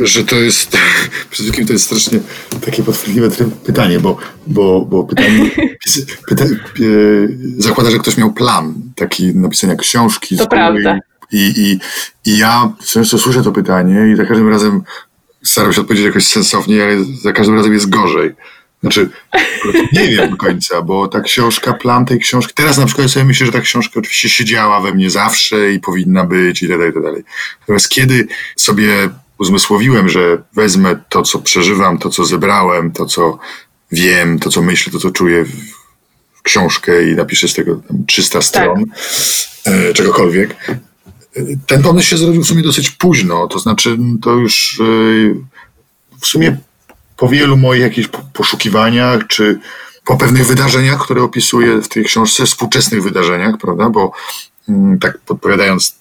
że 0.00 0.24
to 0.24 0.36
jest, 0.36 0.70
przede 1.30 1.44
wszystkim 1.44 1.66
to 1.66 1.72
jest 1.72 1.84
strasznie 1.84 2.20
takie 2.64 2.82
podchwytliwe 2.82 3.28
pytanie, 3.66 4.00
bo, 4.00 4.16
bo, 4.46 4.80
bo 4.80 5.04
pytanie 5.04 5.50
pyta, 6.28 6.44
zakłada, 7.58 7.90
że 7.90 7.98
ktoś 7.98 8.16
miał 8.16 8.32
plan 8.32 8.74
taki 8.96 9.36
napisania 9.36 9.76
książki. 9.76 10.36
To 10.36 10.46
prawda. 10.46 10.98
I, 11.32 11.52
i, 11.56 11.80
I 12.30 12.38
ja 12.38 12.72
często 12.86 13.18
słyszę 13.18 13.42
to 13.42 13.52
pytanie 13.52 14.12
i 14.12 14.16
za 14.16 14.24
każdym 14.24 14.48
razem 14.48 14.82
staram 15.42 15.72
się 15.72 15.80
odpowiedzieć 15.80 16.06
jakoś 16.06 16.26
sensownie, 16.26 16.84
ale 16.84 17.04
za 17.22 17.32
każdym 17.32 17.56
razem 17.56 17.72
jest 17.72 17.88
gorzej. 17.88 18.34
Znaczy, 18.80 19.08
nie 19.92 20.08
wiem 20.08 20.30
do 20.30 20.36
końca, 20.36 20.82
bo 20.82 21.08
ta 21.08 21.20
książka, 21.20 21.72
plan 21.72 22.06
tej 22.06 22.18
książki, 22.18 22.54
teraz 22.54 22.78
na 22.78 22.86
przykład 22.86 23.10
sobie 23.10 23.24
myślę, 23.24 23.46
że 23.46 23.52
ta 23.52 23.60
książka 23.60 24.00
oczywiście 24.00 24.28
siedziała 24.28 24.80
we 24.80 24.94
mnie 24.94 25.10
zawsze 25.10 25.72
i 25.72 25.80
powinna 25.80 26.24
być 26.24 26.62
i 26.62 26.68
tak 26.68 26.78
dalej, 26.78 26.90
i 26.90 26.94
tak 26.94 27.02
dalej. 27.02 27.24
Natomiast 27.60 27.88
kiedy 27.88 28.26
sobie 28.56 29.08
uzmysłowiłem, 29.38 30.08
że 30.08 30.42
wezmę 30.52 30.96
to, 31.08 31.22
co 31.22 31.38
przeżywam, 31.38 31.98
to, 31.98 32.10
co 32.10 32.24
zebrałem, 32.24 32.92
to, 32.92 33.06
co 33.06 33.38
wiem, 33.92 34.38
to, 34.38 34.50
co 34.50 34.62
myślę, 34.62 34.92
to, 34.92 34.98
co 34.98 35.10
czuję 35.10 35.44
w, 35.44 36.42
książkę 36.42 37.10
i 37.10 37.14
napiszę 37.14 37.48
z 37.48 37.54
tego 37.54 37.80
300 38.06 38.42
stron, 38.42 38.84
tak. 39.64 39.72
czegokolwiek, 39.94 40.56
ten 41.66 41.82
pomysł 41.82 42.08
się 42.08 42.16
zrodził 42.16 42.42
w 42.42 42.46
sumie 42.46 42.62
dosyć 42.62 42.90
późno, 42.90 43.46
to 43.46 43.58
znaczy 43.58 43.98
to 44.22 44.30
już 44.30 44.80
y, 44.80 45.34
w 46.20 46.26
sumie 46.26 46.56
po 47.16 47.28
wielu 47.28 47.56
moich 47.56 47.82
jakichś 47.82 48.08
poszukiwaniach, 48.32 49.26
czy 49.26 49.58
po 50.04 50.16
pewnych 50.16 50.46
wydarzeniach, 50.46 51.00
które 51.00 51.22
opisuję 51.22 51.82
w 51.82 51.88
tej 51.88 52.04
książce, 52.04 52.46
współczesnych 52.46 53.02
wydarzeniach, 53.02 53.54
prawda, 53.60 53.90
bo 53.90 54.12
mm, 54.68 54.98
tak 54.98 55.18
podpowiadając, 55.18 55.94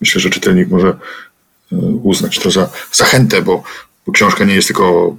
myślę, 0.00 0.20
że 0.20 0.30
czytelnik 0.30 0.68
może 0.68 0.88
y, 1.72 1.76
uznać 2.02 2.38
to 2.38 2.50
za 2.50 2.68
zachętę, 2.92 3.42
bo, 3.42 3.62
bo 4.06 4.12
książka 4.12 4.44
nie 4.44 4.54
jest 4.54 4.68
tylko 4.68 4.84
o 4.84 5.16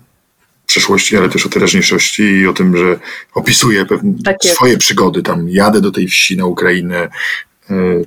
przeszłości, 0.65 1.17
ale 1.17 1.29
też 1.29 1.45
o 1.45 1.49
teraźniejszości 1.49 2.23
i 2.23 2.47
o 2.47 2.53
tym, 2.53 2.77
że 2.77 2.99
opisuje 3.33 3.85
pewne 3.85 4.13
tak 4.25 4.37
swoje 4.43 4.77
przygody. 4.77 5.23
Tam 5.23 5.49
jadę 5.49 5.81
do 5.81 5.91
tej 5.91 6.07
wsi 6.07 6.37
na 6.37 6.45
Ukrainę, 6.45 7.09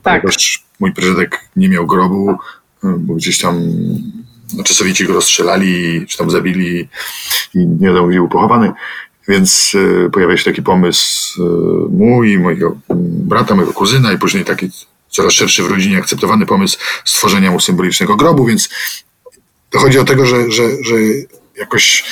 tak. 0.03 0.23
ponieważ 0.23 0.65
mój 0.81 0.93
prezydek 0.93 1.41
nie 1.57 1.69
miał 1.69 1.87
grobu, 1.87 2.39
bo 2.83 3.15
gdzieś 3.15 3.39
tam 3.39 3.63
znaczy 4.51 4.75
Sowieci 4.75 5.07
go 5.07 5.13
rozstrzelali, 5.13 6.07
czy 6.07 6.19
tam 6.19 6.31
zabili 6.31 6.89
i 7.55 7.67
nie 7.67 7.87
wiadomo, 7.87 8.09
gdzie 8.09 8.19
był 8.19 8.29
pochowany. 8.29 8.73
Więc 9.29 9.73
e, 10.07 10.11
pojawia 10.11 10.37
się 10.37 10.45
taki 10.45 10.63
pomysł 10.63 11.43
e, 11.43 11.47
mój, 11.91 12.39
mojego 12.39 12.77
brata, 12.99 13.55
mojego 13.55 13.73
kuzyna 13.73 14.13
i 14.13 14.19
później 14.19 14.45
taki 14.45 14.71
coraz 15.09 15.33
szerszy 15.33 15.63
w 15.63 15.71
rodzinie 15.71 15.99
akceptowany 15.99 16.47
pomysł 16.47 16.79
stworzenia 17.05 17.51
mu 17.51 17.61
symbolicznego 17.61 18.17
grobu, 18.17 18.45
więc 18.45 18.69
dochodzi 19.71 19.99
do 19.99 20.05
tego, 20.05 20.27
że, 20.27 20.51
że, 20.51 20.63
że 20.83 20.95
jakoś 21.59 22.05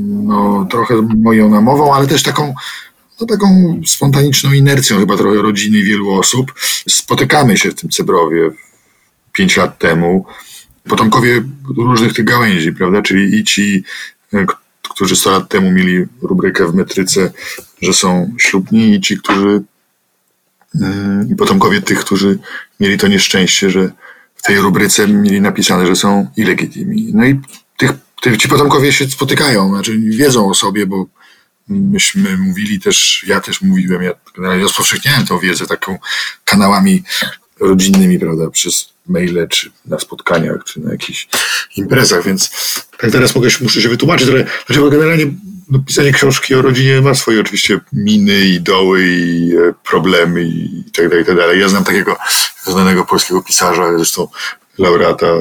no, 0.00 0.66
trochę 0.70 1.08
moją 1.16 1.50
namową, 1.50 1.94
ale 1.94 2.06
też 2.06 2.22
taką, 2.22 2.54
no, 3.20 3.26
taką 3.26 3.80
spontaniczną 3.86 4.52
inercją 4.52 4.98
chyba 4.98 5.16
trochę 5.16 5.42
rodziny 5.42 5.82
wielu 5.82 6.10
osób. 6.10 6.52
Spotykamy 6.88 7.56
się 7.56 7.70
w 7.70 7.74
tym 7.74 7.90
Cebrowie 7.90 8.50
pięć 9.32 9.56
lat 9.56 9.78
temu. 9.78 10.26
Potomkowie 10.88 11.42
różnych 11.76 12.12
tych 12.12 12.24
gałęzi, 12.24 12.72
prawda? 12.72 13.02
Czyli 13.02 13.38
i 13.38 13.44
ci, 13.44 13.84
e, 14.34 14.46
którzy 14.82 15.16
100 15.16 15.30
lat 15.30 15.48
temu 15.48 15.70
mieli 15.70 16.04
rubrykę 16.22 16.66
w 16.66 16.74
metryce, 16.74 17.32
że 17.82 17.92
są 17.92 18.34
ślubni, 18.38 18.94
i 18.94 19.00
ci, 19.00 19.18
którzy 19.18 19.62
mm, 20.74 21.28
i 21.30 21.36
potomkowie 21.36 21.82
tych, 21.82 22.00
którzy 22.00 22.38
mieli 22.80 22.98
to 22.98 23.08
nieszczęście, 23.08 23.70
że 23.70 23.90
w 24.36 24.42
tej 24.42 24.56
rubryce 24.56 25.08
mieli 25.08 25.40
napisane, 25.40 25.86
że 25.86 25.96
są 25.96 26.26
ilegitimi. 26.36 27.10
No 27.14 27.24
i 27.24 27.40
tych, 28.22 28.36
ci 28.36 28.48
potomkowie 28.48 28.92
się 28.92 29.08
spotykają, 29.08 29.68
znaczy 29.68 29.98
wiedzą 29.98 30.50
o 30.50 30.54
sobie, 30.54 30.86
bo 30.86 31.06
myśmy 31.68 32.36
mówili 32.36 32.80
też, 32.80 33.24
ja 33.26 33.40
też 33.40 33.62
mówiłem, 33.62 34.02
ja 34.02 34.12
generalnie 34.36 34.62
rozpowszechniałem 34.62 35.26
tą 35.26 35.38
wiedzę 35.38 35.66
taką 35.66 35.98
kanałami 36.44 37.02
rodzinnymi, 37.60 38.18
prawda, 38.18 38.50
przez 38.50 38.92
maile, 39.06 39.48
czy 39.48 39.70
na 39.86 39.98
spotkaniach, 39.98 40.64
czy 40.64 40.80
na 40.80 40.92
jakichś 40.92 41.28
imprezach, 41.76 42.24
więc 42.24 42.50
tak 42.98 43.10
teraz 43.10 43.34
mogę, 43.34 43.48
muszę 43.60 43.82
się 43.82 43.88
wytłumaczyć 43.88 44.28
trochę, 44.28 44.46
dlaczego 44.66 44.90
generalnie 44.90 45.26
no, 45.70 45.78
pisanie 45.78 46.12
książki 46.12 46.54
o 46.54 46.62
rodzinie 46.62 47.00
ma 47.00 47.14
swoje 47.14 47.40
oczywiście 47.40 47.80
miny 47.92 48.40
i 48.46 48.60
doły 48.60 49.04
i 49.06 49.52
e, 49.56 49.74
problemy 49.84 50.42
i 50.44 50.84
tak 50.92 51.08
dalej, 51.08 51.22
i 51.22 51.26
tak 51.26 51.36
dalej. 51.36 51.60
Ja 51.60 51.68
znam 51.68 51.84
takiego 51.84 52.16
znanego 52.64 53.04
polskiego 53.04 53.42
pisarza, 53.42 53.96
zresztą 53.96 54.28
laureata 54.78 55.26
e, 55.26 55.40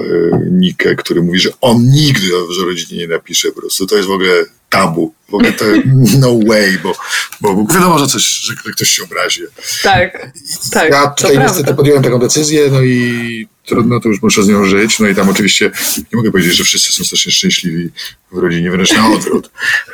Nike, 0.51 0.95
który 0.95 1.21
mówi, 1.21 1.39
że 1.39 1.49
on 1.61 1.77
nigdy 1.83 2.37
o 2.37 2.65
rodzinie 2.65 3.01
nie 3.01 3.07
napisze 3.07 3.51
po 3.51 3.61
prostu. 3.61 3.87
To 3.87 3.95
jest 3.95 4.07
w 4.07 4.11
ogóle 4.11 4.45
tabu. 4.71 5.13
W 5.29 5.33
ogóle 5.33 5.53
to 5.53 5.65
no 6.23 6.39
way, 6.47 6.79
bo, 6.83 6.95
bo, 7.41 7.53
bo 7.53 7.73
wiadomo, 7.73 7.99
że, 7.99 8.07
coś, 8.07 8.23
że 8.23 8.53
ktoś 8.73 8.89
się 8.89 9.03
obrazi. 9.03 9.41
Tak, 9.83 10.31
tak. 10.71 10.91
Ja 10.91 11.07
tutaj 11.07 11.39
niestety 11.39 11.73
podjąłem 11.73 12.03
taką 12.03 12.19
decyzję, 12.19 12.69
no 12.71 12.81
i 12.81 13.47
trudno, 13.65 13.99
to 13.99 14.09
już 14.09 14.21
muszę 14.21 14.43
z 14.43 14.47
nią 14.47 14.65
żyć. 14.65 14.99
No 14.99 15.07
i 15.07 15.15
tam 15.15 15.29
oczywiście 15.29 15.71
nie 15.97 16.17
mogę 16.17 16.31
powiedzieć, 16.31 16.55
że 16.55 16.63
wszyscy 16.63 16.93
są 16.93 17.03
strasznie 17.03 17.31
szczęśliwi 17.31 17.89
w 18.31 18.37
rodzinie, 18.37 18.71
wręcz 18.71 18.93
na 18.93 19.09
odwrót. 19.09 19.51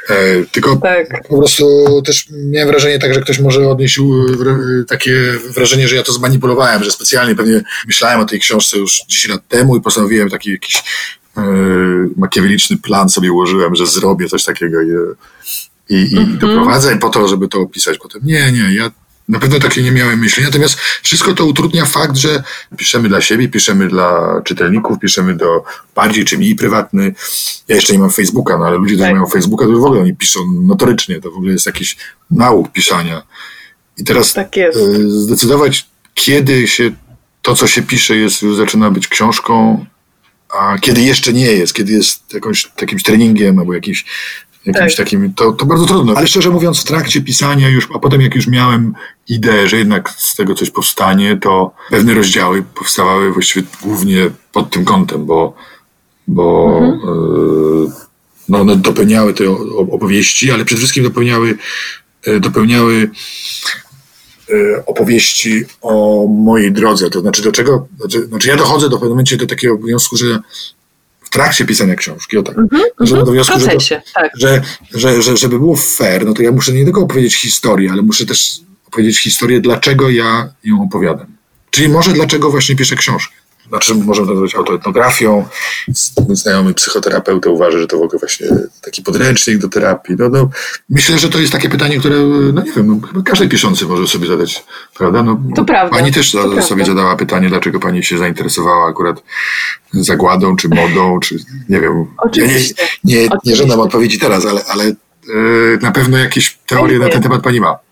E, 0.10 0.16
tylko 0.52 0.76
tak. 0.76 1.28
po 1.28 1.38
prostu 1.38 1.66
też 2.06 2.26
miałem 2.32 2.70
wrażenie 2.70 3.00
tak, 3.00 3.14
że 3.14 3.22
ktoś 3.22 3.40
może 3.40 3.70
odnieść 3.70 4.00
takie 4.88 5.12
wrażenie, 5.56 5.88
że 5.88 5.96
ja 5.96 6.04
to 6.04 6.14
zmanipulowałem, 6.14 6.84
że 6.84 6.92
specjalnie 6.92 7.36
pewnie 7.36 7.62
myślałem 7.88 8.20
o 8.20 8.26
tej 8.26 8.40
książce 8.40 8.78
już 8.78 9.02
10 9.08 9.34
lat 9.34 9.48
temu 9.48 9.78
i 9.78 9.82
postanowiłem 9.82 10.30
taki 10.30 10.52
jakiś 10.52 10.84
makiaweliczny 12.18 12.78
plan 12.78 13.10
sobie 13.10 13.32
ułożyłem, 13.32 13.76
że 13.76 13.88
zrobię 13.88 14.28
coś 14.28 14.46
takiego 14.46 14.82
i, 14.82 14.88
i, 15.90 15.96
i 15.96 16.18
-hmm. 16.18 16.38
doprowadzę 16.38 16.98
po 16.98 17.10
to, 17.10 17.28
żeby 17.28 17.48
to 17.48 17.60
opisać 17.60 17.98
potem. 17.98 18.22
Nie, 18.26 18.52
nie, 18.52 18.76
ja 18.76 18.92
na 19.28 19.40
pewno 19.40 19.60
takie 19.60 19.84
nie 19.84 19.92
miałem 19.92 20.20
myśli. 20.20 20.44
Natomiast 20.44 20.80
wszystko 20.80 21.34
to 21.34 21.46
utrudnia 21.46 21.86
fakt, 21.86 22.18
że 22.18 22.44
piszemy 22.78 23.10
dla 23.10 23.22
siebie, 23.22 23.50
piszemy 23.50 23.88
dla 23.88 24.42
czytelników, 24.46 25.00
piszemy 25.00 25.36
do 25.36 25.64
bardziej 25.96 26.26
czy 26.26 26.38
mniej 26.38 26.56
prywatny. 26.56 27.14
Ja 27.68 27.76
jeszcze 27.76 27.94
nie 27.94 28.00
mam 28.00 28.10
Facebooka, 28.10 28.58
no 28.58 28.66
ale 28.66 28.78
ludzie, 28.78 28.96
którzy 28.96 29.10
tak. 29.10 29.14
mają 29.14 29.28
Facebooka, 29.28 29.66
to 29.66 29.72
w 29.72 29.86
ogóle 29.86 30.02
oni 30.02 30.16
piszą 30.16 30.40
notorycznie. 30.64 31.22
To 31.22 31.32
w 31.32 31.36
ogóle 31.36 31.52
jest 31.52 31.66
jakiś 31.66 31.98
nauk 32.32 32.72
pisania. 32.72 33.22
I 33.98 34.04
teraz 34.04 34.34
tak 34.34 34.58
e, 34.58 34.72
zdecydować, 35.08 35.90
kiedy 36.14 36.68
się 36.68 36.92
to, 37.42 37.56
co 37.56 37.68
się 37.68 37.82
pisze, 37.82 38.16
jest, 38.16 38.42
już 38.42 38.58
zaczyna 38.58 38.92
być 38.92 39.08
książką, 39.08 39.86
a 40.50 40.78
kiedy 40.78 41.02
jeszcze 41.02 41.34
nie 41.34 41.46
jest, 41.46 41.74
kiedy 41.74 41.94
jest 41.94 42.34
jakąś, 42.34 42.72
jakimś 42.82 43.04
treningiem 43.04 43.60
albo 43.60 43.74
jakimś 43.74 44.06
jakimś 44.68 44.96
tak. 44.96 45.06
takim, 45.06 45.34
to, 45.34 45.52
to 45.52 45.66
bardzo 45.66 45.86
trudno. 45.86 46.14
Ale 46.16 46.28
szczerze 46.28 46.50
mówiąc, 46.50 46.82
w 46.82 46.84
trakcie 46.84 47.22
pisania 47.22 47.70
już, 47.70 47.88
a 47.96 48.00
potem 48.00 48.22
jak 48.22 48.36
już 48.36 48.48
miałem 48.48 48.94
ideę, 49.30 49.68
że 49.68 49.78
jednak 49.78 50.10
z 50.10 50.36
tego 50.36 50.56
coś 50.56 50.70
powstanie, 50.70 51.38
to 51.38 51.72
pewne 51.90 52.14
rozdziały 52.14 52.64
powstawały 52.64 53.34
właściwie 53.34 53.66
głównie 53.82 54.30
pod 54.52 54.70
tym 54.70 54.86
kątem, 54.86 55.26
bo, 55.26 55.56
bo 56.28 56.78
mhm. 56.78 56.94
y, 56.94 57.92
no, 58.50 58.60
one 58.60 58.76
dopełniały 58.76 59.34
te 59.34 59.50
opowieści, 59.92 60.52
ale 60.52 60.66
przede 60.66 60.80
wszystkim 60.80 61.04
dopełniały, 61.04 61.58
y, 62.28 62.40
dopełniały 62.40 63.10
opowieści 64.86 65.66
o 65.82 66.26
mojej 66.28 66.72
drodze. 66.72 67.10
To 67.10 67.20
znaczy, 67.20 67.42
do 67.42 67.52
czego, 67.52 67.88
znaczy, 68.00 68.26
znaczy 68.26 68.48
ja 68.48 68.58
dochodzę 68.58 68.90
do 68.90 68.96
pewnego 68.98 69.10
momencie 69.10 69.38
do 69.38 69.48
takiego 69.48 69.78
wniosku, 69.78 70.18
że 70.18 70.40
w 71.22 71.30
trakcie 71.30 71.66
pisania 71.66 71.96
książki, 71.96 72.38
o 72.38 72.44
tak, 72.44 72.58
mm 72.58 72.68
-hmm, 72.68 73.26
do 73.26 73.32
wniosku, 73.32 73.60
że, 73.60 73.68
to, 73.68 73.78
tak. 74.14 74.32
że, 74.36 74.62
że, 74.94 75.22
że, 75.22 75.38
żeby 75.38 75.60
było 75.60 75.76
fair, 75.76 76.26
no 76.26 76.34
to 76.34 76.42
ja 76.42 76.52
muszę 76.52 76.74
nie 76.74 76.84
tylko 76.84 77.02
opowiedzieć 77.02 77.36
historię, 77.36 77.92
ale 77.92 78.02
muszę 78.02 78.26
też 78.26 78.60
opowiedzieć 78.88 79.20
historię, 79.20 79.62
dlaczego 79.62 80.10
ja 80.10 80.54
ją 80.64 80.84
opowiadam. 80.84 81.28
Czyli 81.72 81.90
może 81.90 82.14
dlaczego 82.14 82.52
właśnie 82.52 82.76
piszę 82.76 82.96
książkę 82.96 83.36
znaczy 83.70 83.96
możemy 83.96 84.28
to 84.28 84.34
nazwać 84.34 84.56
autoetnografią. 84.56 85.46
Znajomy 86.30 86.74
psychoterapeuta 86.74 87.50
uważa, 87.50 87.80
że 87.80 87.88
to 87.88 87.98
w 87.98 88.02
ogóle 88.02 88.20
właśnie 88.20 88.48
taki 88.82 89.02
podręcznik 89.04 89.58
do 89.58 89.70
terapii. 89.70 90.16
No, 90.20 90.30
no, 90.30 90.50
myślę, 90.90 91.20
że 91.20 91.30
to 91.30 91.40
jest 91.40 91.54
takie 91.54 91.70
pytanie, 91.70 92.00
które, 92.00 92.16
no 92.54 92.62
nie 92.64 92.72
wiem, 92.72 93.02
no, 93.14 93.24
każdy 93.24 93.48
piszący 93.48 93.86
może 93.86 94.08
sobie 94.08 94.28
zadać, 94.28 94.66
prawda? 94.98 95.24
No, 95.24 95.40
to 95.56 95.66
prawda. 95.66 95.98
Pani 95.98 96.12
też 96.12 96.32
to 96.32 96.42
sobie 96.42 96.62
prawda. 96.62 96.86
zadała 96.86 97.16
pytanie, 97.16 97.50
dlaczego 97.50 97.80
pani 97.80 98.04
się 98.04 98.18
zainteresowała 98.18 98.90
akurat 98.90 99.24
zagładą, 99.94 100.56
czy 100.56 100.70
modą, 100.70 101.20
czy 101.20 101.36
nie 101.70 101.82
wiem. 101.82 102.06
Oczywiście. 102.18 102.74
Ja 102.78 102.86
nie, 103.04 103.24
nie, 103.24 103.30
nie 103.46 103.56
żądam 103.56 103.80
odpowiedzi 103.80 104.20
teraz, 104.20 104.46
ale, 104.46 104.62
ale 104.66 104.86
yy, 104.86 105.80
na 105.82 105.92
pewno 105.92 106.18
jakieś 106.18 106.58
teorie 106.66 107.00
na 107.00 107.10
ten 107.10 107.22
temat 107.22 107.42
pani 107.42 107.60
ma. 107.60 107.87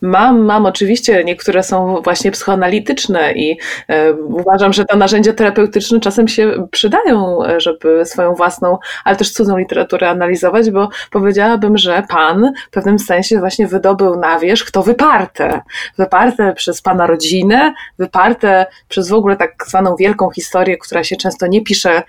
Mam, 0.00 0.44
mam 0.44 0.66
oczywiście, 0.66 1.24
niektóre 1.24 1.62
są 1.62 2.02
właśnie 2.02 2.30
psychoanalityczne 2.30 3.32
i 3.32 3.58
e, 3.88 4.12
uważam, 4.12 4.72
że 4.72 4.84
te 4.84 4.96
narzędzia 4.96 5.32
terapeutyczne 5.32 6.00
czasem 6.00 6.28
się 6.28 6.68
przydają, 6.70 7.44
e, 7.44 7.60
żeby 7.60 8.04
swoją 8.04 8.34
własną, 8.34 8.78
ale 9.04 9.16
też 9.16 9.32
cudzą 9.32 9.56
literaturę 9.56 10.10
analizować, 10.10 10.70
bo 10.70 10.88
powiedziałabym, 11.10 11.78
że 11.78 12.02
pan 12.08 12.52
w 12.66 12.70
pewnym 12.70 12.98
sensie 12.98 13.38
właśnie 13.38 13.66
wydobył 13.66 14.16
na 14.16 14.38
wierzch 14.38 14.70
to 14.70 14.82
wyparte. 14.82 15.60
Wyparte 15.98 16.52
przez 16.54 16.82
pana 16.82 17.06
rodzinę, 17.06 17.74
wyparte 17.98 18.66
przez 18.88 19.08
w 19.08 19.14
ogóle 19.14 19.36
tak 19.36 19.64
zwaną 19.66 19.96
wielką 19.96 20.30
historię, 20.30 20.78
która 20.78 21.04
się 21.04 21.16
często 21.16 21.46
nie 21.46 21.62
pisze 21.62 22.02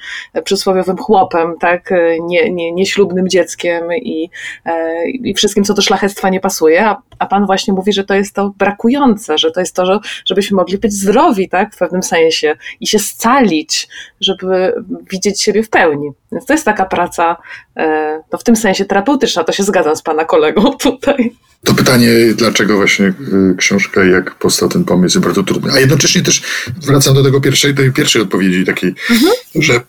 przysłowiowym 0.44 0.98
chłopem, 0.98 1.54
tak, 1.60 1.90
nie, 2.22 2.52
nie, 2.52 2.72
nieślubnym 2.72 3.28
dzieckiem 3.28 3.84
i, 3.96 4.30
e, 4.66 5.06
i 5.10 5.34
wszystkim, 5.34 5.64
co 5.64 5.74
do 5.74 5.82
szlachectwa 5.82 6.30
nie 6.30 6.40
pasuje, 6.40 6.86
a, 6.86 7.02
a 7.20 7.26
pan 7.26 7.46
właśnie 7.46 7.74
mówi, 7.78 7.94
że 7.94 8.04
to 8.04 8.14
jest 8.14 8.36
to 8.36 8.54
brakujące, 8.58 9.38
że 9.38 9.52
to 9.52 9.60
jest 9.60 9.76
to, 9.76 9.86
że, 9.86 10.00
żebyśmy 10.26 10.56
mogli 10.56 10.78
być 10.78 10.94
zdrowi, 10.94 11.50
tak, 11.50 11.76
w 11.76 11.78
pewnym 11.78 12.04
sensie 12.04 12.58
i 12.80 12.88
się 12.88 13.00
scalić, 13.00 13.88
żeby 14.22 14.74
widzieć 15.12 15.42
siebie 15.42 15.64
w 15.64 15.70
pełni. 15.70 16.10
Więc 16.32 16.46
to 16.46 16.54
jest 16.54 16.66
taka 16.66 16.86
praca, 16.86 17.38
e, 17.78 18.22
no 18.32 18.40
w 18.40 18.44
tym 18.44 18.56
sensie 18.56 18.86
terapeutyczna, 18.86 19.44
to 19.44 19.52
się 19.52 19.64
zgadzam 19.64 19.96
z 19.96 20.02
pana 20.02 20.26
kolegą 20.26 20.74
tutaj. 20.78 21.36
To 21.64 21.74
pytanie, 21.74 22.10
dlaczego 22.36 22.76
właśnie 22.78 23.06
y, 23.06 23.14
książka 23.58 24.06
i 24.06 24.12
jak 24.12 24.36
powstał 24.36 24.70
ten 24.70 24.84
pomysł 24.84 25.18
jest 25.18 25.26
bardzo 25.26 25.44
trudne. 25.44 25.74
A 25.74 25.80
jednocześnie 25.80 26.22
też 26.22 26.44
wracam 26.88 27.14
do 27.14 27.24
tego 27.24 27.42
pierwszej, 27.42 27.76
tej 27.76 27.92
pierwszej 27.92 28.22
odpowiedzi 28.22 28.66
takiej, 28.66 28.96
mhm. 29.10 29.34
że 29.56 29.82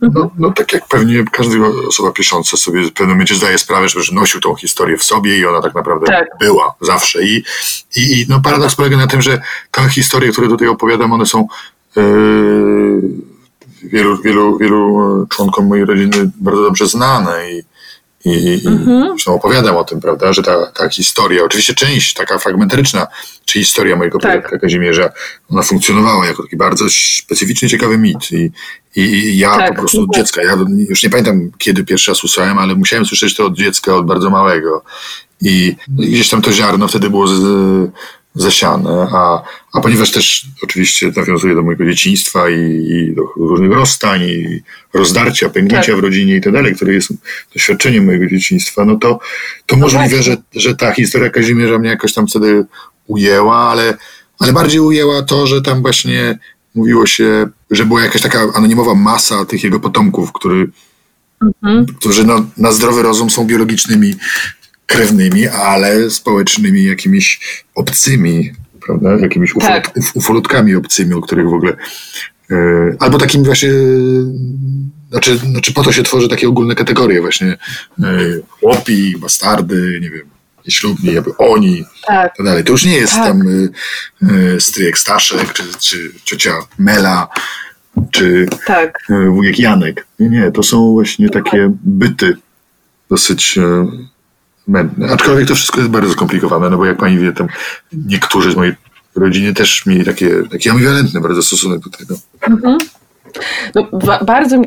no, 0.00 0.30
no 0.38 0.52
tak 0.52 0.72
jak 0.72 0.88
pewnie 0.88 1.24
każda 1.32 1.54
osoba 1.88 2.12
pisząca 2.12 2.56
sobie 2.56 2.82
w 2.82 2.92
pewnym 2.92 3.10
momencie 3.16 3.34
zdaje 3.34 3.58
sprawę, 3.58 3.88
że 3.88 4.00
nosił 4.12 4.40
tą 4.40 4.54
historię 4.54 4.96
w 4.96 5.04
sobie 5.04 5.38
i 5.38 5.46
ona 5.46 5.62
tak 5.62 5.74
naprawdę 5.74 6.06
tak. 6.06 6.28
była 6.40 6.74
zawsze. 6.80 7.22
I, 7.22 7.44
i, 7.96 8.20
i 8.20 8.26
no 8.28 8.40
paradoks 8.40 8.74
polega 8.74 8.96
na 8.96 9.06
tym, 9.06 9.22
że 9.22 9.42
te 9.70 9.88
historie, 9.88 10.32
które 10.32 10.48
tutaj 10.48 10.68
opowiadam, 10.68 11.12
one 11.12 11.26
są 11.26 11.46
yy, 11.96 13.02
wielu, 13.82 14.22
wielu, 14.22 14.58
wielu 14.58 15.26
członkom 15.30 15.66
mojej 15.66 15.84
rodziny 15.84 16.30
bardzo 16.40 16.62
dobrze 16.62 16.86
znane 16.86 17.52
i, 17.52 17.62
i, 18.34 18.66
mhm. 18.66 19.08
zresztą 19.08 19.34
opowiadam 19.34 19.76
o 19.76 19.84
tym, 19.84 20.00
prawda, 20.00 20.32
że 20.32 20.42
ta, 20.42 20.66
ta 20.66 20.88
historia, 20.88 21.44
oczywiście 21.44 21.74
część 21.74 22.14
taka 22.14 22.38
fragmentaryczna, 22.38 23.06
czy 23.44 23.58
historia 23.58 23.96
mojego 23.96 24.18
tak. 24.18 24.60
Kazimierza, 24.60 25.10
ona 25.50 25.62
funkcjonowała 25.62 26.26
jako 26.26 26.42
taki 26.42 26.56
bardzo 26.56 26.84
specyficzny, 27.22 27.68
ciekawy 27.68 27.98
mit. 27.98 28.32
I, 28.32 28.50
i 28.96 29.38
ja 29.38 29.56
tak, 29.56 29.68
po 29.68 29.74
prostu 29.74 30.02
od 30.02 30.14
dziecka, 30.14 30.42
ja 30.42 30.56
już 30.88 31.02
nie 31.02 31.10
pamiętam 31.10 31.50
kiedy 31.58 31.84
pierwszy 31.84 32.10
raz 32.10 32.18
usłyszałem, 32.18 32.58
ale 32.58 32.74
musiałem 32.74 33.06
słyszeć 33.06 33.34
to 33.34 33.46
od 33.46 33.56
dziecka, 33.56 33.94
od 33.94 34.06
bardzo 34.06 34.30
małego. 34.30 34.84
I 35.40 35.76
gdzieś 35.88 36.28
tam 36.28 36.42
to 36.42 36.52
ziarno 36.52 36.88
wtedy 36.88 37.10
było 37.10 37.26
z, 37.26 37.40
zasiane, 38.38 39.08
a, 39.12 39.42
a 39.72 39.80
ponieważ 39.80 40.10
też 40.10 40.46
oczywiście 40.62 41.12
nawiązuje 41.16 41.54
do 41.54 41.62
mojego 41.62 41.84
dzieciństwa 41.84 42.50
i, 42.50 42.54
i 42.90 43.14
do 43.14 43.22
różnych 43.36 43.72
rozstań, 43.72 44.22
i 44.22 44.62
rozdarcia, 44.94 45.48
pęknięcia 45.48 45.92
tak. 45.92 45.96
w 45.96 45.98
rodzinie 45.98 46.36
i 46.36 46.40
tak 46.40 46.52
dalej, 46.52 46.74
które 46.74 46.92
jest 46.92 47.12
doświadczeniem 47.54 48.04
mojego 48.04 48.26
dzieciństwa, 48.26 48.84
no 48.84 48.96
to, 48.96 49.18
to 49.66 49.76
no 49.76 49.82
możliwe, 49.82 50.22
że, 50.22 50.36
że 50.54 50.76
ta 50.76 50.92
historia 50.92 51.30
Kazimierza 51.30 51.78
mnie 51.78 51.90
jakoś 51.90 52.14
tam 52.14 52.26
wtedy 52.26 52.66
ujęła, 53.06 53.56
ale, 53.56 53.96
ale 54.38 54.52
bardziej 54.52 54.80
ujęła 54.80 55.22
to, 55.22 55.46
że 55.46 55.62
tam 55.62 55.82
właśnie 55.82 56.38
mówiło 56.74 57.06
się, 57.06 57.48
że 57.70 57.86
była 57.86 58.02
jakaś 58.02 58.22
taka 58.22 58.40
anonimowa 58.54 58.94
masa 58.94 59.44
tych 59.44 59.64
jego 59.64 59.80
potomków, 59.80 60.32
który, 60.32 60.70
mhm. 61.42 61.86
którzy 61.86 62.26
na, 62.26 62.46
na 62.56 62.72
zdrowy 62.72 63.02
rozum 63.02 63.30
są 63.30 63.44
biologicznymi 63.44 64.14
krewnymi, 64.88 65.48
ale 65.48 66.10
społecznymi 66.10 66.84
jakimiś 66.84 67.40
obcymi, 67.74 68.52
prawda? 68.86 69.16
Jakimiś 69.16 69.54
tak. 69.60 69.90
ufolutkami 70.14 70.74
obcymi, 70.74 71.14
o 71.14 71.20
których 71.20 71.48
w 71.48 71.54
ogóle. 71.54 71.76
Yy, 72.50 72.96
albo 72.98 73.18
takimi 73.18 73.44
właśnie. 73.44 73.70
Znaczy, 75.10 75.38
znaczy, 75.38 75.72
po 75.72 75.82
to 75.82 75.92
się 75.92 76.02
tworzy 76.02 76.28
takie 76.28 76.48
ogólne 76.48 76.74
kategorie, 76.74 77.20
właśnie 77.20 77.56
yy, 77.98 78.42
chłopi, 78.50 79.16
bastardy, 79.18 79.98
nie 80.02 80.10
wiem, 80.10 80.26
nieślubni, 80.66 81.14
jakby 81.14 81.36
oni, 81.36 81.84
tak. 82.06 82.36
tak 82.36 82.46
dalej. 82.46 82.64
To 82.64 82.72
już 82.72 82.84
nie 82.84 82.96
jest 82.96 83.14
tak. 83.14 83.24
tam 83.24 83.48
y, 83.48 83.70
y, 84.56 84.60
stryjek 84.60 84.98
Staszek, 84.98 85.52
czy, 85.52 85.62
czy 85.80 86.12
ciocia 86.24 86.52
Mela, 86.78 87.28
czy 88.10 88.46
tak. 88.66 88.98
Wujek 89.28 89.58
Janek. 89.58 90.06
Nie, 90.18 90.28
nie, 90.28 90.52
to 90.52 90.62
są 90.62 90.92
właśnie 90.92 91.28
takie 91.28 91.72
byty 91.84 92.36
dosyć 93.10 93.58
mętne. 94.68 95.12
Aczkolwiek 95.12 95.48
to 95.48 95.54
wszystko 95.54 95.78
jest 95.78 95.90
bardzo 95.90 96.12
skomplikowane, 96.12 96.70
no 96.70 96.76
bo 96.76 96.86
jak 96.86 96.96
pani 96.96 97.18
wie, 97.18 97.32
tam 97.32 97.46
niektórzy 97.92 98.52
z 98.52 98.56
mojej 98.56 98.74
rodziny 99.16 99.54
też 99.54 99.86
mieli 99.86 100.04
takie, 100.04 100.30
taki 100.50 100.70
ambiwalentny 100.70 101.20
bardzo 101.20 101.42
stosunek 101.42 101.80
do 101.80 101.90
tego. 101.90 102.14
Mhm. 102.40 102.78
No, 103.74 103.88
bardzo 104.24 104.62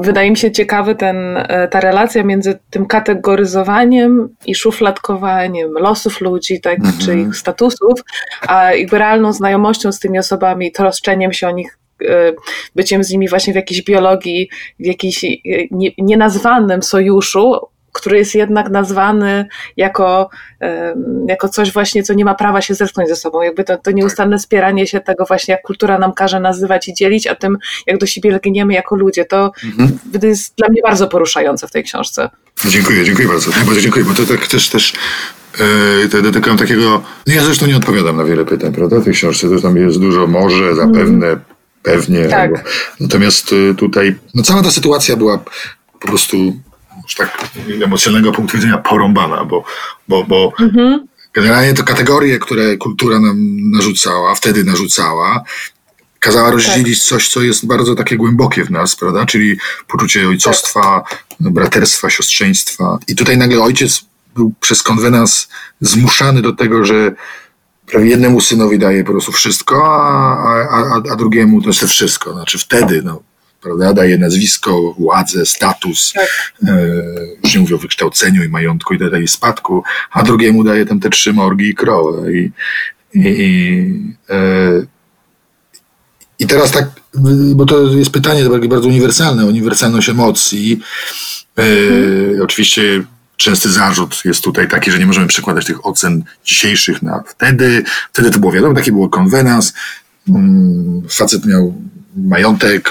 wydaje 0.00 0.30
mi 0.30 0.36
się 0.36 0.52
ciekawy 0.52 0.94
ten, 0.94 1.16
e, 1.36 1.68
ta 1.68 1.80
relacja 1.80 2.24
między 2.24 2.58
tym 2.70 2.86
kategoryzowaniem 2.86 4.28
i 4.46 4.54
szufladkowaniem 4.54 5.72
losów 5.72 6.20
ludzi, 6.20 6.60
tak, 6.60 6.78
mhm. 6.78 6.98
czy 6.98 7.18
ich 7.20 7.36
statusów, 7.36 8.00
a 8.48 8.74
jakby 8.74 8.98
realną 8.98 9.32
znajomością 9.32 9.92
z 9.92 9.98
tymi 9.98 10.18
osobami, 10.18 10.72
troszczeniem 10.72 11.32
się 11.32 11.48
o 11.48 11.50
nich 11.50 11.78
e, 12.08 12.32
byciem 12.74 13.04
z 13.04 13.10
nimi 13.10 13.28
właśnie 13.28 13.52
w 13.52 13.56
jakiejś 13.56 13.82
biologii, 13.82 14.48
w 14.80 14.86
jakimś 14.86 15.24
e, 15.24 15.28
nienazwanym 15.98 16.82
sojuszu, 16.82 17.60
który 17.94 18.18
jest 18.18 18.34
jednak 18.34 18.70
nazwany 18.70 19.46
jako, 19.76 20.30
jako 21.28 21.48
coś 21.48 21.72
właśnie, 21.72 22.02
co 22.02 22.14
nie 22.14 22.24
ma 22.24 22.34
prawa 22.34 22.60
się 22.60 22.74
zetknąć 22.74 23.08
ze 23.08 23.16
sobą. 23.16 23.42
Jakby 23.42 23.64
to, 23.64 23.78
to 23.78 23.90
nieustanne 23.90 24.38
spieranie 24.38 24.86
się 24.86 25.00
tego 25.00 25.24
właśnie, 25.24 25.52
jak 25.52 25.62
kultura 25.62 25.98
nam 25.98 26.12
każe 26.12 26.40
nazywać 26.40 26.88
i 26.88 26.94
dzielić, 26.94 27.26
a 27.26 27.34
tym, 27.34 27.58
jak 27.86 27.98
do 27.98 28.06
siebie 28.06 28.30
lgniemy 28.30 28.74
jako 28.74 28.96
ludzie. 28.96 29.24
To 29.24 29.52
mhm. 29.64 29.98
jest 30.22 30.54
dla 30.56 30.68
mnie 30.68 30.82
bardzo 30.82 31.08
poruszające 31.08 31.68
w 31.68 31.70
tej 31.70 31.84
książce. 31.84 32.30
Dziękuję, 32.64 33.04
dziękuję 33.04 33.28
bardzo. 33.28 33.50
bardzo 33.50 33.80
dziękuję, 33.80 34.04
bo 34.04 34.14
to 34.14 34.26
tak 34.26 34.46
też, 34.46 34.68
też 34.68 34.92
yy, 36.12 36.22
dotykam 36.22 36.56
takiego... 36.56 37.02
No 37.26 37.34
ja 37.34 37.44
zresztą 37.44 37.66
nie 37.66 37.76
odpowiadam 37.76 38.16
na 38.16 38.24
wiele 38.24 38.44
pytań, 38.44 38.72
prawda, 38.72 39.00
w 39.00 39.04
tej 39.04 39.12
książce. 39.12 39.48
To 39.48 39.60
tam 39.60 39.76
jest 39.76 40.00
dużo 40.00 40.26
może, 40.26 40.74
zapewne, 40.74 41.26
mhm. 41.26 41.40
pewnie. 41.82 42.24
Tak. 42.24 42.40
Albo, 42.40 42.56
natomiast 43.00 43.52
y, 43.52 43.74
tutaj, 43.74 44.14
no 44.34 44.42
cała 44.42 44.62
ta 44.62 44.70
sytuacja 44.70 45.16
była 45.16 45.38
po 46.00 46.08
prostu 46.08 46.36
już 47.04 47.14
tak 47.14 47.48
emocjonalnego 47.84 48.32
punktu 48.32 48.56
widzenia 48.56 48.78
porąbana, 48.78 49.44
bo, 49.44 49.64
bo, 50.08 50.24
bo 50.24 50.52
mhm. 50.60 51.06
generalnie 51.32 51.74
to 51.74 51.84
kategorie, 51.84 52.38
które 52.38 52.76
kultura 52.76 53.20
nam 53.20 53.36
narzucała, 53.70 54.34
wtedy 54.34 54.64
narzucała, 54.64 55.44
kazała 56.20 56.50
rozdzielić 56.50 56.98
tak. 56.98 57.08
coś, 57.08 57.28
co 57.28 57.42
jest 57.42 57.66
bardzo 57.66 57.94
takie 57.94 58.16
głębokie 58.16 58.64
w 58.64 58.70
nas, 58.70 58.96
prawda? 58.96 59.26
Czyli 59.26 59.56
poczucie 59.88 60.28
ojcostwa, 60.28 61.04
tak. 61.28 61.52
braterstwa, 61.52 62.10
siostrzeństwa. 62.10 62.98
I 63.08 63.14
tutaj 63.14 63.38
nagle 63.38 63.62
ojciec 63.62 64.04
był 64.34 64.52
przez 64.60 64.82
konwenans 64.82 65.48
zmuszany 65.80 66.42
do 66.42 66.52
tego, 66.52 66.84
że 66.84 67.12
prawie 67.86 68.10
jednemu 68.10 68.40
synowi 68.40 68.78
daje 68.78 69.04
po 69.04 69.12
prostu 69.12 69.32
wszystko, 69.32 69.86
a, 69.86 70.68
a, 70.70 71.02
a 71.12 71.16
drugiemu 71.16 71.62
to 71.62 71.68
jest 71.68 71.84
wszystko. 71.84 72.32
Znaczy 72.32 72.58
wtedy, 72.58 73.02
no, 73.04 73.22
prawda? 73.64 73.92
Daje 73.92 74.18
nazwisko, 74.18 74.94
władzę, 74.98 75.46
status, 75.46 76.12
tak. 76.12 76.52
e, 76.68 76.86
już 77.44 77.54
nie 77.54 77.60
mówię 77.60 77.74
o 77.74 77.78
wykształceniu 77.78 78.44
i 78.44 78.48
majątku 78.48 78.94
i 78.94 78.98
daje 78.98 79.28
spadku, 79.28 79.82
a 80.12 80.22
drugiemu 80.22 80.64
daje 80.64 80.86
tam 80.86 81.00
te 81.00 81.10
trzy 81.10 81.32
morgi 81.32 81.68
i 81.68 81.74
krowę. 81.74 82.32
I, 82.32 82.52
i, 83.14 84.14
e, 84.30 84.36
i 86.38 86.46
teraz 86.46 86.70
tak, 86.70 86.84
bo 87.54 87.66
to 87.66 87.82
jest 87.82 88.10
pytanie 88.10 88.44
bardzo 88.68 88.88
uniwersalne, 88.88 89.46
uniwersalność 89.46 90.08
emocji. 90.08 90.80
E, 91.58 91.62
hmm. 91.62 92.42
Oczywiście 92.42 93.04
częsty 93.36 93.70
zarzut 93.70 94.24
jest 94.24 94.44
tutaj 94.44 94.68
taki, 94.68 94.90
że 94.90 94.98
nie 94.98 95.06
możemy 95.06 95.26
przekładać 95.26 95.66
tych 95.66 95.86
ocen 95.86 96.24
dzisiejszych 96.44 97.02
na 97.02 97.22
wtedy. 97.26 97.84
Wtedy 98.12 98.30
to 98.30 98.38
było 98.38 98.52
wiadomo, 98.52 98.74
taki 98.74 98.92
był 98.92 99.08
konwenans. 99.08 99.74
Mm, 100.28 101.02
facet 101.10 101.46
miał 101.46 101.74
majątek, 102.16 102.90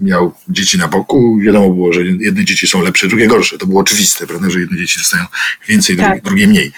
miał 0.00 0.34
dzieci 0.48 0.78
na 0.78 0.88
boku, 0.88 1.38
wiadomo 1.38 1.70
było, 1.70 1.92
że 1.92 2.00
jedne 2.02 2.44
dzieci 2.44 2.66
są 2.66 2.82
lepsze, 2.82 3.08
drugie 3.08 3.26
gorsze. 3.26 3.58
To 3.58 3.66
było 3.66 3.80
oczywiste, 3.80 4.26
prawda, 4.26 4.50
że 4.50 4.60
jedne 4.60 4.78
dzieci 4.78 4.98
dostają 4.98 5.24
więcej, 5.68 5.96
tak. 5.96 6.06
drugie, 6.06 6.22
drugie 6.22 6.46
mniej. 6.46 6.72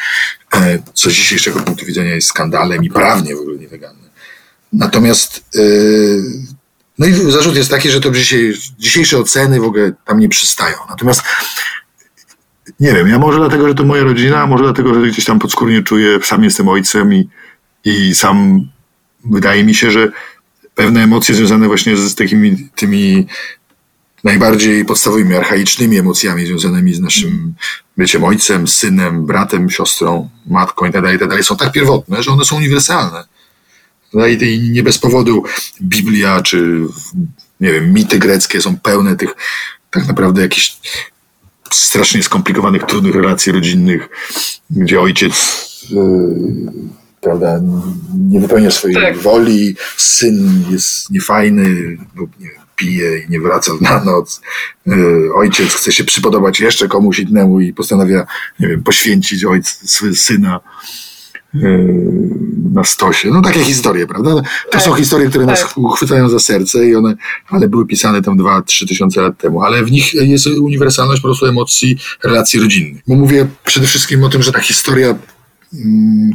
E, 0.55 0.79
co 0.95 1.11
z 1.11 1.13
dzisiejszego 1.13 1.61
punktu 1.61 1.87
widzenia 1.87 2.15
jest 2.15 2.29
skandalem 2.29 2.85
i 2.85 2.91
prawnie 2.91 3.37
w 3.37 3.41
ogóle 3.41 3.59
nielegalne. 3.59 4.09
Natomiast 4.73 5.45
e, 5.55 5.61
no 6.99 7.07
i 7.07 7.13
zarzut 7.13 7.57
jest 7.57 7.71
taki, 7.71 7.91
że 7.91 8.01
to 8.01 8.11
dzisiejsze 8.79 9.19
oceny 9.19 9.61
w 9.61 9.65
ogóle 9.65 9.93
tam 10.05 10.21
nie 10.21 10.29
przystają. 10.29 10.77
Natomiast 10.91 11.23
nie 12.81 12.93
wiem, 12.95 13.09
ja 13.09 13.19
może 13.19 13.39
dlatego, 13.39 13.69
że 13.69 13.75
to 13.75 13.85
moja 13.85 14.03
rodzina, 14.03 14.47
może 14.47 14.65
dlatego, 14.65 14.95
że 14.95 15.11
gdzieś 15.11 15.25
tam 15.25 15.39
podskórnie 15.39 15.83
czuję, 15.83 16.19
sam 16.23 16.45
jestem 16.45 16.69
ojcem 16.69 17.15
i, 17.15 17.29
i 17.85 18.15
sam 18.15 18.69
wydaje 19.25 19.65
mi 19.65 19.75
się, 19.75 19.91
że 19.91 20.13
pewne 20.77 21.03
emocje 21.03 21.35
związane 21.35 21.67
właśnie 21.67 21.97
z 21.97 22.15
takimi 22.15 22.69
tymi 22.77 23.27
najbardziej 24.25 24.85
podstawowymi, 24.85 25.35
archaicznymi 25.35 25.99
emocjami 25.99 26.47
związanymi 26.47 26.95
z 26.95 27.01
naszym 27.01 27.55
byciem 27.97 28.25
ojcem, 28.25 28.69
synem, 28.69 29.27
bratem, 29.27 29.71
siostrą, 29.71 30.31
matką 30.47 30.87
itd., 30.87 31.03
tak 31.03 31.13
itd. 31.13 31.37
Tak 31.37 31.45
są 31.45 31.57
tak 31.57 31.73
pierwotne, 31.73 32.23
że 32.23 32.31
one 32.31 32.45
są 32.45 32.57
uniwersalne. 32.57 33.25
I 34.41 34.71
nie 34.71 34.83
bez 34.83 34.99
powodu 34.99 35.45
Biblia 35.83 36.43
czy 36.43 36.81
nie 37.61 37.73
wiem, 37.73 37.93
mity 37.93 38.19
greckie 38.19 38.61
są 38.61 38.77
pełne 38.79 39.17
tych 39.17 39.31
tak 39.91 40.07
naprawdę 40.07 40.43
jakichś 40.43 40.77
strasznie 41.71 42.23
skomplikowanych, 42.23 42.83
trudnych 42.83 43.15
relacji 43.15 43.53
rodzinnych, 43.53 44.09
gdzie 44.71 45.01
ojciec 45.01 45.35
yy, 45.91 46.97
prawda, 47.27 47.61
nie 48.29 48.41
wypełnia 48.41 48.71
swojej 48.71 48.97
tak. 48.97 49.19
woli, 49.19 49.77
syn 49.97 50.65
jest 50.71 51.11
niefajny, 51.11 51.97
lub 52.17 52.41
nie 52.41 52.51
pije 52.77 53.19
i 53.19 53.31
nie 53.31 53.41
wraca 53.41 53.73
na 53.81 54.05
noc, 54.05 54.41
e, 54.89 54.93
ojciec 55.35 55.75
chce 55.75 55.93
się 55.93 56.05
przypodobać 56.05 56.61
jeszcze 56.61 56.89
komuś 56.89 57.19
innemu 57.19 57.61
i 57.61 57.73
postanawia, 57.73 58.27
nie 58.61 58.69
wiem, 58.69 58.83
poświęcić 58.83 59.45
ojca, 59.45 59.71
syna 60.15 60.61
e, 61.55 61.59
na 62.73 62.85
stosie. 62.85 63.31
No 63.31 63.43
takie 63.43 63.65
historie, 63.65 64.07
prawda? 64.07 64.31
To 64.31 64.43
tak. 64.71 64.83
są 64.83 64.95
historie, 64.95 65.29
które 65.29 65.47
tak. 65.47 65.61
nas 65.61 65.73
uchwycają 65.77 66.29
za 66.29 66.39
serce 66.39 66.87
i 66.87 66.97
one, 66.97 67.15
ale 67.49 67.69
były 67.69 67.87
pisane 67.87 68.23
tam 68.23 68.37
dwa, 68.37 68.63
trzy 68.63 68.87
tysiące 68.87 69.21
lat 69.21 69.39
temu, 69.39 69.63
ale 69.63 69.85
w 69.85 69.91
nich 69.91 70.15
jest 70.15 70.47
uniwersalność 70.47 71.23
po 71.23 71.29
prostu 71.29 71.47
emocji, 71.47 71.99
relacji 72.25 72.61
rodzinnych. 72.61 73.03
Bo 73.09 73.15
mówię 73.15 73.47
przede 73.65 73.87
wszystkim 73.87 74.25
o 74.25 74.29
tym, 74.29 74.43
że 74.43 74.53
ta 74.53 74.61
historia 74.61 75.15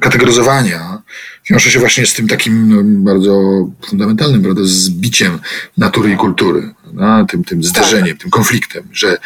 kategoryzowania 0.02 1.02
wiąże 1.50 1.72
się 1.72 1.80
właśnie 1.80 2.06
z 2.06 2.14
tym 2.14 2.28
takim 2.28 2.70
no, 2.70 3.12
bardzo 3.14 3.66
fundamentalnym, 3.88 4.42
prawda, 4.42 4.62
zbiciem 4.66 5.40
natury 5.78 6.12
i 6.12 6.18
kultury, 6.18 6.74
prawda? 6.84 7.26
Tym, 7.30 7.44
tym 7.44 7.64
zderzeniem, 7.64 8.16
tak. 8.16 8.22
tym 8.22 8.32
konfliktem, 8.32 8.84
że 8.94 9.18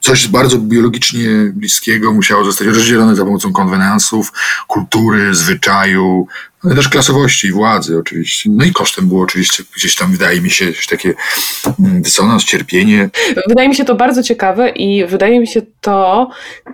coś 0.00 0.28
bardzo 0.28 0.58
biologicznie 0.58 1.28
bliskiego 1.54 2.12
musiało 2.12 2.44
zostać 2.44 2.66
rozdzielone 2.66 3.16
za 3.16 3.24
pomocą 3.24 3.52
konwenansów, 3.52 4.32
kultury, 4.66 5.34
zwyczaju, 5.34 6.26
ale 6.64 6.74
też 6.74 6.88
klasowości 6.88 7.46
i 7.46 7.52
władzy 7.52 7.98
oczywiście. 7.98 8.50
No 8.52 8.64
i 8.64 8.72
kosztem 8.72 9.08
było 9.08 9.22
oczywiście 9.22 9.62
gdzieś 9.76 9.96
tam, 9.96 10.12
wydaje 10.12 10.40
mi 10.40 10.50
się, 10.50 10.72
takie 10.90 11.14
mm, 11.80 12.02
dysonans, 12.02 12.44
cierpienie. 12.44 13.10
Wydaje 13.48 13.68
mi 13.68 13.74
się 13.74 13.84
to 13.84 13.94
bardzo 13.94 14.22
ciekawe 14.22 14.68
i 14.68 15.06
wydaje 15.06 15.40
mi 15.40 15.46
się 15.46 15.62
to 15.80 16.30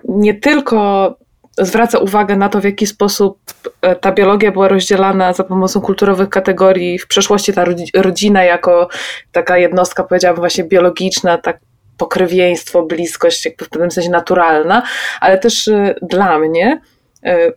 nie 0.09 0.33
tylko 0.33 1.17
zwraca 1.57 1.99
uwagę 1.99 2.35
na 2.35 2.49
to, 2.49 2.61
w 2.61 2.63
jaki 2.63 2.87
sposób 2.87 3.39
e, 3.81 3.95
ta 3.95 4.11
biologia 4.11 4.51
była 4.51 4.67
rozdzielana 4.67 5.33
za 5.33 5.43
pomocą 5.43 5.81
kulturowych 5.81 6.29
kategorii. 6.29 6.99
W 6.99 7.07
przeszłości 7.07 7.53
ta 7.53 7.65
rodzina 7.95 8.43
jako 8.43 8.89
taka 9.31 9.57
jednostka, 9.57 10.03
powiedziałabym 10.03 10.41
właśnie 10.41 10.63
biologiczna, 10.63 11.37
tak 11.37 11.59
pokrewieństwo, 11.97 12.83
bliskość, 12.83 13.45
jakby 13.45 13.65
w 13.65 13.69
pewnym 13.69 13.91
sensie 13.91 14.09
naturalna, 14.09 14.83
ale 15.21 15.37
też 15.37 15.67
e, 15.67 15.95
dla 16.01 16.39
mnie 16.39 16.81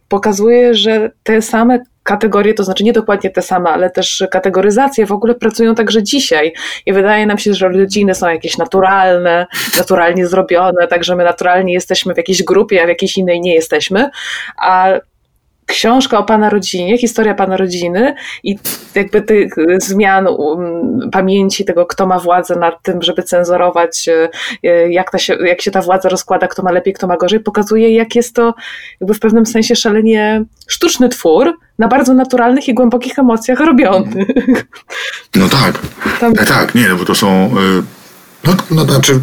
pokazuje, 0.08 0.74
że 0.74 1.10
te 1.22 1.42
same 1.42 1.78
kategorie, 2.02 2.54
to 2.54 2.64
znaczy 2.64 2.84
nie 2.84 2.92
dokładnie 2.92 3.30
te 3.30 3.42
same, 3.42 3.70
ale 3.70 3.90
też 3.90 4.24
kategoryzacje 4.30 5.06
w 5.06 5.12
ogóle 5.12 5.34
pracują 5.34 5.74
także 5.74 6.02
dzisiaj. 6.02 6.52
I 6.86 6.92
wydaje 6.92 7.26
nam 7.26 7.38
się, 7.38 7.54
że 7.54 7.68
rodziny 7.68 8.14
są 8.14 8.28
jakieś 8.28 8.58
naturalne, 8.58 9.46
naturalnie 9.78 10.26
zrobione, 10.26 10.88
także 10.88 11.16
my 11.16 11.24
naturalnie 11.24 11.72
jesteśmy 11.72 12.14
w 12.14 12.16
jakiejś 12.16 12.42
grupie, 12.42 12.82
a 12.82 12.86
w 12.86 12.88
jakiejś 12.88 13.18
innej 13.18 13.40
nie 13.40 13.54
jesteśmy. 13.54 14.10
A 14.62 14.92
książka 15.68 16.18
o 16.18 16.24
pana 16.24 16.50
rodzinie, 16.50 16.98
historia 16.98 17.34
pana 17.34 17.56
rodziny 17.56 18.14
i 18.42 18.58
jakby 18.94 19.22
tych 19.22 19.54
zmian 19.78 20.26
um, 20.26 21.10
pamięci 21.12 21.64
tego, 21.64 21.86
kto 21.86 22.06
ma 22.06 22.18
władzę 22.18 22.56
nad 22.56 22.82
tym, 22.82 23.02
żeby 23.02 23.22
cenzurować, 23.22 24.08
e, 24.08 24.28
e, 24.62 24.92
jak, 24.92 25.10
ta 25.10 25.18
się, 25.18 25.34
jak 25.34 25.62
się 25.62 25.70
ta 25.70 25.82
władza 25.82 26.08
rozkłada, 26.08 26.48
kto 26.48 26.62
ma 26.62 26.72
lepiej, 26.72 26.94
kto 26.94 27.06
ma 27.06 27.16
gorzej, 27.16 27.40
pokazuje, 27.40 27.94
jak 27.94 28.14
jest 28.14 28.34
to 28.34 28.54
jakby 29.00 29.14
w 29.14 29.20
pewnym 29.20 29.46
sensie 29.46 29.76
szalenie 29.76 30.44
sztuczny 30.66 31.08
twór, 31.08 31.54
na 31.78 31.88
bardzo 31.88 32.14
naturalnych 32.14 32.68
i 32.68 32.74
głębokich 32.74 33.18
emocjach 33.18 33.60
robiony. 33.60 34.26
No 35.36 35.48
tak. 35.48 35.78
Tam... 36.20 36.34
Tak, 36.34 36.74
nie, 36.74 36.88
no 36.88 36.96
bo 36.96 37.04
to 37.04 37.14
są. 37.14 37.50
No, 38.44 38.54
no 38.70 38.84
znaczy, 38.84 39.20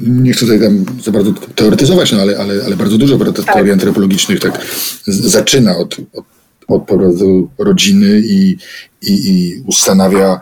nie 0.00 0.32
chcę 0.32 0.40
tutaj 0.40 0.60
tam 0.60 0.84
za 1.02 1.10
bardzo 1.10 1.32
teoretyzować, 1.32 2.12
no 2.12 2.20
ale, 2.20 2.38
ale, 2.38 2.64
ale 2.64 2.76
bardzo 2.76 2.98
dużo 2.98 3.18
tak. 3.18 3.54
teorii 3.54 3.72
antropologicznych 3.72 4.40
tak 4.40 4.66
zaczyna 5.06 5.76
od, 5.76 5.96
od, 6.12 6.24
od 6.68 6.86
powodu 6.86 7.50
rodziny 7.58 8.20
i, 8.24 8.56
i, 9.02 9.28
i 9.30 9.62
ustanawia 9.66 10.40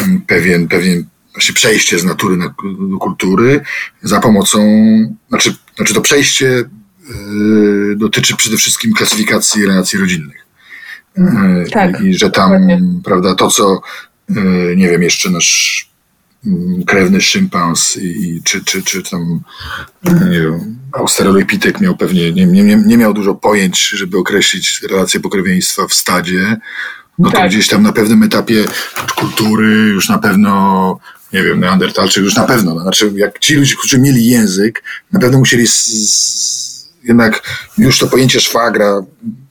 mm, 0.00 0.20
pewien, 0.26 0.68
pewien 0.68 1.04
właśnie 1.32 1.54
przejście 1.54 1.98
z 1.98 2.04
natury 2.04 2.36
na, 2.36 2.54
do 2.90 2.98
kultury 2.98 3.60
za 4.02 4.20
pomocą, 4.20 4.58
znaczy, 5.28 5.54
znaczy 5.76 5.94
to 5.94 6.00
przejście 6.00 6.46
yy, 6.46 7.96
dotyczy 7.96 8.36
przede 8.36 8.56
wszystkim 8.56 8.92
klasyfikacji 8.92 9.66
relacji 9.66 9.98
rodzinnych. 9.98 10.46
Yy, 11.16 11.24
tak, 11.72 12.00
I 12.00 12.14
że 12.14 12.30
tam, 12.30 12.50
dokładnie. 12.50 12.82
prawda, 13.04 13.34
to 13.34 13.50
co, 13.50 13.80
yy, 14.28 14.74
nie 14.76 14.88
wiem, 14.88 15.02
jeszcze 15.02 15.30
nasz 15.30 15.87
krewny 16.86 17.20
szympans 17.20 17.96
i, 17.96 18.40
czy, 18.44 18.64
czy, 18.64 18.82
czy 18.82 19.02
tam 19.02 19.40
nie 20.04 20.40
wiem, 20.40 20.78
australopitek 20.92 21.80
miał 21.80 21.96
pewnie, 21.96 22.32
nie, 22.32 22.46
nie, 22.46 22.76
nie 22.86 22.96
miał 22.96 23.14
dużo 23.14 23.34
pojęć, 23.34 23.88
żeby 23.88 24.18
określić 24.18 24.82
relacje 24.82 25.20
pokrewieństwa 25.20 25.86
w 25.86 25.94
stadzie, 25.94 26.56
no 27.18 27.30
to 27.30 27.36
tak. 27.36 27.48
gdzieś 27.48 27.68
tam 27.68 27.82
na 27.82 27.92
pewnym 27.92 28.22
etapie 28.22 28.64
kultury 29.16 29.68
już 29.68 30.08
na 30.08 30.18
pewno 30.18 31.00
nie 31.32 31.42
wiem, 31.42 31.60
neandertalczyk 31.60 32.24
już 32.24 32.34
na 32.36 32.44
pewno, 32.44 32.74
no, 32.74 32.80
znaczy 32.80 33.12
jak 33.14 33.38
ci 33.38 33.54
ludzie, 33.54 33.74
którzy 33.78 33.98
mieli 33.98 34.26
język, 34.26 34.82
na 35.12 35.20
pewno 35.20 35.38
musieli 35.38 35.66
z, 35.66 35.84
z, 35.84 36.88
jednak 37.04 37.42
już 37.78 37.98
to 37.98 38.06
pojęcie 38.06 38.40
szwagra 38.40 39.02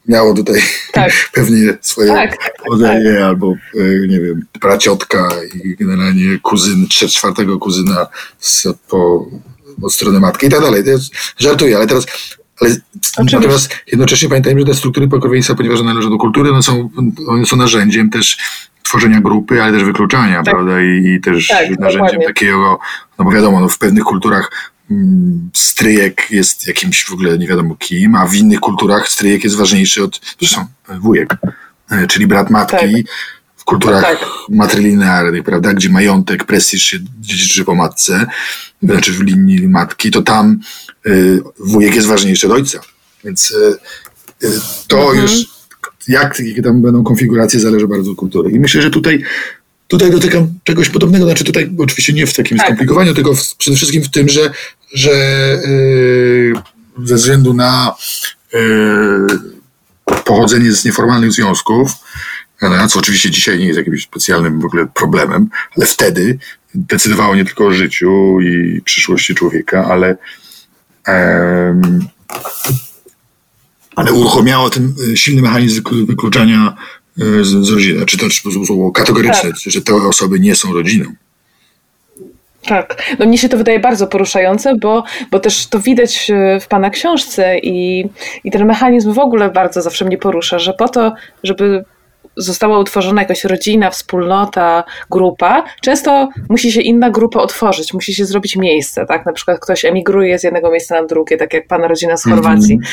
miało 0.08 0.34
tutaj 0.34 0.60
tak. 0.92 1.12
pewnie 1.34 1.78
swoje 1.80 2.12
tak, 2.12 2.38
chodzenie, 2.68 3.14
tak. 3.14 3.22
albo 3.22 3.54
e, 3.74 4.08
nie 4.08 4.20
wiem, 4.20 4.42
praciotka 4.60 5.28
i 5.64 5.76
generalnie 5.76 6.38
kuzyn, 6.42 6.86
czwartego 6.88 7.58
kuzyna 7.58 8.06
z, 8.38 8.66
po, 8.88 9.26
od 9.82 9.94
strony 9.94 10.20
matki 10.20 10.46
i 10.46 10.50
tak 10.50 10.60
dalej. 10.60 10.84
To 10.84 10.90
jest, 10.90 11.14
żartuję, 11.38 11.76
ale 11.76 11.86
teraz 11.86 12.06
ale 12.60 12.76
natomiast 13.32 13.76
jednocześnie 13.86 14.28
pamiętajmy, 14.28 14.60
że 14.60 14.66
te 14.66 14.74
struktury 14.74 15.08
pokrewieństwa, 15.08 15.54
ponieważ 15.54 15.82
należą 15.82 16.10
do 16.10 16.18
kultury, 16.18 16.50
one 16.50 16.62
są, 16.62 16.90
one 17.28 17.46
są 17.46 17.56
narzędziem 17.56 18.10
też 18.10 18.38
tworzenia 18.82 19.20
grupy, 19.20 19.62
ale 19.62 19.72
też 19.72 19.84
wykluczania, 19.84 20.42
tak. 20.42 20.54
prawda? 20.54 20.82
I, 20.82 21.06
I, 21.06 21.20
też 21.20 21.48
tak, 21.48 21.70
narzędziem 21.70 22.00
dokładnie. 22.00 22.26
takiego, 22.26 22.78
no 23.18 23.24
bo 23.24 23.30
wiadomo, 23.30 23.60
no 23.60 23.68
w 23.68 23.78
pewnych 23.78 24.04
kulturach 24.04 24.50
stryjek 25.54 26.30
jest 26.30 26.66
jakimś 26.66 27.04
w 27.04 27.12
ogóle 27.12 27.38
nie 27.38 27.46
wiadomo 27.48 27.76
kim, 27.76 28.14
a 28.14 28.26
w 28.26 28.34
innych 28.34 28.60
kulturach 28.60 29.08
stryjek 29.08 29.44
jest 29.44 29.56
ważniejszy 29.56 30.04
od, 30.04 30.20
zresztą 30.40 30.66
wujek, 31.00 31.36
e, 31.90 32.06
czyli 32.06 32.26
brat 32.26 32.50
matki. 32.50 32.76
Tak. 32.76 33.14
W 33.56 33.64
kulturach 33.64 34.02
tak. 34.02 34.18
matrylinearnych, 34.48 35.44
prawda, 35.44 35.72
gdzie 35.72 35.88
majątek, 35.88 36.44
prestiż 36.44 36.82
się 36.82 36.98
dziedziczy 37.20 37.64
po 37.64 37.74
matce, 37.74 38.26
znaczy 38.82 39.12
w 39.12 39.20
linii 39.20 39.68
matki, 39.68 40.10
to 40.10 40.22
tam 40.22 40.60
y, 41.06 41.40
wujek 41.58 41.94
jest 41.94 42.06
ważniejszy 42.06 42.46
od 42.46 42.52
ojca. 42.52 42.80
Więc 43.24 43.54
to 44.86 45.00
mhm. 45.00 45.22
już, 45.22 45.46
jak, 46.08 46.40
jakie 46.40 46.62
tam 46.62 46.82
będą 46.82 47.04
konfiguracje, 47.04 47.60
zależy 47.60 47.88
bardzo 47.88 48.10
od 48.10 48.16
kultury. 48.16 48.50
I 48.50 48.60
myślę, 48.60 48.82
że 48.82 48.90
tutaj 48.90 49.24
Tutaj 49.88 50.10
dotykam 50.10 50.48
czegoś 50.64 50.88
podobnego, 50.88 51.24
znaczy 51.24 51.44
tutaj 51.44 51.70
oczywiście 51.78 52.12
nie 52.12 52.26
w 52.26 52.34
takim 52.34 52.58
tak. 52.58 52.66
skomplikowaniu, 52.66 53.14
tylko 53.14 53.34
w, 53.34 53.56
przede 53.56 53.76
wszystkim 53.76 54.02
w 54.02 54.10
tym, 54.10 54.28
że, 54.28 54.50
że 54.92 55.10
yy, 55.66 56.52
ze 57.04 57.14
względu 57.14 57.54
na 57.54 57.94
yy, 58.52 59.26
pochodzenie 60.24 60.72
z 60.72 60.84
nieformalnych 60.84 61.32
związków, 61.32 61.92
no, 62.62 62.88
co 62.88 62.98
oczywiście 62.98 63.30
dzisiaj 63.30 63.58
nie 63.58 63.66
jest 63.66 63.78
jakimś 63.78 64.02
specjalnym 64.02 64.60
w 64.60 64.64
ogóle 64.64 64.86
problemem, 64.86 65.48
ale 65.76 65.86
wtedy 65.86 66.38
decydowało 66.74 67.36
nie 67.36 67.44
tylko 67.44 67.66
o 67.66 67.72
życiu 67.72 68.40
i 68.40 68.82
przyszłości 68.84 69.34
człowieka, 69.34 69.84
ale 69.90 70.16
ale 73.96 74.12
uruchomiało 74.12 74.70
ten 74.70 74.94
silny 75.14 75.42
mechanizm 75.42 75.82
wykluczania 76.06 76.76
z, 77.16 77.66
z 77.66 77.70
rodziny. 77.70 78.06
Czy 78.06 78.18
to 78.18 78.26
było 78.66 78.92
kategoryczne, 78.92 79.50
tak. 79.50 79.58
że 79.66 79.82
te 79.82 79.94
osoby 79.94 80.40
nie 80.40 80.56
są 80.56 80.72
rodziną. 80.72 81.12
Tak, 82.62 83.02
no 83.18 83.26
mnie 83.26 83.38
się 83.38 83.48
to 83.48 83.56
wydaje 83.56 83.80
bardzo 83.80 84.06
poruszające, 84.06 84.74
bo, 84.76 85.04
bo 85.30 85.40
też 85.40 85.66
to 85.66 85.80
widać 85.80 86.32
w 86.60 86.68
Pana 86.68 86.90
książce 86.90 87.58
i, 87.58 88.08
i 88.44 88.50
ten 88.50 88.66
mechanizm 88.66 89.12
w 89.12 89.18
ogóle 89.18 89.50
bardzo 89.50 89.82
zawsze 89.82 90.04
mnie 90.04 90.18
porusza, 90.18 90.58
że 90.58 90.72
po 90.72 90.88
to, 90.88 91.12
żeby 91.42 91.84
została 92.36 92.78
utworzona 92.78 93.22
jakaś 93.22 93.44
rodzina, 93.44 93.90
wspólnota, 93.90 94.84
grupa, 95.10 95.64
często 95.82 96.28
musi 96.48 96.72
się 96.72 96.80
inna 96.80 97.10
grupa 97.10 97.40
otworzyć, 97.40 97.94
musi 97.94 98.14
się 98.14 98.24
zrobić 98.24 98.56
miejsce, 98.56 99.06
tak? 99.06 99.26
Na 99.26 99.32
przykład 99.32 99.60
ktoś 99.60 99.84
emigruje 99.84 100.38
z 100.38 100.44
jednego 100.44 100.70
miejsca 100.70 101.00
na 101.00 101.06
drugie, 101.06 101.36
tak 101.36 101.54
jak 101.54 101.66
pana 101.66 101.88
rodzina 101.88 102.16
z 102.16 102.24
Chorwacji 102.24 102.74
mm 102.74 102.88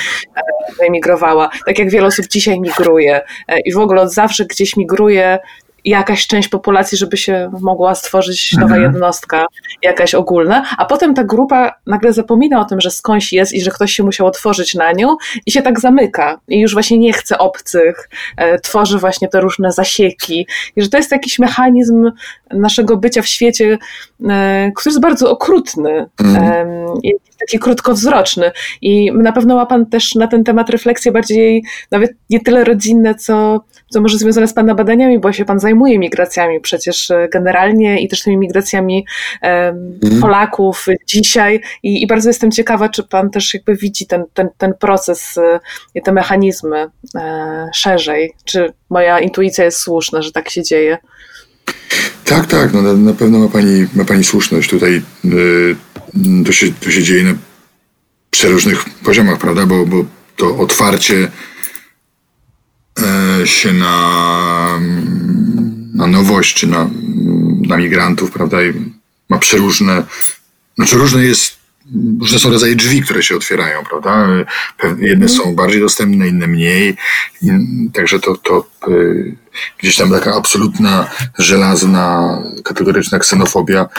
emigrowała, 0.80 1.50
tak 1.66 1.80
jak 1.80 1.90
wiele 1.90 2.08
osób 2.08 2.28
dzisiaj 2.28 2.60
migruje 2.60 3.22
e, 3.48 3.60
i 3.60 3.74
w 3.74 3.78
ogóle 3.78 4.02
od 4.02 4.14
zawsze 4.14 4.46
gdzieś 4.46 4.78
migruje 4.78 5.40
jakaś 5.86 6.28
część 6.28 6.48
populacji, 6.48 6.98
żeby 6.98 7.18
się 7.18 7.52
mogła 7.62 7.96
stworzyć 7.96 8.54
nowa 8.54 8.76
mhm. 8.76 8.84
jednostka, 8.84 9.46
jakaś 9.82 10.16
ogólna, 10.16 10.66
a 10.78 10.86
potem 10.86 11.14
ta 11.14 11.24
grupa 11.24 11.72
nagle 11.88 12.14
zapomina 12.14 12.62
o 12.62 12.66
tym, 12.66 12.82
że 12.82 12.92
skądś 12.92 13.34
jest 13.34 13.54
i 13.54 13.62
że 13.62 13.72
ktoś 13.72 13.92
się 13.92 14.04
musiał 14.04 14.28
otworzyć 14.28 14.76
na 14.76 14.92
nią 14.92 15.16
i 15.46 15.52
się 15.52 15.62
tak 15.62 15.80
zamyka 15.80 16.40
i 16.48 16.60
już 16.60 16.74
właśnie 16.74 16.98
nie 16.98 17.14
chce 17.14 17.38
obcych, 17.38 18.10
e, 18.38 18.60
tworzy 18.60 18.98
właśnie 18.98 19.28
te 19.28 19.42
różne 19.42 19.72
zasieki 19.72 20.48
i 20.76 20.82
że 20.82 20.90
to 20.90 20.98
jest 20.98 21.12
jakiś 21.12 21.40
mechanizm 21.40 22.12
naszego 22.52 22.98
bycia 22.98 23.22
w 23.22 23.28
świecie, 23.28 23.78
e, 24.30 24.72
który 24.76 24.92
jest 24.92 25.02
bardzo 25.02 25.32
okrutny, 25.32 26.06
mhm. 26.20 26.68
taki 27.40 27.60
krótkowzroczny 27.60 28.52
i 28.82 29.12
na 29.12 29.32
pewno 29.32 29.56
ma 29.56 29.66
Pan 29.66 29.86
też 29.86 30.16
na 30.16 30.28
ten 30.28 30.44
temat 30.44 30.70
refleksje 30.70 31.12
bardziej 31.12 31.64
nawet 31.92 32.12
nie 32.30 32.40
tyle 32.40 32.64
rodzinne, 32.64 33.16
co 33.16 33.62
co 33.90 34.02
może 34.02 34.18
związane 34.18 34.48
z 34.48 34.54
Pana 34.54 34.76
badaniami, 34.76 35.20
bo 35.20 35.34
się 35.34 35.46
Pan 35.46 35.60
zajmuje 35.60 36.00
migracjami 36.00 36.60
przecież 36.62 37.12
e, 37.12 37.28
generalnie 37.32 38.02
i 38.02 38.08
też 38.08 38.22
tymi 38.22 38.38
migracjami 38.38 39.06
mm. 39.42 40.22
Polaków 40.22 40.86
dzisiaj 41.08 41.62
I, 41.84 42.04
i, 42.04 42.08
bardzo 42.08 42.30
jestem 42.30 42.52
ciekawa, 42.52 42.90
czy 42.90 43.04
Pan 43.04 43.30
też 43.30 43.54
jakby 43.54 43.76
widzi 43.76 44.08
ten, 44.08 44.24
ten, 44.34 44.50
ten 44.58 44.74
proces 44.80 45.38
e, 45.38 45.60
i 45.96 46.02
te 46.02 46.12
mechanizmy 46.12 46.88
e, 47.16 47.70
szerzej, 47.74 48.34
czy 48.46 48.74
moja 48.90 49.20
intuicja 49.20 49.66
jest 49.66 49.78
słuszna, 49.78 50.22
że 50.22 50.32
tak 50.32 50.50
się 50.50 50.64
dzieje. 50.64 50.98
Tak, 52.26 52.46
tak, 52.46 52.74
no 52.74 52.82
na, 52.82 52.94
na 52.94 53.14
pewno 53.14 53.40
ma 53.40 53.48
pani, 53.48 53.88
ma 53.96 54.06
pani 54.06 54.24
słuszność. 54.24 54.70
Tutaj 54.70 55.02
yy, 55.24 55.76
to, 56.46 56.52
się, 56.52 56.68
to 56.84 56.92
się 56.92 57.04
dzieje 57.04 57.24
na 57.24 57.34
przeróżnych 58.32 58.86
poziomach, 59.04 59.38
prawda, 59.38 59.66
bo, 59.66 59.86
bo 59.86 60.06
to 60.36 60.58
otwarcie 60.58 61.16
E, 61.16 61.55
się 63.46 63.74
na, 63.74 64.80
na 65.94 66.08
nowość, 66.08 66.56
czy 66.56 66.68
na, 66.68 66.90
na 67.68 67.78
migrantów, 67.78 68.32
prawda, 68.32 68.64
i 68.64 68.74
ma 69.30 69.38
przeróżne, 69.38 70.04
znaczy 70.76 70.98
różne 70.98 71.24
jest, 71.24 71.56
różne 72.20 72.40
są 72.40 72.50
rodzaje 72.50 72.76
drzwi, 72.76 73.02
które 73.02 73.24
się 73.24 73.36
otwierają, 73.36 73.84
prawda, 73.84 74.28
jedne 75.00 75.30
są 75.30 75.56
bardziej 75.56 75.82
dostępne, 75.82 76.28
inne 76.28 76.48
mniej, 76.48 76.96
także 77.94 78.20
to, 78.20 78.38
to 78.38 78.68
y, 78.88 79.36
gdzieś 79.78 79.98
tam 79.98 80.10
taka 80.10 80.36
absolutna, 80.36 81.10
żelazna, 81.38 82.38
kategoryczna 82.64 83.20
ksenofobia 83.20 83.90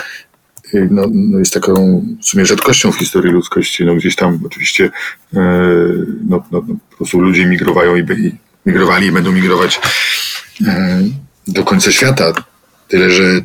y, 0.75 0.89
no, 0.91 1.03
no, 1.13 1.39
jest 1.39 1.55
taką 1.55 2.05
w 2.23 2.27
sumie 2.27 2.47
rzadkością 2.47 2.93
w 2.93 2.99
historii 2.99 3.33
ludzkości. 3.33 3.85
No, 3.85 3.95
gdzieś 3.95 4.17
tam 4.17 4.41
oczywiście 4.47 4.85
y, 4.85 4.91
no, 6.29 6.45
no, 6.51 6.63
no, 6.69 6.75
po 6.91 6.97
prostu 6.97 7.21
ludzie 7.21 7.47
migrowają 7.47 7.97
i, 7.97 8.01
i 8.01 8.46
migrowali 8.67 9.07
i 9.07 9.13
będą 9.13 9.33
migrować 9.33 9.81
e, 10.67 11.03
do 11.49 11.65
końca 11.65 11.93
świata. 11.93 12.33
Tyle, 12.89 13.11
że 13.11 13.25
e, 13.25 13.43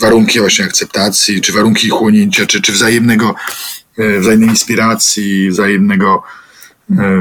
warunki 0.00 0.40
właśnie 0.40 0.64
akceptacji, 0.64 1.40
czy 1.40 1.52
warunki 1.52 1.88
chłonięcia, 1.88 2.46
czy, 2.46 2.62
czy 2.62 2.72
wzajemnego, 2.72 3.34
e, 3.98 4.20
wzajemnej 4.20 4.48
inspiracji, 4.48 5.50
wzajemnego, 5.50 6.22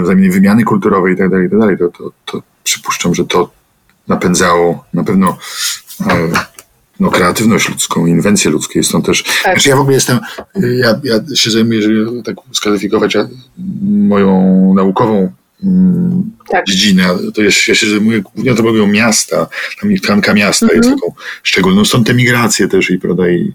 wzajemnej 0.02 0.32
wymiany 0.32 0.64
kulturowej 0.64 1.12
itd., 1.14 1.30
tak 1.30 1.44
itd., 1.44 1.68
tak 1.68 1.80
to, 1.80 1.98
to, 1.98 2.12
to 2.26 2.44
przypuszczam, 2.64 3.16
że 3.16 3.26
to 3.26 3.52
napędzało 4.08 4.86
na 4.94 5.04
pewno 5.04 5.38
no, 7.00 7.12
kreatywność 7.12 7.70
ludzką, 7.70 8.06
inwencję 8.06 8.52
ludzką. 8.52 8.84
Stąd 8.84 9.06
też. 9.06 9.24
Tak. 9.24 9.34
Znaczy 9.42 9.70
ja 9.70 9.76
w 9.76 9.80
ogóle 9.80 9.96
jestem, 9.96 10.20
ja, 10.56 11.00
ja 11.04 11.36
się 11.36 11.52
zajmuję, 11.52 11.80
jeżeli 11.80 12.24
tak 12.24 12.36
skaryfikować 12.54 13.18
moją 13.84 14.74
naukową 14.74 15.32
tak. 16.52 16.66
dziedzinę. 16.66 17.08
To 17.36 17.42
jest, 17.42 17.68
ja 17.68 17.76
się 17.76 17.90
zajmuję 17.90 18.22
głównie 18.22 18.52
antropologią 18.52 18.88
miasta, 18.88 19.48
tam 19.82 19.96
tkanka 19.96 20.34
miasta 20.34 20.66
mm 20.66 20.76
-hmm. 20.76 20.86
jest 20.86 20.96
taką 20.96 21.16
szczególną. 21.44 21.86
Stąd 21.86 22.08
te 22.08 22.14
migracje 22.14 22.68
też 22.68 22.90
i, 22.90 23.00
prawda, 23.00 23.30
i, 23.30 23.54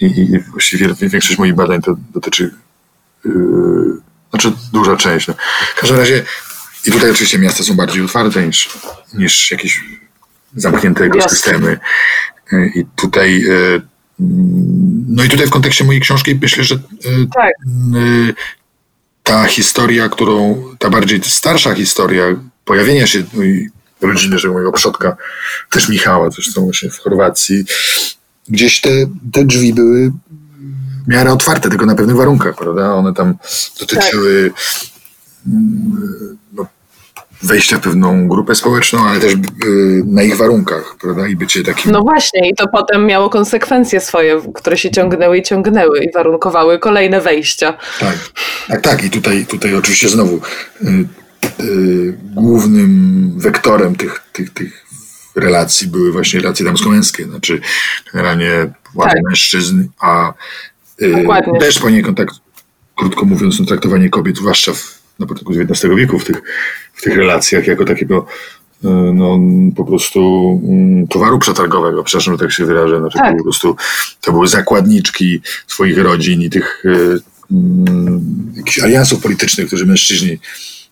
i, 0.00 0.06
i 0.06 0.38
właściwie 0.38 0.94
większość 1.00 1.38
moich 1.38 1.54
badań 1.54 1.82
to 1.82 1.96
dotyczy 2.14 2.54
yy, 3.24 3.32
znaczy 4.30 4.52
duża 4.72 4.96
część. 4.96 5.26
No. 5.28 5.34
W 5.76 5.80
każdym 5.80 5.98
razie 5.98 6.24
i 6.86 6.92
tutaj 6.92 7.10
oczywiście 7.10 7.38
miasta 7.38 7.64
są 7.64 7.74
bardziej 7.74 8.02
otwarte 8.04 8.46
niż, 8.46 8.68
niż 9.14 9.50
jakieś 9.50 9.84
zamknięte 10.56 11.04
ekosystemy. 11.04 11.78
Yy, 12.52 12.72
I 12.74 12.84
tutaj 12.96 13.40
yy, 13.40 13.82
no 15.08 15.24
i 15.24 15.28
tutaj 15.28 15.46
w 15.46 15.50
kontekście 15.50 15.84
mojej 15.84 16.00
książki 16.00 16.38
myślę, 16.42 16.64
że 16.64 16.74
yy, 16.74 17.26
tak 17.34 17.52
ta 19.30 19.46
historia, 19.46 20.08
którą, 20.08 20.64
ta 20.78 20.90
bardziej 20.90 21.20
starsza 21.24 21.74
historia 21.74 22.24
pojawienia 22.64 23.06
się 23.06 23.22
rodziny, 24.00 24.38
że 24.38 24.48
mojego 24.48 24.72
przodka, 24.72 25.16
też 25.70 25.88
Michała, 25.88 26.30
zresztą 26.30 26.64
właśnie 26.64 26.90
w 26.90 26.98
Chorwacji, 26.98 27.64
gdzieś 28.48 28.80
te, 28.80 28.90
te 29.32 29.44
drzwi 29.44 29.74
były 29.74 30.12
w 31.04 31.08
miarę 31.08 31.32
otwarte, 31.32 31.70
tylko 31.70 31.86
na 31.86 31.94
pewnych 31.94 32.16
warunkach, 32.16 32.56
prawda? 32.56 32.94
One 32.94 33.14
tam 33.14 33.34
dotyczyły 33.80 34.50
tak. 34.54 35.52
no, 36.52 36.66
wejścia 37.42 37.78
w 37.78 37.80
pewną 37.80 38.28
grupę 38.28 38.54
społeczną, 38.54 39.06
ale 39.06 39.20
też 39.20 39.32
y, 39.32 39.38
na 40.06 40.22
ich 40.22 40.36
warunkach, 40.36 40.96
prawda? 41.00 41.28
I 41.28 41.36
bycie 41.36 41.62
takim. 41.62 41.92
No 41.92 42.00
właśnie, 42.00 42.48
i 42.50 42.54
to 42.54 42.68
potem 42.68 43.06
miało 43.06 43.30
konsekwencje 43.30 44.00
swoje, 44.00 44.40
które 44.54 44.78
się 44.78 44.90
ciągnęły 44.90 45.38
i 45.38 45.42
ciągnęły 45.42 46.04
i 46.04 46.12
warunkowały 46.12 46.78
kolejne 46.78 47.20
wejścia. 47.20 47.78
Tak, 48.00 48.16
tak, 48.68 48.80
tak. 48.80 49.04
I 49.04 49.10
tutaj, 49.10 49.46
tutaj 49.46 49.74
oczywiście 49.74 50.08
znowu 50.08 50.36
y, 50.36 50.88
y, 51.60 52.18
głównym 52.34 53.32
wektorem 53.36 53.96
tych, 53.96 54.22
tych, 54.32 54.50
tych 54.50 54.86
relacji 55.36 55.88
były 55.88 56.12
właśnie 56.12 56.40
relacje 56.40 56.64
damsko-męskie, 56.64 57.24
znaczy 57.24 57.60
generalnie 58.12 58.50
władze 58.94 59.14
tak. 59.14 59.22
mężczyzn, 59.28 59.84
a 60.00 60.32
y, 61.02 61.26
też 61.60 61.78
poniekąd 61.78 62.16
tak, 62.16 62.28
krótko 62.96 63.24
mówiąc, 63.24 63.60
no, 63.60 63.66
traktowanie 63.66 64.10
kobiet, 64.10 64.36
zwłaszcza 64.36 64.72
w 64.72 65.00
na 65.20 65.26
początku 65.26 65.52
XIX 65.52 65.94
wieku 65.96 66.18
w 66.18 66.24
tych, 66.24 66.42
w 67.00 67.02
tych 67.02 67.16
relacjach 67.16 67.66
jako 67.66 67.84
takiego 67.84 68.26
e, 68.84 68.88
no, 69.14 69.38
po 69.76 69.84
prostu 69.84 70.20
mm, 70.64 71.08
towaru 71.08 71.38
przetargowego, 71.38 72.04
przepraszam, 72.04 72.34
że 72.34 72.38
tak 72.38 72.52
się 72.52 72.64
wyrażę, 72.64 72.98
znaczy 72.98 73.18
tak. 73.18 73.36
po 73.36 73.42
prostu 73.42 73.76
to 74.20 74.32
były 74.32 74.48
zakładniczki 74.48 75.40
swoich 75.66 75.98
rodzin 75.98 76.42
i 76.42 76.50
tych 76.50 76.84
um, 77.50 78.52
jakichś 78.56 78.78
aliansów 78.78 79.22
politycznych, 79.22 79.66
którzy 79.66 79.86
mężczyźni, 79.86 80.38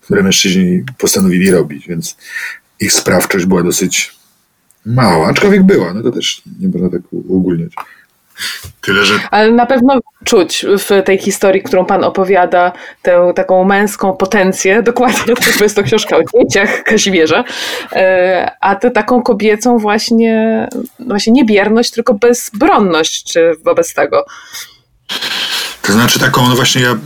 które 0.01 0.23
mężczyźni 0.23 0.83
postanowili 0.99 1.51
robić, 1.51 1.89
więc 1.89 2.17
ich 2.81 2.93
sprawczość 2.93 3.47
była 3.47 3.63
dosyć 3.63 4.17
mała, 4.87 5.29
aczkolwiek 5.29 5.63
była, 5.63 5.95
no 5.95 6.03
to 6.03 6.11
też 6.11 6.43
nie 6.61 6.69
można 6.69 6.91
tak 6.91 7.03
uogólniać. 7.13 7.73
Tyle, 8.81 9.05
że... 9.05 9.15
Ale 9.31 9.53
na 9.53 9.67
pewno 9.67 9.99
czuć 10.25 10.67
w 10.79 11.03
tej 11.05 11.19
historii, 11.19 11.63
którą 11.63 11.85
pan 11.85 12.05
opowiada, 12.05 12.73
tę 13.03 13.33
taką 13.35 13.65
męską 13.65 14.13
potencję, 14.13 14.83
dokładnie, 14.83 15.35
to 15.59 15.65
jest 15.65 15.77
to 15.77 15.83
książka 15.83 16.17
o 16.17 16.21
dzieciach 16.39 16.83
Kazimierza, 16.83 17.45
e, 17.93 18.51
a 18.61 18.77
tę 18.77 18.91
taką 18.91 19.23
kobiecą 19.23 19.79
właśnie, 19.79 20.69
właśnie 20.99 21.33
nie 21.33 21.45
bierność, 21.45 21.91
tylko 21.91 22.15
bezbronność 22.15 23.33
czy 23.33 23.53
wobec 23.65 23.95
tego. 23.95 24.25
To 25.83 25.93
znaczy 25.93 26.19
taką, 26.19 26.49
no 26.49 26.55
właśnie 26.57 26.83
ja 26.83 26.97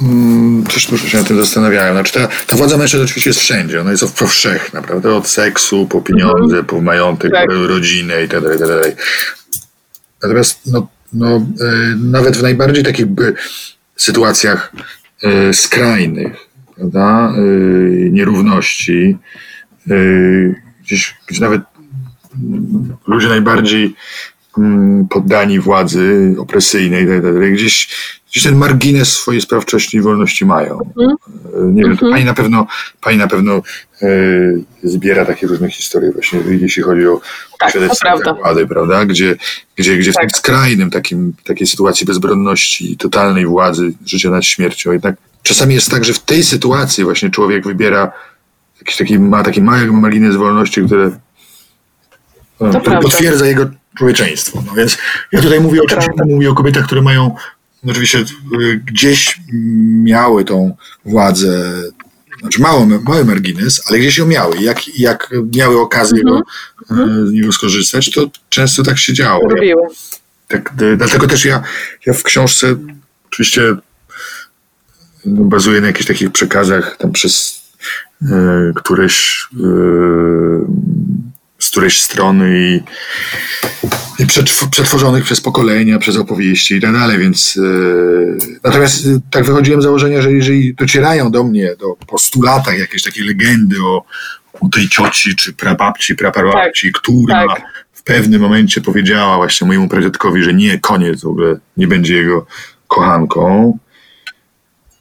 mm, 0.00 0.66
Coś 0.70 0.86
dużo 0.86 1.08
się 1.08 1.18
na 1.18 1.24
tym 1.24 1.40
zastanawiałem. 1.40 1.94
Znaczy 1.94 2.12
ta, 2.12 2.28
ta 2.46 2.56
władza 2.56 2.76
mężczyzn 2.76 3.04
oczywiście 3.04 3.30
jest 3.30 3.40
wszędzie. 3.40 3.80
Ona 3.80 3.90
jest 3.90 4.18
powszechna, 4.18 4.82
prawda? 4.82 5.10
Od 5.10 5.28
seksu, 5.28 5.86
po 5.86 6.00
pieniądze, 6.00 6.54
mm 6.54 6.64
-hmm. 6.64 6.68
po 6.68 6.80
majątek, 6.80 7.32
tak. 7.32 7.50
rodzinę 7.50 8.24
i 8.24 8.28
tak 8.28 8.40
dalej, 8.40 8.58
tak 8.58 8.68
dalej. 8.68 8.92
Natomiast 10.26 10.66
no, 10.66 10.88
no, 11.12 11.36
e, 11.36 11.42
nawet 11.96 12.36
w 12.36 12.42
najbardziej 12.42 12.84
takich 12.84 13.06
sytuacjach 13.96 14.72
e, 15.22 15.52
skrajnych, 15.52 16.36
prawda, 16.76 17.32
e, 17.36 17.40
nierówności, 18.10 19.16
gdzieś, 20.82 21.16
gdzie 21.26 21.40
nawet 21.40 21.62
ludzie 23.06 23.28
najbardziej 23.28 23.94
poddani 25.10 25.60
władzy 25.60 26.34
opresyjnej, 26.38 27.06
tak 27.06 27.52
gdzieś 27.52 27.88
gdzieś 28.36 28.44
ten 28.44 28.56
margines 28.56 29.12
swojej 29.12 29.40
sprawczości 29.40 29.96
i 29.96 30.00
wolności 30.00 30.46
mają. 30.46 30.92
Mm. 31.00 31.74
Nie 31.74 31.82
wiem, 31.82 31.96
to 31.96 32.06
mhm. 32.06 32.12
pani 32.12 32.24
na 32.24 32.34
pewno, 32.34 32.66
pani 33.00 33.18
na 33.18 33.28
pewno 33.28 33.62
e, 34.02 34.08
zbiera 34.82 35.24
takie 35.24 35.46
różne 35.46 35.70
historie 35.70 36.12
właśnie, 36.12 36.40
jeśli 36.60 36.82
chodzi 36.82 37.06
o 37.06 37.20
tak, 37.58 37.70
świadectwa 37.70 38.16
zakłady, 38.16 38.66
prawda? 38.66 39.06
Gdzie, 39.06 39.36
gdzie, 39.76 39.96
gdzie 39.96 40.12
tak. 40.12 40.22
w 40.22 40.26
tym 40.26 40.38
skrajnym 40.38 40.90
takim, 40.90 41.32
takiej 41.44 41.66
sytuacji 41.66 42.06
bezbronności, 42.06 42.96
totalnej 42.96 43.46
władzy, 43.46 43.92
życia 44.06 44.30
nad 44.30 44.44
śmiercią, 44.44 44.92
jednak 44.92 45.16
czasami 45.42 45.74
jest 45.74 45.90
tak, 45.90 46.04
że 46.04 46.12
w 46.12 46.20
tej 46.20 46.42
sytuacji 46.42 47.04
właśnie 47.04 47.30
człowiek 47.30 47.66
wybiera 47.66 48.12
jakiś 48.78 48.96
taki, 48.96 49.18
ma 49.18 49.42
taki 49.42 49.62
mały 49.62 49.92
margines 49.92 50.36
wolności, 50.36 50.82
które 50.82 51.10
potwierdza 53.02 53.46
jego 53.46 53.66
człowieczeństwo. 53.96 54.62
No 54.66 54.74
więc 54.74 54.98
ja 55.32 55.42
tutaj 55.42 55.60
mówię 55.60 55.80
o, 55.80 56.24
mówię 56.26 56.50
o 56.50 56.54
kobietach, 56.54 56.86
które 56.86 57.02
mają 57.02 57.36
oczywiście 57.86 58.18
y, 58.18 58.80
gdzieś 58.86 59.40
miały 60.02 60.44
tą 60.44 60.76
władzę, 61.04 61.82
znaczy 62.40 62.60
mały, 62.60 62.86
mały 62.86 63.24
margines, 63.24 63.82
ale 63.88 63.98
gdzieś 63.98 64.18
ją 64.18 64.26
miały. 64.26 64.58
Jak, 64.58 64.98
jak 64.98 65.30
miały 65.56 65.80
okazję 65.80 66.20
mm 66.20 66.34
-hmm. 66.34 66.42
go, 66.88 66.94
mhm. 66.94 67.28
z 67.28 67.32
niego 67.32 67.52
skorzystać, 67.52 68.10
to 68.10 68.30
często 68.48 68.82
tak 68.82 68.98
się 68.98 69.12
działo. 69.12 69.48
Robiły. 69.48 69.82
Tak, 70.48 70.72
dlatego 70.96 71.26
też 71.26 71.44
ja, 71.44 71.62
ja 72.06 72.12
w 72.12 72.22
książce 72.22 72.76
oczywiście 73.28 73.76
no, 75.24 75.44
bazuję 75.44 75.80
na 75.80 75.86
jakichś 75.86 76.06
takich 76.06 76.32
przekazach 76.32 76.96
tam 76.96 77.12
przez 77.12 77.62
y, 78.22 78.26
któreś 78.74 79.46
y, 79.54 79.66
którejś 81.76 82.02
strony 82.02 82.58
i, 82.58 82.82
i 84.22 84.26
przetworzonych 84.70 85.24
przez 85.24 85.40
pokolenia, 85.40 85.98
przez 85.98 86.16
opowieści 86.16 86.74
i 86.74 86.80
tak 86.80 86.92
dalej, 86.92 87.18
więc 87.18 87.56
yy, 87.56 88.38
natomiast 88.64 89.06
yy, 89.06 89.20
tak 89.30 89.44
wychodziłem 89.44 89.80
z 89.80 89.84
założenia, 89.84 90.22
że 90.22 90.32
jeżeli 90.32 90.74
docierają 90.74 91.30
do 91.30 91.44
mnie 91.44 91.76
do, 91.78 91.96
po 92.06 92.18
stu 92.18 92.42
latach 92.42 92.78
jakieś 92.78 93.02
takie 93.02 93.24
legendy 93.24 93.76
o, 93.82 94.04
o 94.60 94.68
tej 94.68 94.88
cioci, 94.88 95.36
czy 95.36 95.52
prababci, 95.52 96.14
praprababci, 96.14 96.92
tak, 96.92 97.02
która 97.02 97.46
tak. 97.46 97.62
w 97.92 98.02
pewnym 98.02 98.40
momencie 98.40 98.80
powiedziała 98.80 99.36
właśnie 99.36 99.66
mojemu 99.66 99.88
pradziadkowi, 99.88 100.42
że 100.42 100.54
nie, 100.54 100.78
koniec 100.78 101.22
w 101.22 101.26
ogóle, 101.26 101.58
nie 101.76 101.86
będzie 101.86 102.16
jego 102.16 102.46
kochanką. 102.88 103.78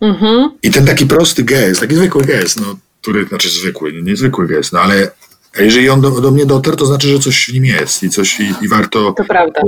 Mhm. 0.02 0.52
I 0.64 0.72
ten 0.72 0.86
taki 0.86 1.06
prosty 1.06 1.44
gest, 1.44 1.82
taki 1.82 1.96
zwykły 1.96 2.24
gest, 2.24 2.62
no, 2.62 2.76
który, 3.02 3.26
znaczy 3.26 3.50
zwykły, 3.50 3.94
nie, 3.94 4.02
niezwykły 4.02 4.48
gest, 4.48 4.74
no 4.74 4.80
ale 4.80 5.12
a 5.58 5.62
jeżeli 5.62 5.90
on 5.90 6.02
do, 6.02 6.22
do, 6.22 6.32
mnie 6.32 6.46
dotarł, 6.46 6.78
to 6.78 6.86
znaczy, 6.86 7.08
że 7.08 7.20
coś 7.20 7.46
w 7.50 7.54
nim 7.54 7.66
jest 7.66 8.04
i 8.04 8.10
coś 8.10 8.40
i, 8.40 8.54
i 8.62 8.68
warto 8.68 9.16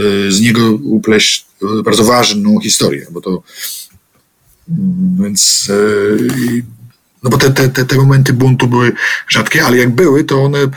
y, 0.02 0.32
z 0.32 0.42
niego 0.42 0.72
upleść 0.84 1.46
y, 1.80 1.84
bardzo 1.84 2.04
ważną 2.04 2.60
historię, 2.60 3.08
bo 3.12 3.22
to 3.22 3.44
mm, 4.70 5.18
więc 5.24 5.68
y, 5.70 6.64
no 7.24 7.30
bo 7.30 7.38
te, 7.38 7.50
te, 7.70 7.86
te, 7.86 7.96
momenty 7.96 8.34
buntu 8.34 8.68
były 8.68 8.92
rzadkie, 9.28 9.66
ale 9.66 9.78
jak 9.78 9.96
były, 9.96 10.24
to 10.24 10.44
one 10.44 10.68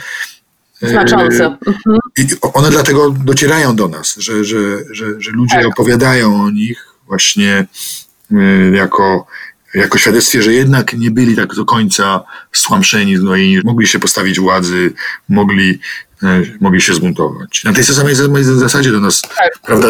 Znaczące. 0.81 1.45
Mhm. 1.45 1.97
I 2.17 2.27
one 2.41 2.69
dlatego 2.69 3.09
docierają 3.09 3.75
do 3.75 3.87
nas, 3.87 4.15
że, 4.17 4.45
że, 4.45 4.57
że, 4.91 5.21
że 5.21 5.31
ludzie 5.31 5.55
tak. 5.55 5.67
opowiadają 5.67 6.43
o 6.43 6.49
nich 6.49 6.85
właśnie 7.07 7.67
jako 8.73 9.27
jako 9.73 9.97
świadectwie, 9.97 10.41
że 10.41 10.53
jednak 10.53 10.93
nie 10.93 11.11
byli 11.11 11.35
tak 11.35 11.55
do 11.55 11.65
końca 11.65 12.23
stłamszeni, 12.51 13.11
i 13.35 13.61
mogli 13.63 13.87
się 13.87 13.99
postawić 13.99 14.39
władzy, 14.39 14.93
mogli, 15.29 15.79
e, 16.23 16.41
mogli 16.61 16.81
się 16.81 16.93
zbuntować. 16.93 17.63
Na 17.63 17.73
tej 17.73 17.83
samej 17.83 18.15
zasadzie 18.43 18.91
do 18.91 18.99
nas, 18.99 19.21
tak. 19.21 19.59
prawda, 19.59 19.87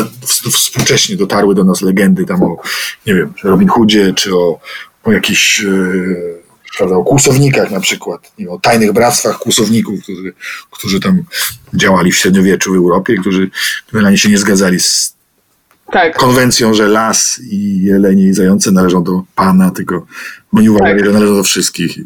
współcześnie 0.51 1.15
dotarły 1.15 1.55
do 1.55 1.63
nas 1.63 1.81
legendy 1.81 2.25
tam 2.25 2.43
o, 2.43 2.61
nie 3.07 3.15
wiem, 3.15 3.33
Robin 3.43 3.67
Hoodzie, 3.67 4.13
czy 4.15 4.35
o, 4.35 4.59
o 5.03 5.11
jakichś 5.11 5.63
e, 5.63 5.71
prawda, 6.77 6.95
o 6.95 7.03
kłusownikach 7.03 7.71
na 7.71 7.79
przykład, 7.79 8.31
nie, 8.39 8.49
o 8.49 8.59
tajnych 8.59 8.93
bractwach 8.93 9.39
kłusowników, 9.39 10.03
którzy, 10.03 10.33
którzy 10.71 10.99
tam 10.99 11.23
działali 11.73 12.11
w 12.11 12.17
średniowieczu 12.17 12.73
w 12.73 12.75
Europie, 12.75 13.15
którzy 13.21 13.49
generalnie 13.91 14.17
się 14.17 14.29
nie 14.29 14.37
zgadzali 14.37 14.79
z 14.79 15.15
tak. 15.91 16.17
konwencją, 16.17 16.73
że 16.73 16.87
las 16.87 17.41
i 17.43 17.81
jelenie 17.83 18.23
i 18.23 18.33
zające 18.33 18.71
należą 18.71 19.03
do 19.03 19.23
pana, 19.35 19.71
tylko 19.71 20.05
oni 20.53 20.69
uważali, 20.69 20.99
tak. 20.99 21.05
że 21.05 21.13
należą 21.13 21.35
do 21.35 21.43
wszystkich. 21.43 21.99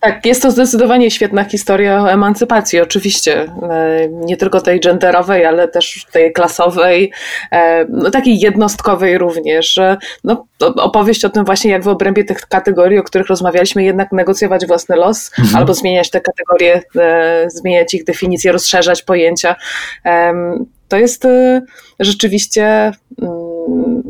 Tak, 0.00 0.26
jest 0.26 0.42
to 0.42 0.50
zdecydowanie 0.50 1.10
świetna 1.10 1.44
historia 1.44 2.02
o 2.02 2.10
emancypacji, 2.10 2.80
oczywiście. 2.80 3.52
E, 3.70 4.08
nie 4.08 4.36
tylko 4.36 4.60
tej 4.60 4.80
genderowej, 4.80 5.46
ale 5.46 5.68
też 5.68 6.06
tej 6.12 6.32
klasowej, 6.32 7.12
e, 7.52 7.86
no, 7.88 8.10
takiej 8.10 8.40
jednostkowej 8.40 9.18
również. 9.18 9.80
No, 10.24 10.46
opowieść 10.60 11.24
o 11.24 11.28
tym 11.28 11.44
właśnie, 11.44 11.70
jak 11.70 11.82
w 11.82 11.88
obrębie 11.88 12.24
tych 12.24 12.40
kategorii, 12.40 12.98
o 12.98 13.02
których 13.02 13.26
rozmawialiśmy, 13.26 13.84
jednak 13.84 14.12
negocjować 14.12 14.66
własny 14.66 14.96
los, 14.96 15.30
mhm. 15.38 15.56
albo 15.56 15.74
zmieniać 15.74 16.10
te 16.10 16.20
kategorie, 16.20 16.82
e, 16.96 17.50
zmieniać 17.50 17.94
ich 17.94 18.04
definicje, 18.04 18.52
rozszerzać 18.52 19.02
pojęcia. 19.02 19.56
To 20.88 20.96
jest 20.96 21.26
rzeczywiście 22.00 22.92
mm, 23.22 24.02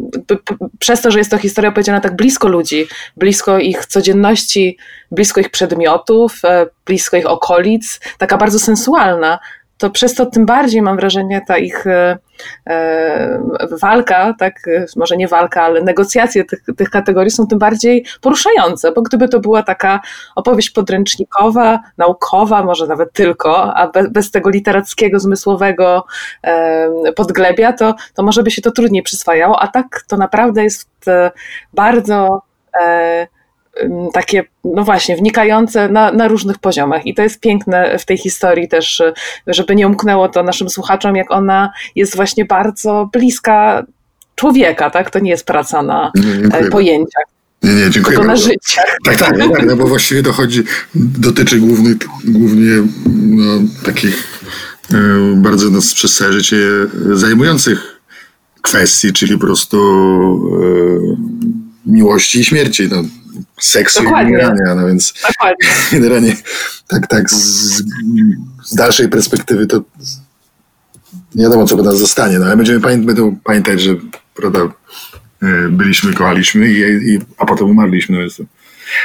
przez 0.79 1.01
to, 1.01 1.11
że 1.11 1.19
jest 1.19 1.31
to 1.31 1.39
historia 1.39 1.71
opowiedziana 1.71 2.01
tak 2.01 2.17
blisko 2.17 2.49
ludzi, 2.49 2.87
blisko 3.17 3.59
ich 3.59 3.87
codzienności, 3.87 4.79
blisko 5.11 5.41
ich 5.41 5.51
przedmiotów, 5.51 6.41
e, 6.45 6.67
blisko 6.87 7.17
ich 7.17 7.27
okolic, 7.27 8.01
taka 8.19 8.37
bardzo 8.37 8.59
sensualna, 8.59 9.39
to 9.79 9.91
przez 9.91 10.15
to 10.15 10.27
tym 10.27 10.47
bardziej 10.47 10.83
mam 10.83 10.97
wrażenie 10.97 11.41
ta 11.47 11.59
ich 11.59 11.87
e, 11.87 12.19
e, 12.67 13.41
walka, 13.81 14.35
tak, 14.39 14.61
może 14.97 15.17
nie 15.17 15.29
walka, 15.29 15.63
ale 15.63 15.83
negocjacje 15.83 16.45
tych, 16.45 16.61
tych 16.77 16.91
kategorii 16.91 17.31
są 17.31 17.47
tym 17.47 17.59
bardziej 17.59 18.05
poruszające, 18.21 18.93
bo 18.93 19.03
gdyby 19.03 19.29
to 19.29 19.41
była 19.41 19.63
taka 19.63 20.01
opowieść 20.37 20.71
podręcznikowa, 20.71 21.81
naukowa, 21.99 22.63
może 22.63 22.87
nawet 22.87 23.13
tylko, 23.13 23.75
a 23.75 23.91
bez, 24.11 24.31
tego 24.31 24.51
literackiego, 24.51 25.21
zmysłowego 25.21 26.05
e, 26.43 27.13
podglebia, 27.13 27.73
to, 27.73 27.95
to 28.15 28.23
może 28.23 28.43
by 28.43 28.51
się 28.51 28.63
to 28.63 28.71
trudniej 28.71 29.03
przyswajało, 29.03 29.61
a 29.63 29.69
tak 29.69 30.05
to 30.09 30.17
naprawdę 30.17 30.65
jest 30.65 30.89
bardzo 31.73 32.43
takie, 34.13 34.45
no 34.65 34.85
właśnie, 34.85 35.17
wnikające 35.17 35.89
na, 35.89 36.13
na 36.13 36.29
różnych 36.29 36.59
poziomach. 36.59 37.07
I 37.07 37.15
to 37.15 37.23
jest 37.23 37.41
piękne 37.41 37.99
w 37.99 38.05
tej 38.05 38.19
historii 38.19 38.69
też, 38.69 39.03
żeby 39.47 39.75
nie 39.75 39.87
umknęło 39.87 40.29
to 40.29 40.43
naszym 40.43 40.71
słuchaczom, 40.71 41.17
jak 41.17 41.31
ona 41.31 41.73
jest 41.97 42.17
właśnie 42.17 42.45
bardzo 42.45 43.09
bliska 43.13 43.87
człowieka, 44.35 44.91
tak? 44.91 45.11
To 45.11 45.19
nie 45.19 45.31
jest 45.31 45.47
praca 45.47 45.83
na 45.83 46.13
Dziękuję. 46.17 46.71
pojęciach. 46.71 47.25
Nie, 47.63 47.75
nie, 47.75 47.91
dziękuję 47.91 48.17
Tylko 48.17 48.29
bardzo. 48.29 48.47
na 48.47 48.53
życie. 48.53 48.81
Tak, 49.05 49.17
tak, 49.17 49.39
no, 49.39 49.49
tak, 49.49 49.67
no 49.67 49.77
bo 49.77 49.87
właściwie 49.87 50.23
to 50.23 50.33
chodzi, 50.33 50.63
dotyczy 50.95 51.59
głównych, 51.59 51.97
głównie 52.25 52.73
no, 53.17 53.61
takich 53.85 54.43
e, 54.95 54.97
bardzo 55.37 55.71
nas 55.71 55.95
przez 55.95 56.17
całe 56.17 56.33
życie 56.33 56.57
zajmujących 57.13 58.01
kwestii, 58.63 59.13
czyli 59.13 59.35
po 59.35 59.41
prostu 59.41 59.79
e, 61.87 61.91
miłości 61.91 62.41
i 62.41 62.45
śmierci. 62.45 62.89
No, 62.91 63.03
seksu 63.61 64.03
Dokładnie. 64.03 64.33
i 64.33 64.35
umierania, 64.35 64.75
no 64.75 64.87
więc 64.87 65.15
Dokładnie. 65.29 65.69
generalnie 65.93 66.37
tak, 66.89 67.07
tak 67.07 67.31
z, 67.31 67.83
z, 68.65 68.75
dalszej 68.75 69.09
perspektywy 69.09 69.67
to 69.67 69.83
nie 71.35 71.45
wiadomo, 71.45 71.67
co 71.67 71.77
by 71.77 71.83
nas 71.83 71.99
zostanie, 71.99 72.39
no 72.39 72.47
ale 72.47 72.57
będziemy 72.57 72.81
pamię 72.81 72.99
będą 72.99 73.37
pamiętać, 73.37 73.81
że 73.81 73.97
prawda, 74.35 74.61
e, 75.43 75.69
byliśmy, 75.69 76.15
kochaliśmy, 76.15 76.69
i, 76.69 76.81
i, 77.15 77.19
a 77.39 77.47
potem 77.47 77.71
umarliśmy. 77.71 78.17
No, 78.17 78.21
więc, 78.21 78.43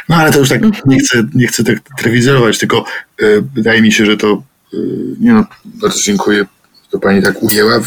no 0.09 0.15
ale 0.15 0.32
to 0.32 0.39
już 0.39 0.49
tak 0.49 0.63
mhm. 0.63 0.84
nie 0.86 0.99
chcę, 0.99 1.24
nie 1.34 1.47
chcę 1.47 1.63
tak 1.63 1.78
trywizować, 1.97 2.57
tylko 2.57 2.86
y, 3.21 3.43
wydaje 3.55 3.82
mi 3.82 3.91
się, 3.91 4.05
że 4.05 4.17
to 4.17 4.43
y, 4.74 4.78
nie 5.19 5.34
no, 5.34 5.45
bardzo 5.65 5.99
dziękuję, 6.01 6.45
to 6.89 6.99
pani 6.99 7.21
tak 7.21 7.43
ujęła. 7.43 7.80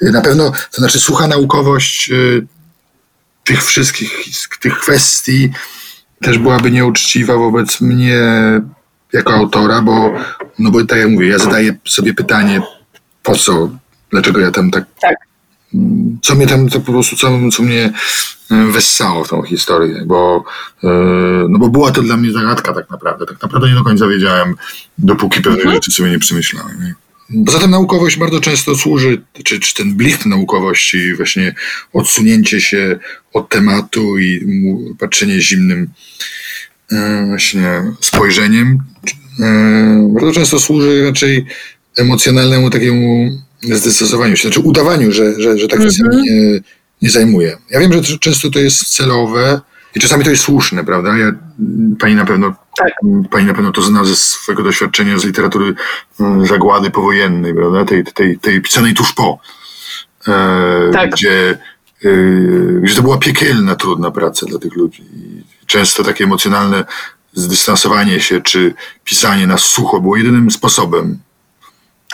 Na 0.00 0.20
pewno, 0.20 0.50
to 0.50 0.76
znaczy 0.76 1.00
słucha 1.00 1.28
naukowość 1.28 2.10
y, 2.10 2.46
tych 3.44 3.64
wszystkich 3.64 4.24
tych 4.60 4.78
kwestii 4.78 5.50
też 6.20 6.38
byłaby 6.38 6.70
nieuczciwa 6.70 7.36
wobec 7.36 7.80
mnie 7.80 8.22
jako 9.12 9.34
autora, 9.34 9.82
bo, 9.82 10.14
no 10.58 10.70
bo 10.70 10.84
tak 10.84 10.98
jak 10.98 11.08
mówię, 11.08 11.28
ja 11.28 11.38
zadaję 11.38 11.76
sobie 11.84 12.14
pytanie, 12.14 12.62
po 13.22 13.34
co, 13.34 13.70
dlaczego 14.10 14.40
ja 14.40 14.50
tam 14.50 14.70
tak, 14.70 14.84
tak. 15.00 15.16
co 16.22 16.34
mnie 16.34 16.46
tam, 16.46 16.68
to 16.68 16.80
po 16.80 16.92
prostu, 16.92 17.16
co, 17.16 17.30
co 17.52 17.62
mnie 17.62 17.92
e, 18.50 18.64
wessało 18.64 19.24
w 19.24 19.28
tą 19.28 19.42
historię, 19.42 20.02
bo, 20.06 20.44
e, 20.84 20.88
no 21.48 21.58
bo 21.58 21.68
była 21.68 21.90
to 21.90 22.02
dla 22.02 22.16
mnie 22.16 22.32
zagadka 22.32 22.72
tak 22.72 22.90
naprawdę. 22.90 23.26
Tak 23.26 23.42
naprawdę 23.42 23.68
nie 23.68 23.74
do 23.74 23.84
końca 23.84 24.06
wiedziałem, 24.08 24.54
dopóki 24.98 25.40
pewne 25.40 25.58
mhm. 25.58 25.74
rzeczy 25.74 25.90
sobie 25.90 26.10
nie 26.10 26.18
przemyślałem. 26.18 26.76
Poza 26.78 27.03
tym 27.60 27.70
naukowość 27.70 28.16
bardzo 28.16 28.40
często 28.40 28.76
służy, 28.76 29.22
czy, 29.44 29.60
czy 29.60 29.74
ten 29.74 29.94
blicht 29.94 30.26
naukowości, 30.26 31.14
właśnie 31.14 31.54
odsunięcie 31.92 32.60
się 32.60 32.98
od 33.32 33.48
tematu 33.48 34.18
i 34.18 34.46
patrzenie 34.98 35.40
zimnym 35.40 35.88
e, 36.92 37.24
właśnie 37.28 37.82
spojrzeniem, 38.00 38.78
e, 39.40 40.10
bardzo 40.14 40.32
często 40.32 40.60
służy 40.60 41.04
raczej 41.04 41.46
emocjonalnemu 41.96 42.70
takiemu 42.70 43.30
zdecydowaniu 43.62 44.36
się, 44.36 44.42
znaczy 44.42 44.60
udawaniu, 44.60 45.12
że, 45.12 45.40
że, 45.40 45.58
że 45.58 45.68
tak 45.68 45.80
mm 45.80 45.90
-hmm. 45.90 46.22
nie, 46.22 46.60
nie 47.02 47.10
zajmuje. 47.10 47.56
Ja 47.70 47.80
wiem, 47.80 47.92
że 47.92 48.18
często 48.18 48.50
to 48.50 48.58
jest 48.58 48.84
celowe, 48.84 49.60
i 49.94 50.00
czasami 50.00 50.24
to 50.24 50.30
jest 50.30 50.42
słuszne, 50.42 50.84
prawda? 50.84 51.18
Ja, 51.18 51.32
pani, 51.98 52.14
na 52.14 52.24
pewno, 52.24 52.54
tak. 52.78 52.92
pani 53.30 53.46
na 53.46 53.54
pewno 53.54 53.72
to 53.72 53.82
zna 53.82 54.04
ze 54.04 54.16
swojego 54.16 54.62
doświadczenia 54.62 55.18
z 55.18 55.24
literatury 55.24 55.74
mm, 56.20 56.46
zagłady 56.46 56.90
powojennej, 56.90 57.54
prawda? 57.54 57.84
Tej, 57.84 58.04
tej, 58.04 58.38
tej 58.38 58.62
pisanej 58.62 58.94
tuż 58.94 59.12
po. 59.12 59.38
E, 60.28 60.90
tak. 60.92 61.10
Gdzie, 61.10 61.58
e, 62.04 62.08
gdzie 62.80 62.94
to 62.94 63.02
była 63.02 63.18
piekielna, 63.18 63.76
trudna 63.76 64.10
praca 64.10 64.46
dla 64.46 64.58
tych 64.58 64.76
ludzi. 64.76 65.02
I 65.02 65.42
często 65.66 66.04
takie 66.04 66.24
emocjonalne 66.24 66.84
zdystansowanie 67.32 68.20
się, 68.20 68.40
czy 68.40 68.74
pisanie 69.04 69.46
na 69.46 69.58
sucho 69.58 70.00
było 70.00 70.16
jedynym 70.16 70.50
sposobem. 70.50 71.18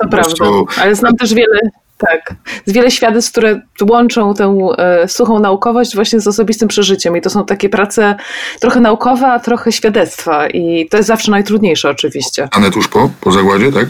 To 0.00 0.08
prawda, 0.08 0.44
ale 0.76 0.94
znam 0.94 1.16
też 1.16 1.34
wiele 1.34 1.60
tak. 2.08 2.34
Z 2.66 2.72
wiele 2.72 2.90
świadectw, 2.90 3.32
które 3.32 3.60
łączą 3.82 4.34
tę 4.34 4.56
e, 4.78 5.08
suchą 5.08 5.38
naukowość 5.38 5.94
właśnie 5.94 6.20
z 6.20 6.26
osobistym 6.26 6.68
przeżyciem. 6.68 7.16
I 7.16 7.20
to 7.20 7.30
są 7.30 7.44
takie 7.44 7.68
prace 7.68 8.16
trochę 8.60 8.80
naukowe, 8.80 9.26
a 9.26 9.40
trochę 9.40 9.72
świadectwa. 9.72 10.48
I 10.48 10.88
to 10.90 10.96
jest 10.96 11.06
zawsze 11.06 11.30
najtrudniejsze 11.30 11.90
oczywiście. 11.90 12.48
A 12.52 12.70
tuż 12.70 12.88
po, 12.88 13.10
po 13.20 13.32
zagładzie, 13.32 13.72
tak? 13.72 13.88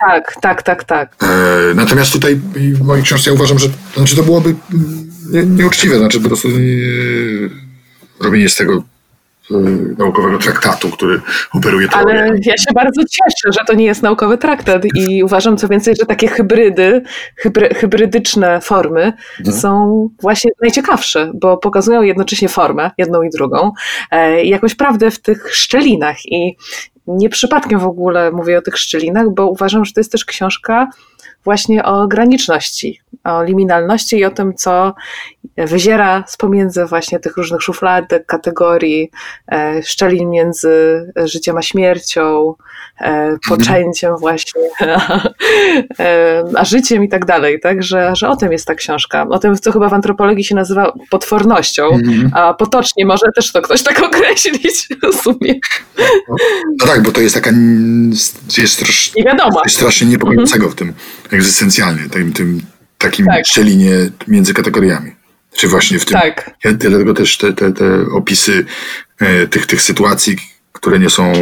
Tak, 0.00 0.36
tak, 0.40 0.62
tak, 0.62 0.84
tak. 0.84 1.16
E, 1.22 1.74
natomiast 1.74 2.12
tutaj 2.12 2.40
w 2.54 2.86
mojej 2.86 3.04
książce 3.04 3.30
ja 3.30 3.34
uważam, 3.34 3.58
że 3.58 3.68
znaczy 3.96 4.16
to 4.16 4.22
byłoby 4.22 4.54
nie, 5.30 5.44
nieuczciwe, 5.44 5.98
znaczy 5.98 6.20
po 6.20 6.28
prostu 6.28 6.48
nie, 6.48 6.58
robienie 8.20 8.48
z 8.48 8.56
tego 8.56 8.82
naukowego 9.98 10.38
traktatu, 10.38 10.90
który 10.90 11.20
operuje 11.54 11.88
teorię. 11.88 12.20
Ale 12.20 12.30
ja 12.42 12.56
się 12.56 12.74
bardzo 12.74 13.02
cieszę, 13.04 13.52
że 13.58 13.64
to 13.66 13.74
nie 13.74 13.84
jest 13.84 14.02
naukowy 14.02 14.38
traktat 14.38 14.82
i 14.94 15.24
uważam 15.24 15.56
co 15.56 15.68
więcej, 15.68 15.94
że 16.00 16.06
takie 16.06 16.28
hybrydy, 16.28 17.02
hybry, 17.36 17.74
hybrydyczne 17.74 18.60
formy 18.60 19.12
mhm. 19.38 19.56
są 19.56 20.08
właśnie 20.20 20.50
najciekawsze, 20.62 21.32
bo 21.34 21.56
pokazują 21.56 22.02
jednocześnie 22.02 22.48
formę, 22.48 22.90
jedną 22.98 23.22
i 23.22 23.30
drugą, 23.30 23.72
e, 24.10 24.44
i 24.44 24.48
jakąś 24.48 24.74
prawdę 24.74 25.10
w 25.10 25.18
tych 25.18 25.54
szczelinach 25.54 26.26
i 26.26 26.56
nie 27.06 27.28
przypadkiem 27.28 27.80
w 27.80 27.86
ogóle 27.86 28.32
mówię 28.32 28.58
o 28.58 28.62
tych 28.62 28.78
szczelinach, 28.78 29.26
bo 29.34 29.50
uważam, 29.50 29.84
że 29.84 29.92
to 29.92 30.00
jest 30.00 30.12
też 30.12 30.24
książka 30.24 30.88
właśnie 31.46 31.84
o 31.84 32.08
graniczności, 32.08 33.00
o 33.24 33.42
liminalności 33.44 34.18
i 34.18 34.24
o 34.24 34.30
tym, 34.30 34.54
co 34.54 34.94
wyziera 35.56 36.24
z 36.26 36.36
pomiędzy 36.36 36.84
właśnie 36.84 37.18
tych 37.20 37.36
różnych 37.36 37.62
szufladek, 37.62 38.26
kategorii, 38.26 39.10
e, 39.52 39.82
szczelin 39.82 40.30
między 40.30 41.06
życiem 41.24 41.56
a 41.56 41.62
śmiercią. 41.62 42.54
Poczęciem 43.48 44.16
właśnie, 44.16 44.62
e, 46.00 46.44
a 46.56 46.64
życiem 46.64 47.04
i 47.04 47.08
tak 47.08 47.24
dalej, 47.24 47.60
tak, 47.60 47.82
że, 47.82 48.12
że 48.16 48.28
o 48.28 48.36
tym 48.36 48.52
jest 48.52 48.66
ta 48.66 48.74
książka, 48.74 49.26
o 49.28 49.38
tym, 49.38 49.56
co 49.56 49.72
chyba 49.72 49.88
w 49.88 49.94
antropologii 49.94 50.44
się 50.44 50.54
nazywa 50.54 50.92
potwornością, 51.10 51.84
mhm. 51.84 52.30
a 52.34 52.54
potocznie 52.54 53.06
może 53.06 53.26
też 53.34 53.52
to 53.52 53.62
ktoś 53.62 53.82
tak 53.82 54.02
określić 54.08 54.88
w 55.12 55.16
sumie. 55.22 55.54
No 56.80 56.86
tak, 56.86 57.02
bo 57.02 57.12
to 57.12 57.20
jest 57.20 57.34
taka, 57.34 57.50
jest, 58.58 58.72
strasz, 58.72 59.12
nie 59.16 59.24
wiadomo. 59.24 59.60
jest 59.64 59.76
strasznie 59.76 60.06
niepokojącego 60.06 60.70
w 60.70 60.74
tym 60.74 60.92
egzystencjalnie, 61.30 62.08
tym, 62.10 62.32
tym 62.32 62.60
takim 62.98 63.26
tak. 63.26 63.46
szczelinie 63.46 63.90
między 64.28 64.54
kategoriami. 64.54 65.12
Czy 65.52 65.68
właśnie 65.68 65.98
w 65.98 66.04
tym. 66.04 66.20
Tak. 66.20 66.50
Ja, 66.64 66.72
dlatego 66.72 67.14
też 67.14 67.38
te, 67.38 67.52
te, 67.52 67.72
te 67.72 67.84
opisy 68.14 68.64
e, 69.20 69.46
tych, 69.46 69.66
tych 69.66 69.82
sytuacji, 69.82 70.36
które 70.72 70.98
nie 70.98 71.10
są, 71.10 71.32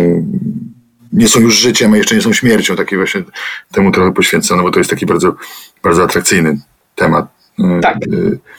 nie 1.14 1.28
są 1.28 1.40
już 1.40 1.54
życiem, 1.54 1.92
a 1.92 1.96
jeszcze 1.96 2.14
nie 2.14 2.22
są 2.22 2.32
śmiercią, 2.32 2.76
takie 2.76 2.96
właśnie 2.96 3.22
temu 3.72 3.90
trochę 3.90 4.12
poświęcono, 4.12 4.62
bo 4.62 4.70
to 4.70 4.80
jest 4.80 4.90
taki 4.90 5.06
bardzo, 5.06 5.36
bardzo 5.82 6.04
atrakcyjny 6.04 6.60
temat. 6.94 7.26
E, 7.58 7.80
tak, 7.80 7.96
e, 7.96 8.00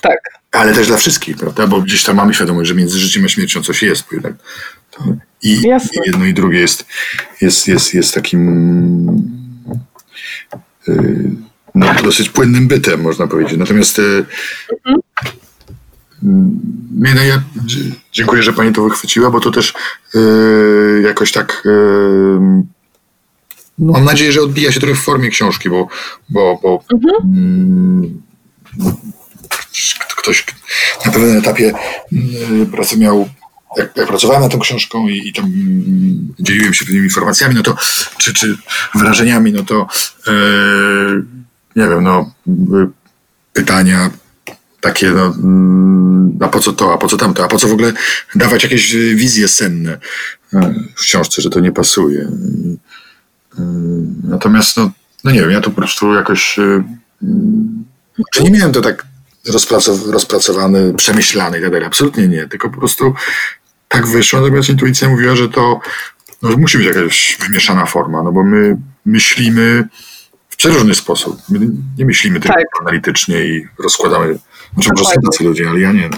tak. 0.01 0.19
Ale 0.51 0.73
też 0.73 0.87
dla 0.87 0.97
wszystkich, 0.97 1.37
prawda? 1.37 1.67
Bo 1.67 1.81
gdzieś 1.81 2.03
tam 2.03 2.15
mamy 2.15 2.33
świadomość, 2.33 2.69
że 2.69 2.75
między 2.75 2.99
życiem 2.99 3.25
a 3.25 3.27
śmiercią 3.27 3.63
coś 3.63 3.83
jest. 3.83 4.03
Bo 4.09 4.15
jednak 4.15 4.33
i, 5.41 5.61
jedno 6.05 6.25
i 6.25 6.33
drugie 6.33 6.59
jest, 6.59 6.85
jest, 7.41 7.67
jest, 7.67 7.93
jest 7.93 8.13
takim 8.13 9.35
no, 11.75 11.93
dosyć 12.03 12.29
płynnym 12.29 12.67
bytem, 12.67 13.01
można 13.01 13.27
powiedzieć. 13.27 13.57
Natomiast 13.57 13.99
mhm. 13.99 14.99
Nie, 16.23 17.15
no 17.15 17.23
ja 17.23 17.41
dziękuję, 18.11 18.43
że 18.43 18.53
Pani 18.53 18.73
to 18.73 18.83
wychwyciła, 18.83 19.31
bo 19.31 19.39
to 19.39 19.51
też 19.51 19.73
yy, 20.13 21.01
jakoś 21.03 21.31
tak 21.31 21.61
yy, 21.65 22.63
mam 23.79 24.05
nadzieję, 24.05 24.31
że 24.31 24.41
odbija 24.41 24.71
się 24.71 24.79
trochę 24.79 24.95
w 24.95 25.03
formie 25.03 25.29
książki, 25.29 25.69
bo, 25.69 25.87
bo, 26.29 26.59
bo 26.61 26.83
mhm. 26.93 28.03
yy, 28.77 28.91
ktoś 30.17 30.45
na 31.05 31.11
pewnym 31.11 31.37
etapie 31.37 31.73
yy, 32.11 32.65
pracy 32.65 32.97
miał 32.97 33.29
jak, 33.77 33.97
jak, 33.97 34.07
pracowałem 34.07 34.41
nad 34.41 34.51
tą 34.51 34.59
książką 34.59 35.07
i, 35.07 35.27
i 35.27 35.33
tam 35.33 35.45
mm, 35.45 36.33
dzieliłem 36.39 36.73
się 36.73 36.85
pewnymi 36.85 37.05
informacjami, 37.05 37.55
no 37.55 37.63
to, 37.63 37.75
czy, 38.17 38.33
czy 38.33 38.57
wrażeniami, 38.95 39.51
no 39.51 39.63
to 39.63 39.87
yy, 40.27 41.25
nie 41.75 41.87
wiem, 41.89 42.03
no 42.03 42.31
pytania 43.53 44.09
takie, 44.85 45.11
no, 45.11 45.25
mm, 45.25 46.37
a 46.41 46.47
po 46.47 46.59
co 46.59 46.73
to, 46.73 46.93
a 46.93 46.97
po 46.97 47.07
co 47.07 47.17
tamto, 47.17 47.43
a 47.43 47.47
po 47.47 47.57
co 47.57 47.67
w 47.67 47.73
ogóle 47.73 47.93
dawać 48.35 48.63
jakieś 48.63 48.95
wizje 48.95 49.47
senne 49.47 49.97
e, 50.53 50.73
w 50.95 51.01
książce, 51.01 51.41
że 51.41 51.49
to 51.49 51.59
nie 51.59 51.71
pasuje. 51.71 52.21
E, 53.59 53.61
natomiast, 54.23 54.77
no, 54.77 54.91
no 55.23 55.31
nie 55.31 55.39
wiem, 55.39 55.51
ja 55.51 55.61
to 55.61 55.69
po 55.69 55.75
prostu 55.75 56.13
jakoś, 56.13 56.59
e, 56.59 56.83
czy 58.33 58.43
nie 58.43 58.51
miałem 58.51 58.71
to 58.71 58.81
tak 58.81 59.05
rozpracow 59.47 60.07
rozpracowane, 60.07 60.93
przemyślane 60.93 61.59
i 61.59 61.61
tak 61.61 61.71
dalej. 61.71 61.87
Absolutnie 61.87 62.27
nie, 62.27 62.47
tylko 62.47 62.69
po 62.69 62.77
prostu 62.77 63.13
tak 63.87 64.07
wyszło, 64.07 64.41
natomiast 64.41 64.69
intuicja 64.69 65.09
mówiła, 65.09 65.35
że 65.35 65.49
to 65.49 65.79
no, 66.41 66.57
musi 66.57 66.77
być 66.77 66.87
jakaś 66.87 67.37
wymieszana 67.41 67.85
forma, 67.85 68.23
no 68.23 68.31
bo 68.31 68.43
my 68.43 68.77
myślimy 69.05 69.87
w 70.49 70.55
przeróżny 70.55 70.95
sposób. 70.95 71.41
My 71.49 71.59
nie 71.97 72.05
myślimy 72.05 72.39
tylko 72.39 72.57
tak. 72.57 72.81
analitycznie 72.81 73.45
i 73.45 73.67
rozkładamy 73.79 74.39
znaczy, 74.75 74.89
może 74.97 75.05
są 75.05 75.21
tacy 75.31 75.43
ludzie, 75.43 75.69
ale 75.69 75.79
ja 75.79 75.91
nie. 75.91 76.09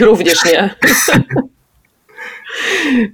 Również 0.06 0.44
nie. 0.44 0.74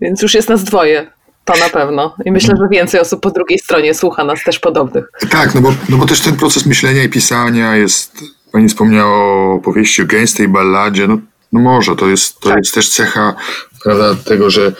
Więc 0.03 0.23
już 0.23 0.35
jest 0.35 0.49
nas 0.49 0.64
dwoje. 0.64 1.11
To 1.45 1.57
na 1.57 1.68
pewno. 1.68 2.16
I 2.25 2.33
myślę, 2.33 2.57
że 2.57 2.68
więcej 2.68 3.01
osób 3.01 3.20
po 3.20 3.31
drugiej 3.31 3.59
stronie 3.59 3.95
słucha 3.95 4.25
nas 4.25 4.45
też 4.45 4.59
podobnych. 4.59 5.05
Tak, 5.31 5.55
no 5.55 5.61
bo, 5.61 5.75
no 5.89 5.97
bo 5.97 6.07
też 6.07 6.20
ten 6.20 6.37
proces 6.37 6.66
myślenia 6.66 7.05
i 7.05 7.09
pisania 7.09 7.77
jest. 7.77 8.25
Pani 8.53 8.68
wspomniała 8.68 9.55
o 9.55 9.59
powieści 9.59 10.03
o 10.03 10.07
gęstej 10.07 10.49
balladzie. 10.49 11.09
No, 11.09 11.18
no 11.53 11.61
może, 11.61 11.97
to 11.97 12.09
jest, 12.09 12.41
to 12.41 12.49
tak. 12.49 12.59
jest 12.59 12.75
też 12.75 12.91
cecha 12.91 13.35
prawda, 13.83 14.14
tego, 14.14 14.51
że 14.51 14.73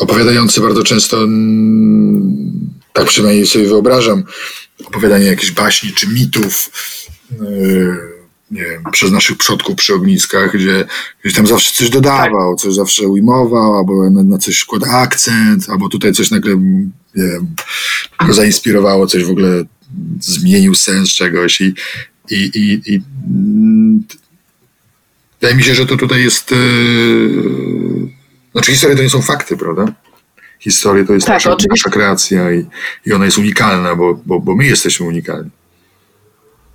opowiadający 0.00 0.60
bardzo 0.60 0.82
często, 0.82 1.16
mm, 1.16 2.70
tak 2.92 3.06
przynajmniej 3.06 3.46
sobie 3.46 3.68
wyobrażam, 3.68 4.24
opowiadanie 4.84 5.26
jakichś 5.26 5.50
baśni 5.50 5.92
czy 5.92 6.08
mitów, 6.08 6.70
nie 8.50 8.62
wiem, 8.64 8.82
przez 8.92 9.12
naszych 9.12 9.36
przodków 9.36 9.76
przy 9.76 9.94
ogniskach, 9.94 10.56
gdzie 10.56 10.84
gdzieś 11.22 11.34
tam 11.34 11.46
zawsze 11.46 11.74
coś 11.74 11.90
dodawał, 11.90 12.56
coś 12.56 12.74
zawsze 12.74 13.08
ujmował, 13.08 13.76
albo 13.76 14.10
na, 14.10 14.22
na 14.22 14.38
coś 14.38 14.58
składa 14.58 14.86
akcent, 14.86 15.70
albo 15.70 15.88
tutaj 15.88 16.12
coś 16.12 16.30
nagle 16.30 16.56
nie 17.14 17.24
wiem, 17.28 17.46
go 18.26 18.34
zainspirowało, 18.34 19.06
coś 19.06 19.24
w 19.24 19.30
ogóle 19.30 19.64
zmienił 20.20 20.74
sens 20.74 21.08
czegoś 21.08 21.60
i, 21.60 21.74
i, 22.30 22.36
i, 22.36 22.94
i 22.94 23.02
mm, 23.26 24.04
wydaje 25.40 25.56
mi 25.56 25.64
się, 25.64 25.74
że 25.74 25.86
to 25.86 25.96
tutaj 25.96 26.22
jest 26.22 26.50
yy, 26.50 26.58
znaczy 28.52 28.72
historie 28.72 28.96
to 28.96 29.02
nie 29.02 29.10
są 29.10 29.22
fakty, 29.22 29.56
prawda? 29.56 29.92
Historie 30.60 31.04
to 31.04 31.12
jest 31.14 31.26
tak, 31.26 31.34
nasza, 31.34 31.56
nasza, 31.70 31.90
kreacja 31.90 32.52
i, 32.52 32.66
i 33.06 33.12
ona 33.12 33.24
jest 33.24 33.38
unikalna, 33.38 33.96
bo, 33.96 34.20
bo, 34.26 34.40
bo 34.40 34.56
my 34.56 34.66
jesteśmy 34.66 35.06
unikalni. 35.06 35.50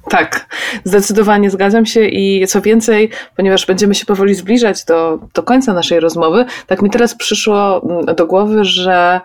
Tak, 0.10 0.45
zdecydowanie 0.84 1.49
zgadzam 1.49 1.86
się 1.86 2.05
i 2.05 2.47
co 2.47 2.62
więcej, 2.62 3.10
ponieważ 3.36 3.66
będziemy 3.66 3.95
się 3.95 4.05
powoli 4.05 4.36
zbliżać 4.36 4.86
do, 4.86 5.20
do 5.34 5.43
końca 5.43 5.74
naszej 5.74 5.99
rozmowy, 5.99 6.45
tak 6.68 6.82
mi 6.82 6.89
teraz 6.89 7.16
przyszło 7.16 7.84
mm, 7.84 8.16
do 8.16 8.28
głowy, 8.28 8.66
że 8.66 9.22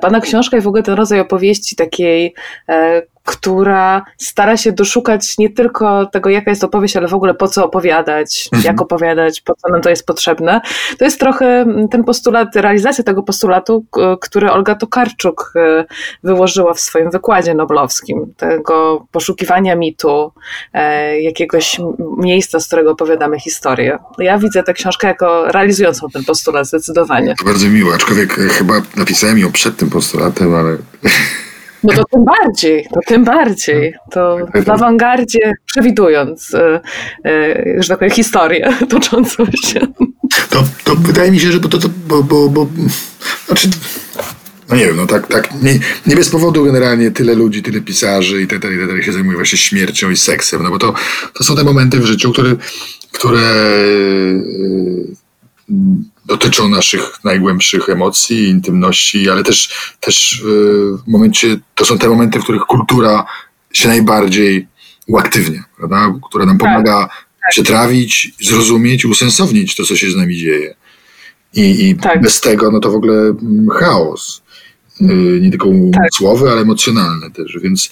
Pana 0.00 0.20
książka 0.20 0.56
i 0.56 0.60
w 0.60 0.66
ogóle 0.66 0.82
ten 0.82 0.94
rodzaj 0.94 1.20
opowieści 1.20 1.76
takiej 1.76 2.34
e, 2.68 3.02
która 3.24 4.04
stara 4.18 4.56
się 4.56 4.72
doszukać 4.72 5.38
nie 5.38 5.50
tylko 5.50 6.06
tego, 6.06 6.30
jaka 6.30 6.50
jest 6.50 6.64
opowieść, 6.64 6.96
ale 6.96 7.08
w 7.08 7.14
ogóle 7.14 7.34
po 7.34 7.48
co 7.48 7.64
opowiadać, 7.64 8.48
mhm. 8.52 8.64
jak 8.64 8.82
opowiadać, 8.82 9.40
po 9.40 9.54
co 9.54 9.68
nam 9.68 9.80
to 9.80 9.90
jest 9.90 10.06
potrzebne. 10.06 10.60
To 10.98 11.04
jest 11.04 11.20
trochę 11.20 11.66
ten 11.90 12.04
postulat, 12.04 12.56
realizacja 12.56 13.04
tego 13.04 13.22
postulatu, 13.22 13.84
który 14.20 14.50
Olga 14.50 14.74
Tokarczuk 14.74 15.52
e, 15.56 15.84
wyłożyła 16.22 16.74
w 16.74 16.80
swoim 16.80 17.10
wykładzie 17.10 17.54
noblowskim, 17.54 18.34
tego 18.36 19.06
poszukiwania 19.10 19.76
mitu, 19.76 20.32
e, 20.72 21.20
jakiegoś 21.20 21.80
miejsca, 22.16 22.60
z 22.60 22.66
którego 22.66 22.90
opowiadamy 22.90 23.40
historię. 23.40 23.98
Ja 24.18 24.38
widzę 24.38 24.62
tę 24.62 24.72
książkę 24.72 25.08
jako 25.08 25.52
realizującą 25.52 26.08
ten 26.08 26.24
postulat 26.24 26.66
zdecydowanie. 26.66 27.34
To 27.38 27.44
bardzo 27.44 27.68
miło, 27.68 27.94
aczkolwiek 27.94 28.32
chyba 28.32 28.74
napisałem 28.96 29.38
ją 29.38 29.52
przed 29.52 29.69
tym 29.76 29.90
postulatem, 29.90 30.54
ale 30.54 30.76
no 31.84 31.92
to 31.92 32.04
tym 32.04 32.24
bardziej, 32.24 32.86
to 32.94 33.00
tym 33.06 33.24
bardziej. 33.24 33.94
To 34.10 34.38
w 34.64 34.70
awangardzie 34.70 35.52
przewidując, 35.66 36.54
e, 36.54 36.80
e, 37.24 37.82
że 37.82 37.88
tak 37.88 37.98
powiem, 37.98 38.14
historię 38.14 38.72
toczącą 38.90 39.44
się. 39.64 39.80
To, 40.50 40.64
to 40.84 40.96
wydaje 40.96 41.30
mi 41.30 41.40
się, 41.40 41.52
że 41.52 41.60
bo 41.60 41.68
to, 41.68 41.78
to 41.78 41.88
bo, 42.08 42.22
bo, 42.22 42.48
bo 42.48 42.68
znaczy, 43.46 43.68
no 44.68 44.76
nie 44.76 44.86
wiem, 44.86 44.96
no 44.96 45.06
tak, 45.06 45.26
tak 45.26 45.62
nie, 45.62 45.78
nie 46.06 46.16
bez 46.16 46.28
powodu 46.28 46.64
generalnie 46.64 47.10
tyle 47.10 47.34
ludzi, 47.34 47.62
tyle 47.62 47.80
pisarzy 47.80 48.42
i 48.42 48.46
tak 48.46 48.58
dalej, 48.58 48.78
tak 48.88 49.04
się 49.04 49.12
zajmuje 49.12 49.36
właśnie 49.36 49.58
śmiercią 49.58 50.10
i 50.10 50.16
seksem, 50.16 50.62
no 50.62 50.70
bo 50.70 50.78
to, 50.78 50.94
to 51.34 51.44
są 51.44 51.56
te 51.56 51.64
momenty 51.64 52.00
w 52.00 52.04
życiu, 52.04 52.32
które, 52.32 52.56
które 53.12 53.40
dotyczą 56.30 56.68
naszych 56.68 57.24
najgłębszych 57.24 57.88
emocji, 57.88 58.48
intymności, 58.48 59.30
ale 59.30 59.42
też, 59.42 59.74
też 60.00 60.32
y, 60.32 60.44
w 61.06 61.06
momencie, 61.06 61.60
to 61.74 61.84
są 61.84 61.98
te 61.98 62.08
momenty, 62.08 62.38
w 62.38 62.42
których 62.42 62.62
kultura 62.62 63.26
się 63.72 63.88
najbardziej 63.88 64.68
uaktywnia, 65.06 65.64
prawda? 65.76 66.14
która 66.28 66.46
nam 66.46 66.58
tak, 66.58 66.68
pomaga 66.68 67.08
tak. 67.08 67.50
przetrawić, 67.50 68.32
zrozumieć, 68.40 69.04
usensownić 69.04 69.76
to, 69.76 69.84
co 69.84 69.96
się 69.96 70.10
z 70.10 70.16
nami 70.16 70.36
dzieje. 70.36 70.74
I, 71.54 71.88
i 71.88 71.96
tak. 71.96 72.20
bez 72.22 72.40
tego, 72.40 72.70
no 72.70 72.80
to 72.80 72.90
w 72.90 72.94
ogóle 72.94 73.14
mm, 73.14 73.68
chaos. 73.68 74.42
Y, 75.00 75.40
nie 75.40 75.50
tylko 75.50 75.68
umysłowy, 75.68 76.44
tak. 76.44 76.52
ale 76.52 76.60
emocjonalny 76.60 77.30
też. 77.30 77.58
Więc 77.62 77.90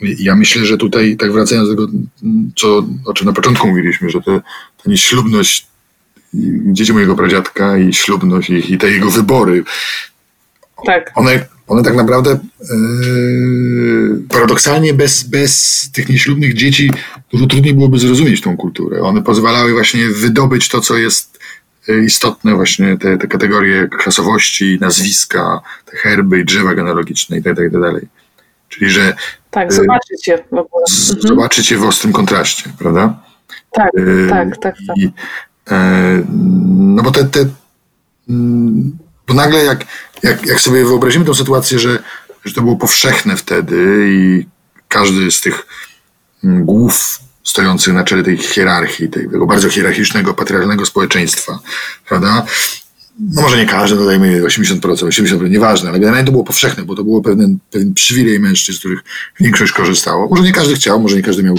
ja 0.00 0.36
myślę, 0.36 0.64
że 0.64 0.76
tutaj, 0.76 1.16
tak 1.16 1.32
wracając 1.32 1.68
do 1.68 1.74
tego, 1.74 1.88
co, 2.56 2.86
o 3.04 3.12
czym 3.14 3.26
na 3.26 3.32
początku 3.32 3.68
mówiliśmy, 3.68 4.10
że 4.10 4.20
ta 4.20 4.42
nieślubność 4.86 5.66
dzieci 6.72 6.92
mojego 6.92 7.16
pradziadka 7.16 7.76
i 7.76 7.94
ślubność 7.94 8.50
ich 8.50 8.70
i 8.70 8.78
te 8.78 8.90
jego 8.90 9.10
wybory. 9.10 9.64
Tak. 10.86 11.12
One, 11.14 11.46
one 11.66 11.82
tak 11.82 11.94
naprawdę 11.94 12.38
yy, 12.70 14.22
paradoksalnie 14.28 14.94
bez, 14.94 15.22
bez 15.22 15.90
tych 15.92 16.08
nieślubnych 16.08 16.54
dzieci 16.54 16.90
dużo 17.32 17.46
trudniej 17.46 17.74
byłoby 17.74 17.98
zrozumieć 17.98 18.40
tą 18.40 18.56
kulturę. 18.56 19.02
One 19.02 19.22
pozwalały 19.22 19.72
właśnie 19.72 20.08
wydobyć 20.08 20.68
to, 20.68 20.80
co 20.80 20.96
jest 20.96 21.38
e, 21.88 21.98
istotne, 21.98 22.54
właśnie 22.54 22.98
te, 22.98 23.18
te 23.18 23.26
kategorie 23.26 23.88
klasowości, 23.88 24.78
nazwiska, 24.80 25.60
te 25.84 25.96
herby 25.96 26.40
i 26.40 26.44
drzewa 26.44 26.74
genealogiczne 26.74 27.36
itd. 27.36 27.54
Tak 27.54 27.64
itd. 27.64 27.92
Tak 27.92 28.08
Czyli, 28.68 28.90
że. 28.90 29.14
Tak, 29.50 29.72
zobaczycie 29.72 30.44
w 30.52 30.54
ogóle. 30.54 30.84
Zobaczycie 31.18 31.76
w 31.76 31.84
ostrym 31.84 32.12
kontraście, 32.12 32.70
prawda? 32.78 33.22
Tak, 33.72 33.90
tak, 34.30 34.58
tak. 34.58 34.76
tak. 34.86 34.96
I, 34.96 35.08
E, 35.08 35.10
no 36.96 37.02
bo 37.02 37.10
te, 37.10 37.24
te 37.24 37.46
mm, 38.28 38.98
bo 39.26 39.34
nagle 39.34 39.64
jak, 39.64 39.84
jak, 40.22 40.46
jak 40.46 40.60
sobie 40.60 40.84
wyobrazimy 40.84 41.24
tę 41.24 41.34
sytuację, 41.34 41.78
że, 41.78 42.02
że 42.44 42.54
to 42.54 42.62
było 42.62 42.76
powszechne 42.76 43.36
wtedy 43.36 44.06
i 44.08 44.46
każdy 44.88 45.30
z 45.30 45.40
tych 45.40 45.66
mm, 46.44 46.64
głów 46.64 47.20
stojących 47.44 47.94
na 47.94 48.04
czele 48.04 48.22
tej 48.22 48.38
hierarchii, 48.38 49.08
tego 49.08 49.46
bardzo 49.46 49.70
hierarchicznego, 49.70 50.34
patriarchalnego 50.34 50.86
społeczeństwa, 50.86 51.58
prawda? 52.08 52.46
No 53.20 53.42
może 53.42 53.56
nie 53.56 53.66
każdy, 53.66 53.96
dodajmy 53.96 54.42
80%, 54.42 54.80
80%, 54.80 55.50
nieważne, 55.50 55.88
ale 55.88 55.98
generalnie 55.98 56.26
to 56.26 56.32
było 56.32 56.44
powszechne, 56.44 56.84
bo 56.84 56.94
to 56.94 57.04
było 57.04 57.22
pewien, 57.22 57.58
pewien 57.70 57.94
przywilej 57.94 58.40
mężczyzn, 58.40 58.76
z 58.76 58.80
których 58.80 59.04
większość 59.40 59.72
korzystało. 59.72 60.28
Może 60.28 60.42
nie 60.42 60.52
każdy 60.52 60.74
chciał, 60.74 61.00
może 61.00 61.16
nie 61.16 61.22
każdy 61.22 61.42
miał 61.42 61.56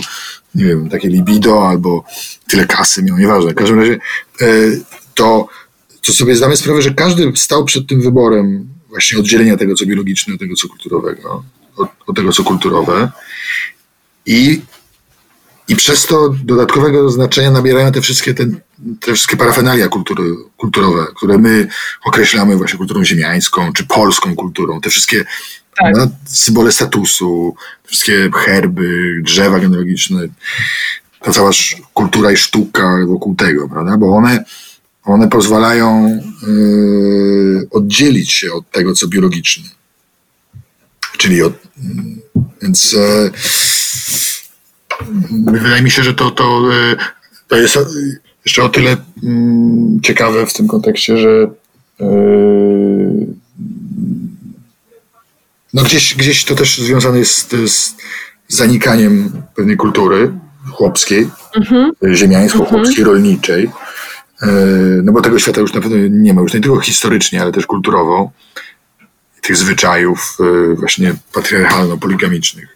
nie 0.56 0.66
wiem, 0.66 0.90
takie 0.90 1.10
libido 1.10 1.68
albo 1.68 2.04
tyle 2.48 2.66
kasy 2.66 3.04
miał, 3.04 3.18
nieważne. 3.18 3.52
W 3.52 3.56
każdym 3.56 3.80
razie 3.80 4.00
e, 4.42 4.48
to, 5.14 5.48
to 6.02 6.14
sobie 6.14 6.36
zdamy 6.36 6.58
sprawę, 6.58 6.82
że 6.82 6.94
każdy 6.94 7.32
stał 7.36 7.66
przed 7.66 7.88
tym 7.88 8.02
wyborem 8.02 8.68
właśnie 8.90 9.20
oddzielenia 9.20 9.58
tego, 9.58 9.76
co 9.76 9.86
biologiczne, 9.86 10.34
od 10.34 10.40
tego, 10.40 10.56
co 10.56 10.68
kulturowego, 10.68 11.44
od, 11.78 11.90
od 12.08 12.16
tego, 12.16 12.32
co 12.32 12.44
kulturowe. 12.44 13.12
I, 14.26 14.62
I 15.68 15.76
przez 15.76 16.06
to 16.06 16.30
dodatkowego 16.44 17.10
znaczenia 17.10 17.52
nabierają 17.52 17.92
te 17.92 18.02
wszystkie, 18.02 18.34
te, 18.34 18.46
te 19.00 19.14
wszystkie 19.14 19.38
parafenalia 19.38 19.88
kultury, 19.88 20.24
kulturowe, 20.58 21.06
które 21.16 21.38
my 21.38 21.68
określamy 22.06 22.56
właśnie 22.56 22.78
kulturą 22.78 23.06
ziemiańską, 23.06 23.74
czy 23.74 23.86
polską 23.86 24.36
kulturą. 24.36 24.82
Te 24.82 24.90
wszystkie 24.90 25.26
tak. 25.78 25.96
no, 25.96 26.08
symbole 26.26 26.72
statusu, 26.72 27.56
wszystkie 27.86 28.30
herby, 28.36 29.22
drzewa 29.24 29.60
genealogiczne. 29.60 30.28
ta 31.22 31.32
cała 31.32 31.52
kultura 31.94 32.32
i 32.32 32.38
sztuka 32.38 32.98
wokół 33.08 33.36
tego, 33.36 33.70
prawda? 33.70 33.98
Bo 33.98 34.16
one, 34.16 34.44
one 35.04 35.30
pozwalają 35.30 36.08
yy, 36.48 37.68
oddzielić 37.72 38.32
się 38.32 38.54
od 38.54 38.72
tego, 38.72 38.94
co 38.94 39.08
biologiczne. 39.08 39.70
Czyli 41.18 41.42
od, 41.42 41.54
yy, 41.78 42.44
więc 42.62 42.92
yy, 42.92 43.32
wydaje 45.46 45.82
mi 45.82 45.92
się, 45.92 46.04
że 46.04 46.14
to, 46.14 46.32
to, 46.32 46.72
yy, 46.72 46.98
to 47.48 47.58
jest 47.58 47.78
jeszcze 48.46 48.64
o 48.64 48.70
tyle 48.70 48.98
mm, 49.24 50.00
ciekawe 50.04 50.46
w 50.46 50.54
tym 50.54 50.68
kontekście, 50.68 51.18
że 51.18 51.50
yy, 52.00 52.08
no 55.74 55.84
gdzieś, 55.84 56.16
gdzieś 56.16 56.46
to 56.46 56.56
też 56.56 56.78
związane 56.78 57.20
jest 57.20 57.56
z 57.66 57.96
zanikaniem 58.48 59.42
pewnej 59.56 59.78
kultury 59.78 60.32
chłopskiej, 60.72 61.30
mhm. 61.56 61.92
ziemiańsko-chłopskiej, 62.16 63.00
mhm. 63.00 63.08
rolniczej. 63.08 63.70
E, 64.42 64.48
no 65.04 65.12
bo 65.12 65.22
tego 65.22 65.40
świata 65.40 65.62
już 65.62 65.74
na 65.74 65.82
pewno 65.82 65.98
nie 66.10 66.34
ma, 66.34 66.42
już 66.42 66.54
nie 66.54 66.62
tylko 66.62 66.80
historycznie, 66.80 67.42
ale 67.42 67.52
też 67.52 67.66
kulturowo. 67.66 68.32
Tych 69.42 69.58
zwyczajów 69.58 70.38
właśnie 70.76 71.16
patriarchalno-poligamicznych. 71.34 72.68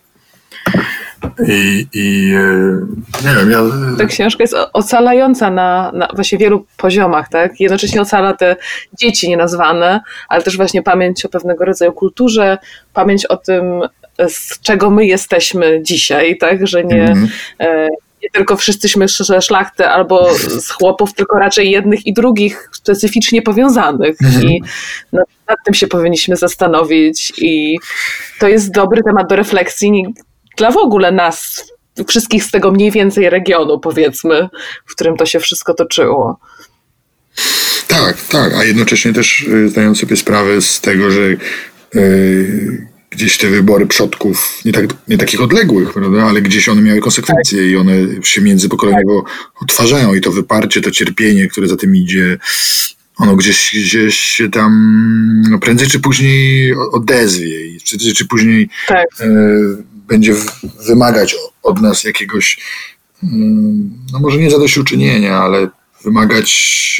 I, 1.48 1.88
i 1.94 2.34
e, 2.36 3.30
nie 3.30 3.36
wiem, 3.36 3.52
ja... 3.52 3.60
Ta 3.98 4.06
książka 4.06 4.44
jest 4.44 4.56
ocalająca 4.74 5.52
na, 5.52 5.92
na 5.94 6.08
właśnie 6.16 6.38
wielu 6.38 6.66
poziomach, 6.78 7.30
tak? 7.30 7.60
Jednocześnie 7.60 8.02
ocala 8.02 8.34
te 8.34 8.56
dzieci 9.00 9.30
nienazwane, 9.30 10.02
ale 10.30 10.44
też 10.44 10.58
właśnie 10.58 10.84
pamięć 10.84 11.26
o 11.26 11.30
pewnego 11.30 11.66
rodzaju 11.66 11.94
kulturze, 11.94 12.58
pamięć 12.94 13.26
o 13.26 13.38
tym, 13.38 13.82
z 14.28 14.60
czego 14.62 14.90
my 14.90 15.06
jesteśmy 15.06 15.80
dzisiaj, 15.84 16.38
tak? 16.38 16.68
Że 16.68 16.84
nie, 16.84 17.04
mm 17.04 17.26
-hmm. 17.26 17.88
nie 18.24 18.30
tylko 18.34 18.58
wszyscyśmy 18.58 19.08
ze 19.08 19.42
szlachty 19.42 19.88
albo 19.88 20.34
z 20.36 20.70
chłopów, 20.70 21.14
tylko 21.14 21.40
raczej 21.40 21.72
jednych 21.72 22.08
i 22.08 22.14
drugich 22.14 22.70
specyficznie 22.74 23.42
powiązanych. 23.42 24.18
-hmm. 24.18 24.44
I 24.46 24.62
nad, 25.14 25.26
nad 25.50 25.58
tym 25.66 25.74
się 25.74 25.88
powinniśmy 25.88 26.36
zastanowić. 26.36 27.34
I 27.38 27.78
to 28.40 28.48
jest 28.48 28.72
dobry 28.72 29.02
temat 29.04 29.30
do 29.30 29.36
refleksji 29.36 29.92
dla 30.58 30.72
w 30.72 30.78
ogóle 30.78 31.12
nas, 31.12 31.72
wszystkich 32.08 32.44
z 32.44 32.52
tego 32.52 32.72
mniej 32.72 32.92
więcej 32.92 33.30
regionu, 33.30 33.80
powiedzmy, 33.80 34.50
w 34.86 34.92
którym 34.92 35.18
to 35.18 35.26
się 35.26 35.40
wszystko 35.40 35.74
toczyło. 35.74 36.40
Tak, 37.88 38.22
tak, 38.22 38.54
a 38.54 38.64
jednocześnie 38.64 39.14
też 39.14 39.42
y, 39.42 39.70
zdając 39.70 40.00
sobie 40.00 40.16
sprawę 40.18 40.62
z 40.62 40.82
tego, 40.82 41.12
że 41.12 41.22
yy, 41.94 42.88
gdzieś 43.10 43.38
te 43.38 43.48
wybory 43.48 43.88
przodków, 43.88 44.60
nie, 44.66 44.72
tak, 44.72 44.86
nie 45.08 45.18
takich 45.18 45.42
odległych, 45.42 45.94
prawda, 45.94 46.24
ale 46.24 46.42
gdzieś 46.42 46.70
one 46.70 46.82
miały 46.82 47.00
konsekwencje 47.00 47.58
tak. 47.58 47.68
i 47.68 47.76
one 47.76 47.94
się 48.24 48.42
międzypokoleniowo 48.42 49.22
tak. 49.22 49.62
odtwarzają 49.62 50.14
i 50.14 50.22
to 50.22 50.32
wyparcie, 50.32 50.82
to 50.82 50.92
cierpienie, 50.92 51.48
które 51.48 51.68
za 51.68 51.78
tym 51.78 51.96
idzie, 51.96 52.38
ono 53.18 53.36
gdzieś, 53.36 53.76
gdzieś 53.86 54.20
się 54.20 54.50
tam 54.50 54.72
no 55.50 55.60
prędzej 55.60 55.88
czy 55.88 56.00
później 56.00 56.74
odezwie 56.92 57.66
i 57.66 57.80
prędzej 57.90 58.14
czy 58.14 58.28
później 58.28 58.70
tak. 58.88 59.08
e, 59.20 59.28
będzie 60.12 60.36
wymagać 60.88 61.36
od 61.64 61.82
nas 61.82 62.04
jakiegoś, 62.04 62.58
mm, 63.24 63.94
no 64.14 64.20
może 64.20 64.38
nie 64.38 64.52
zadośćuczynienia, 64.52 65.38
ale 65.38 65.68
wymagać 66.04 66.52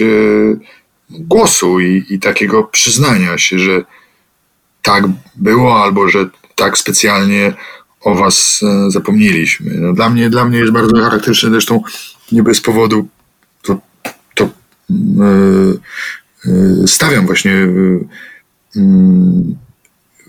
e, 0.02 0.06
głosu 1.10 1.80
i, 1.80 2.06
i 2.10 2.20
takiego 2.20 2.64
przyznania 2.64 3.38
się, 3.38 3.60
że 3.60 3.84
tak 4.82 5.04
było, 5.36 5.84
albo 5.84 6.10
że 6.10 6.30
tak 6.56 6.78
specjalnie 6.78 7.54
o 8.02 8.16
was 8.16 8.62
e, 8.64 8.92
zapomnieliśmy. 8.92 9.74
No 9.74 9.94
dla, 9.94 10.10
mnie, 10.10 10.30
dla 10.30 10.46
mnie 10.46 10.60
jest 10.60 10.72
bardzo 10.72 11.04
charakterystyczne, 11.04 11.50
zresztą 11.50 11.82
nie 12.32 12.44
bez 12.44 12.62
powodu 12.62 13.08
to, 13.62 13.78
to 14.36 14.50
yy, 14.90 16.88
stawiam 16.88 17.26
właśnie 17.26 17.52
yy, 17.52 18.08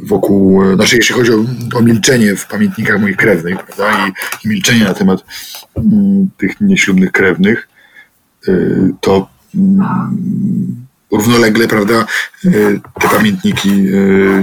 wokół, 0.03 0.75
znaczy 0.75 0.97
jeśli 0.97 1.15
chodzi 1.15 1.33
o, 1.33 1.45
o, 1.75 1.83
milczenie 1.83 2.37
w 2.37 2.47
pamiętnikach 2.47 3.01
moich 3.01 3.17
krewnych, 3.17 3.57
prawda, 3.65 4.07
i, 4.07 4.13
i 4.45 4.49
milczenie 4.49 4.85
na 4.85 4.95
temat 4.95 5.25
yy, 5.77 5.83
tych 6.37 6.61
nieślubnych 6.61 7.13
krewnych, 7.13 7.69
to 9.01 9.29
równolegle, 11.13 11.69
prawda, 11.69 12.07
e, 12.45 12.51
te 13.01 13.09
pamiętniki 13.09 13.71
e, 13.71 13.91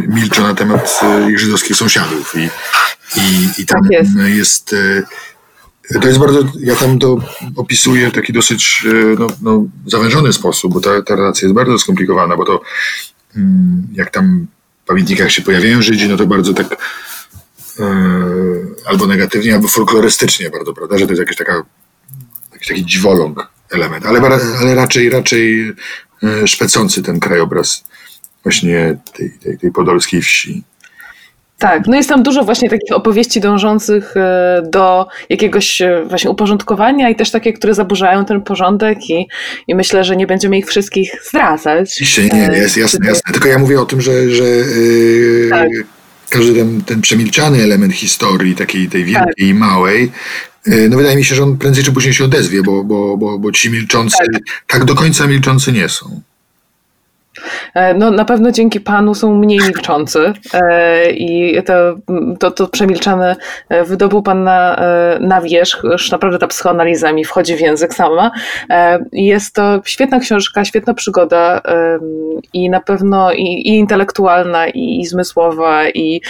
milczą 0.07 0.43
na 0.43 0.55
temat 0.55 0.99
e, 1.03 1.31
ich 1.31 1.39
żydowskich 1.39 1.75
sąsiadów 1.75 2.35
i, 2.35 2.49
i, 3.19 3.61
i 3.61 3.65
tam 3.65 3.81
tak 3.81 3.91
jest. 3.91 4.11
jest 4.15 4.75
to 6.01 6.07
jest 6.07 6.19
bardzo, 6.19 6.39
ja 6.59 6.75
tam 6.75 6.99
to 6.99 7.17
opisuję 7.55 8.09
w 8.09 8.13
taki 8.13 8.33
dosyć 8.33 8.85
no, 9.19 9.27
no, 9.41 9.65
zawężony 9.85 10.33
sposób, 10.33 10.73
bo 10.73 10.79
ta, 10.81 11.01
ta 11.01 11.15
relacja 11.15 11.45
jest 11.45 11.55
bardzo 11.55 11.79
skomplikowana, 11.79 12.37
bo 12.37 12.45
to 12.45 12.61
mm, 13.35 13.87
jak 13.93 14.11
tam 14.11 14.47
pamiętnikach 14.89 15.31
się 15.31 15.41
pojawiają 15.41 15.81
Żydzi, 15.81 16.09
no 16.09 16.17
to 16.17 16.25
bardzo 16.25 16.53
tak 16.53 16.67
albo 18.85 19.07
negatywnie, 19.07 19.53
albo 19.53 19.67
folklorystycznie 19.67 20.49
bardzo, 20.49 20.73
prawda, 20.73 20.97
że 20.97 21.05
to 21.05 21.11
jest 21.11 21.19
jakiś, 21.19 21.37
taka, 21.37 21.63
jakiś 22.53 22.67
taki 22.67 22.85
dziwoląg 22.85 23.47
element, 23.71 24.05
ale, 24.05 24.19
ale 24.59 24.75
raczej, 24.75 25.09
raczej 25.09 25.73
E, 26.23 26.47
szpecący 26.47 27.03
ten 27.03 27.19
krajobraz 27.19 27.83
właśnie 28.43 28.97
tej, 29.13 29.31
tej, 29.31 29.57
tej 29.57 29.71
podolskiej 29.71 30.21
wsi. 30.21 30.63
Tak, 31.59 31.87
no 31.87 31.95
jest 31.95 32.09
tam 32.09 32.23
dużo 32.23 32.43
właśnie 32.43 32.69
takich 32.69 32.95
opowieści 32.95 33.41
dążących 33.41 34.17
e, 34.17 34.61
do 34.71 35.07
jakiegoś 35.29 35.81
e, 35.81 36.03
właśnie 36.05 36.29
uporządkowania 36.29 37.09
i 37.09 37.15
też 37.15 37.31
takie, 37.31 37.53
które 37.53 37.73
zaburzają 37.73 38.25
ten 38.25 38.41
porządek 38.41 39.09
i, 39.09 39.27
i 39.67 39.75
myślę, 39.75 40.03
że 40.03 40.15
nie 40.15 40.27
będziemy 40.27 40.57
ich 40.57 40.67
wszystkich 40.67 41.11
zdradzać. 41.29 41.91
Oczywiście, 41.93 42.23
nie, 42.23 42.47
nie, 42.47 42.57
jest 42.57 42.77
jasne, 42.77 43.07
jasne. 43.07 43.33
Tylko 43.33 43.47
ja 43.47 43.59
mówię 43.59 43.81
o 43.81 43.85
tym, 43.85 44.01
że, 44.01 44.29
że 44.29 44.43
yy, 44.43 45.47
tak. 45.49 45.69
każdy 46.29 46.53
ten, 46.53 46.81
ten 46.81 47.01
przemilczany 47.01 47.63
element 47.63 47.93
historii, 47.93 48.55
takiej 48.55 48.89
tej 48.89 49.03
wielkiej 49.03 49.25
tak. 49.25 49.47
i 49.47 49.53
małej, 49.53 50.11
E, 50.65 50.89
no 50.89 50.97
wydaje 50.97 51.15
mi 51.15 51.25
się, 51.25 51.35
że 51.35 51.43
on 51.43 51.57
prędzej 51.57 51.83
czy 51.83 51.91
później 51.91 52.13
się 52.13 52.23
odezwie, 52.23 52.63
bo, 52.63 52.83
bo, 52.83 53.17
bo, 53.17 53.39
bo 53.39 53.51
ci 53.51 53.69
milczący 53.69 54.17
tak. 54.17 54.41
tak 54.67 54.85
do 54.85 54.95
końca 54.95 55.27
milczący 55.27 55.71
nie 55.71 55.89
są. 55.89 56.21
E, 57.73 57.93
no, 57.93 58.11
na 58.11 58.25
pewno 58.25 58.51
dzięki 58.51 58.79
Panu 58.79 59.15
są 59.15 59.35
mniej 59.35 59.59
milczący 59.59 60.33
e, 60.53 61.11
i 61.11 61.63
to, 61.63 61.73
to, 62.39 62.51
to 62.51 62.67
przemilczane 62.67 63.35
e, 63.69 63.83
wydobył 63.83 64.23
Pan 64.23 64.43
na, 64.43 64.79
na 65.19 65.41
wierzch, 65.41 65.83
już 65.83 66.11
naprawdę 66.11 66.39
ta 66.39 66.47
psychoanaliza 66.47 67.13
mi 67.13 67.25
wchodzi 67.25 67.55
w 67.55 67.59
język 67.59 67.93
sama. 67.93 68.31
Jest 69.11 69.55
to 69.55 69.81
świetna 69.85 70.19
książka, 70.19 70.65
świetna 70.65 70.93
przygoda 70.93 71.61
i 72.53 72.69
na 72.69 72.79
pewno 72.79 73.31
i, 73.31 73.43
i 73.43 73.77
intelektualna, 73.77 74.67
i, 74.67 74.99
i 74.99 75.05
zmysłowa, 75.05 75.89
i, 75.89 76.21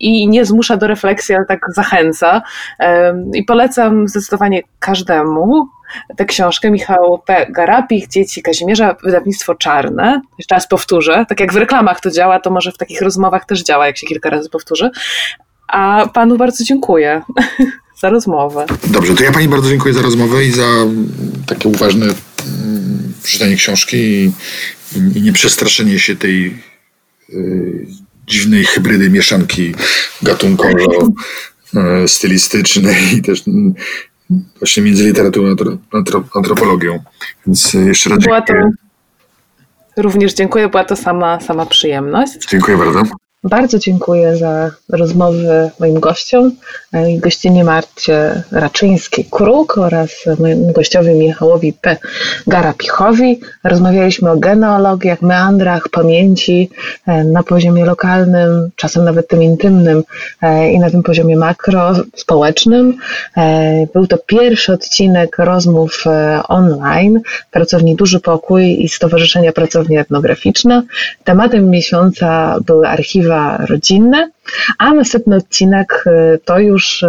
i 0.00 0.28
nie 0.28 0.44
zmusza 0.44 0.76
do 0.76 0.86
refleksji, 0.86 1.34
ale 1.34 1.46
tak 1.46 1.60
zachęca. 1.68 2.42
I 3.34 3.44
polecam 3.44 4.08
zdecydowanie 4.08 4.62
każdemu, 4.78 5.66
tę 6.16 6.24
książkę 6.24 6.70
Michał 6.70 7.22
P. 7.26 7.46
Garapich, 7.50 8.08
Dzieci 8.08 8.42
Kazimierza, 8.42 8.96
wydawnictwo 9.04 9.54
Czarne. 9.54 10.20
Jeszcze 10.38 10.54
raz 10.54 10.68
powtórzę, 10.68 11.26
tak 11.28 11.40
jak 11.40 11.52
w 11.52 11.56
reklamach 11.56 12.00
to 12.00 12.10
działa, 12.10 12.40
to 12.40 12.50
może 12.50 12.72
w 12.72 12.78
takich 12.78 13.02
rozmowach 13.02 13.46
też 13.46 13.62
działa, 13.62 13.86
jak 13.86 13.98
się 13.98 14.06
kilka 14.06 14.30
razy 14.30 14.50
powtórzy. 14.50 14.90
A 15.68 16.08
panu 16.14 16.36
bardzo 16.36 16.64
dziękuję 16.64 17.22
za 18.00 18.10
rozmowę. 18.10 18.66
Dobrze, 18.86 19.14
to 19.14 19.24
ja 19.24 19.32
pani 19.32 19.48
bardzo 19.48 19.68
dziękuję 19.68 19.94
za 19.94 20.02
rozmowę 20.02 20.44
i 20.44 20.50
za 20.50 20.86
takie 21.46 21.68
uważne 21.68 22.06
mm, 22.06 23.12
przeczytanie 23.22 23.56
książki 23.56 23.96
i, 23.96 24.32
i 25.14 25.22
nieprzestraszenie 25.22 25.98
się 25.98 26.16
tej 26.16 26.58
y, 27.30 27.86
dziwnej 28.26 28.64
hybrydy 28.64 29.10
mieszanki 29.10 29.74
gatunkowo-stylistycznej 30.22 33.04
y, 33.12 33.16
i 33.16 33.22
też 33.22 33.42
właśnie 34.58 34.82
między 34.82 35.04
literaturą 35.04 35.56
a 35.92 36.38
antropologią. 36.38 36.98
Więc 37.46 37.74
jeszcze 37.74 38.10
raz 38.10 38.18
Była 38.18 38.40
dziękuję. 38.40 38.70
To, 39.96 40.02
również 40.02 40.34
dziękuję, 40.34 40.68
była 40.68 40.84
to 40.84 40.96
sama, 40.96 41.40
sama 41.40 41.66
przyjemność. 41.66 42.48
Dziękuję 42.50 42.76
bardzo. 42.76 43.02
Bardzo 43.44 43.78
dziękuję 43.78 44.36
za 44.36 44.70
rozmowę 44.88 45.70
moim 45.80 46.00
gościom, 46.00 46.52
e, 46.92 47.18
gościnie 47.18 47.64
Marcie 47.64 48.42
Raczyńskiej-Kruk 48.52 49.78
oraz 49.78 50.10
mojemu 50.38 50.72
gościowi 50.72 51.10
Michałowi 51.10 51.72
P. 51.72 51.96
Garapichowi. 52.46 53.40
Rozmawialiśmy 53.64 54.30
o 54.30 54.36
genealogiach, 54.36 55.22
meandrach, 55.22 55.88
pamięci 55.88 56.70
e, 57.06 57.24
na 57.24 57.42
poziomie 57.42 57.84
lokalnym, 57.84 58.70
czasem 58.76 59.04
nawet 59.04 59.28
tym 59.28 59.42
intymnym 59.42 60.02
e, 60.42 60.72
i 60.72 60.78
na 60.78 60.90
tym 60.90 61.02
poziomie 61.02 61.36
makro, 61.36 61.92
społecznym. 62.16 62.96
Był 63.92 64.06
to 64.06 64.18
pierwszy 64.18 64.72
odcinek 64.72 65.38
rozmów 65.38 66.04
online 66.48 67.20
Pracowni 67.50 67.96
Duży 67.96 68.20
Pokój 68.20 68.84
i 68.84 68.88
Stowarzyszenia 68.88 69.52
Pracownia 69.52 70.00
Etnograficzna. 70.00 70.82
Tematem 71.24 71.70
miesiąca 71.70 72.56
były 72.66 72.88
archiwa 72.88 73.31
perspektywa 73.32 73.66
rodzinna, 73.66 74.28
a 74.78 74.94
następny 74.94 75.36
odcinek 75.36 76.04
to 76.44 76.58
już, 76.58 77.04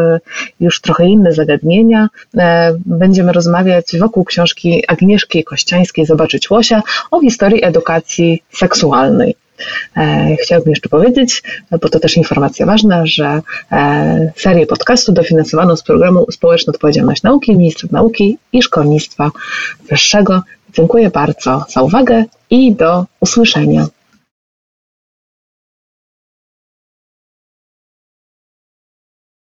już 0.60 0.82
trochę 0.82 1.06
inne 1.06 1.34
zagadnienia. 1.34 2.10
Będziemy 2.86 3.32
rozmawiać 3.32 3.86
wokół 4.00 4.24
książki 4.24 4.84
Agnieszki 4.88 5.44
Kościańskiej 5.44 6.06
Zobaczyć 6.06 6.50
Łosia 6.50 6.84
o 7.12 7.22
historii 7.22 7.64
edukacji 7.64 8.44
seksualnej. 8.54 9.36
E, 9.98 10.36
chciałabym 10.42 10.70
jeszcze 10.70 10.90
powiedzieć, 10.90 11.44
bo 11.72 11.90
to 11.90 12.00
też 12.00 12.18
informacja 12.18 12.66
ważna, 12.66 13.06
że 13.06 13.42
e, 13.72 14.32
serię 14.36 14.66
podcastu 14.66 15.12
dofinansowano 15.12 15.78
z 15.78 15.84
programu 15.84 16.26
Społeczna 16.32 16.72
Odpowiedzialność 16.72 17.24
Nauki 17.24 17.58
Ministra 17.58 17.90
Nauki 17.92 18.38
i 18.54 18.64
Szkolnictwa 18.64 19.32
Wyższego. 19.90 20.42
Dziękuję 20.74 21.10
bardzo 21.10 21.66
za 21.70 21.82
uwagę 21.82 22.24
i 22.50 22.76
do 22.76 23.06
usłyszenia. 23.20 23.88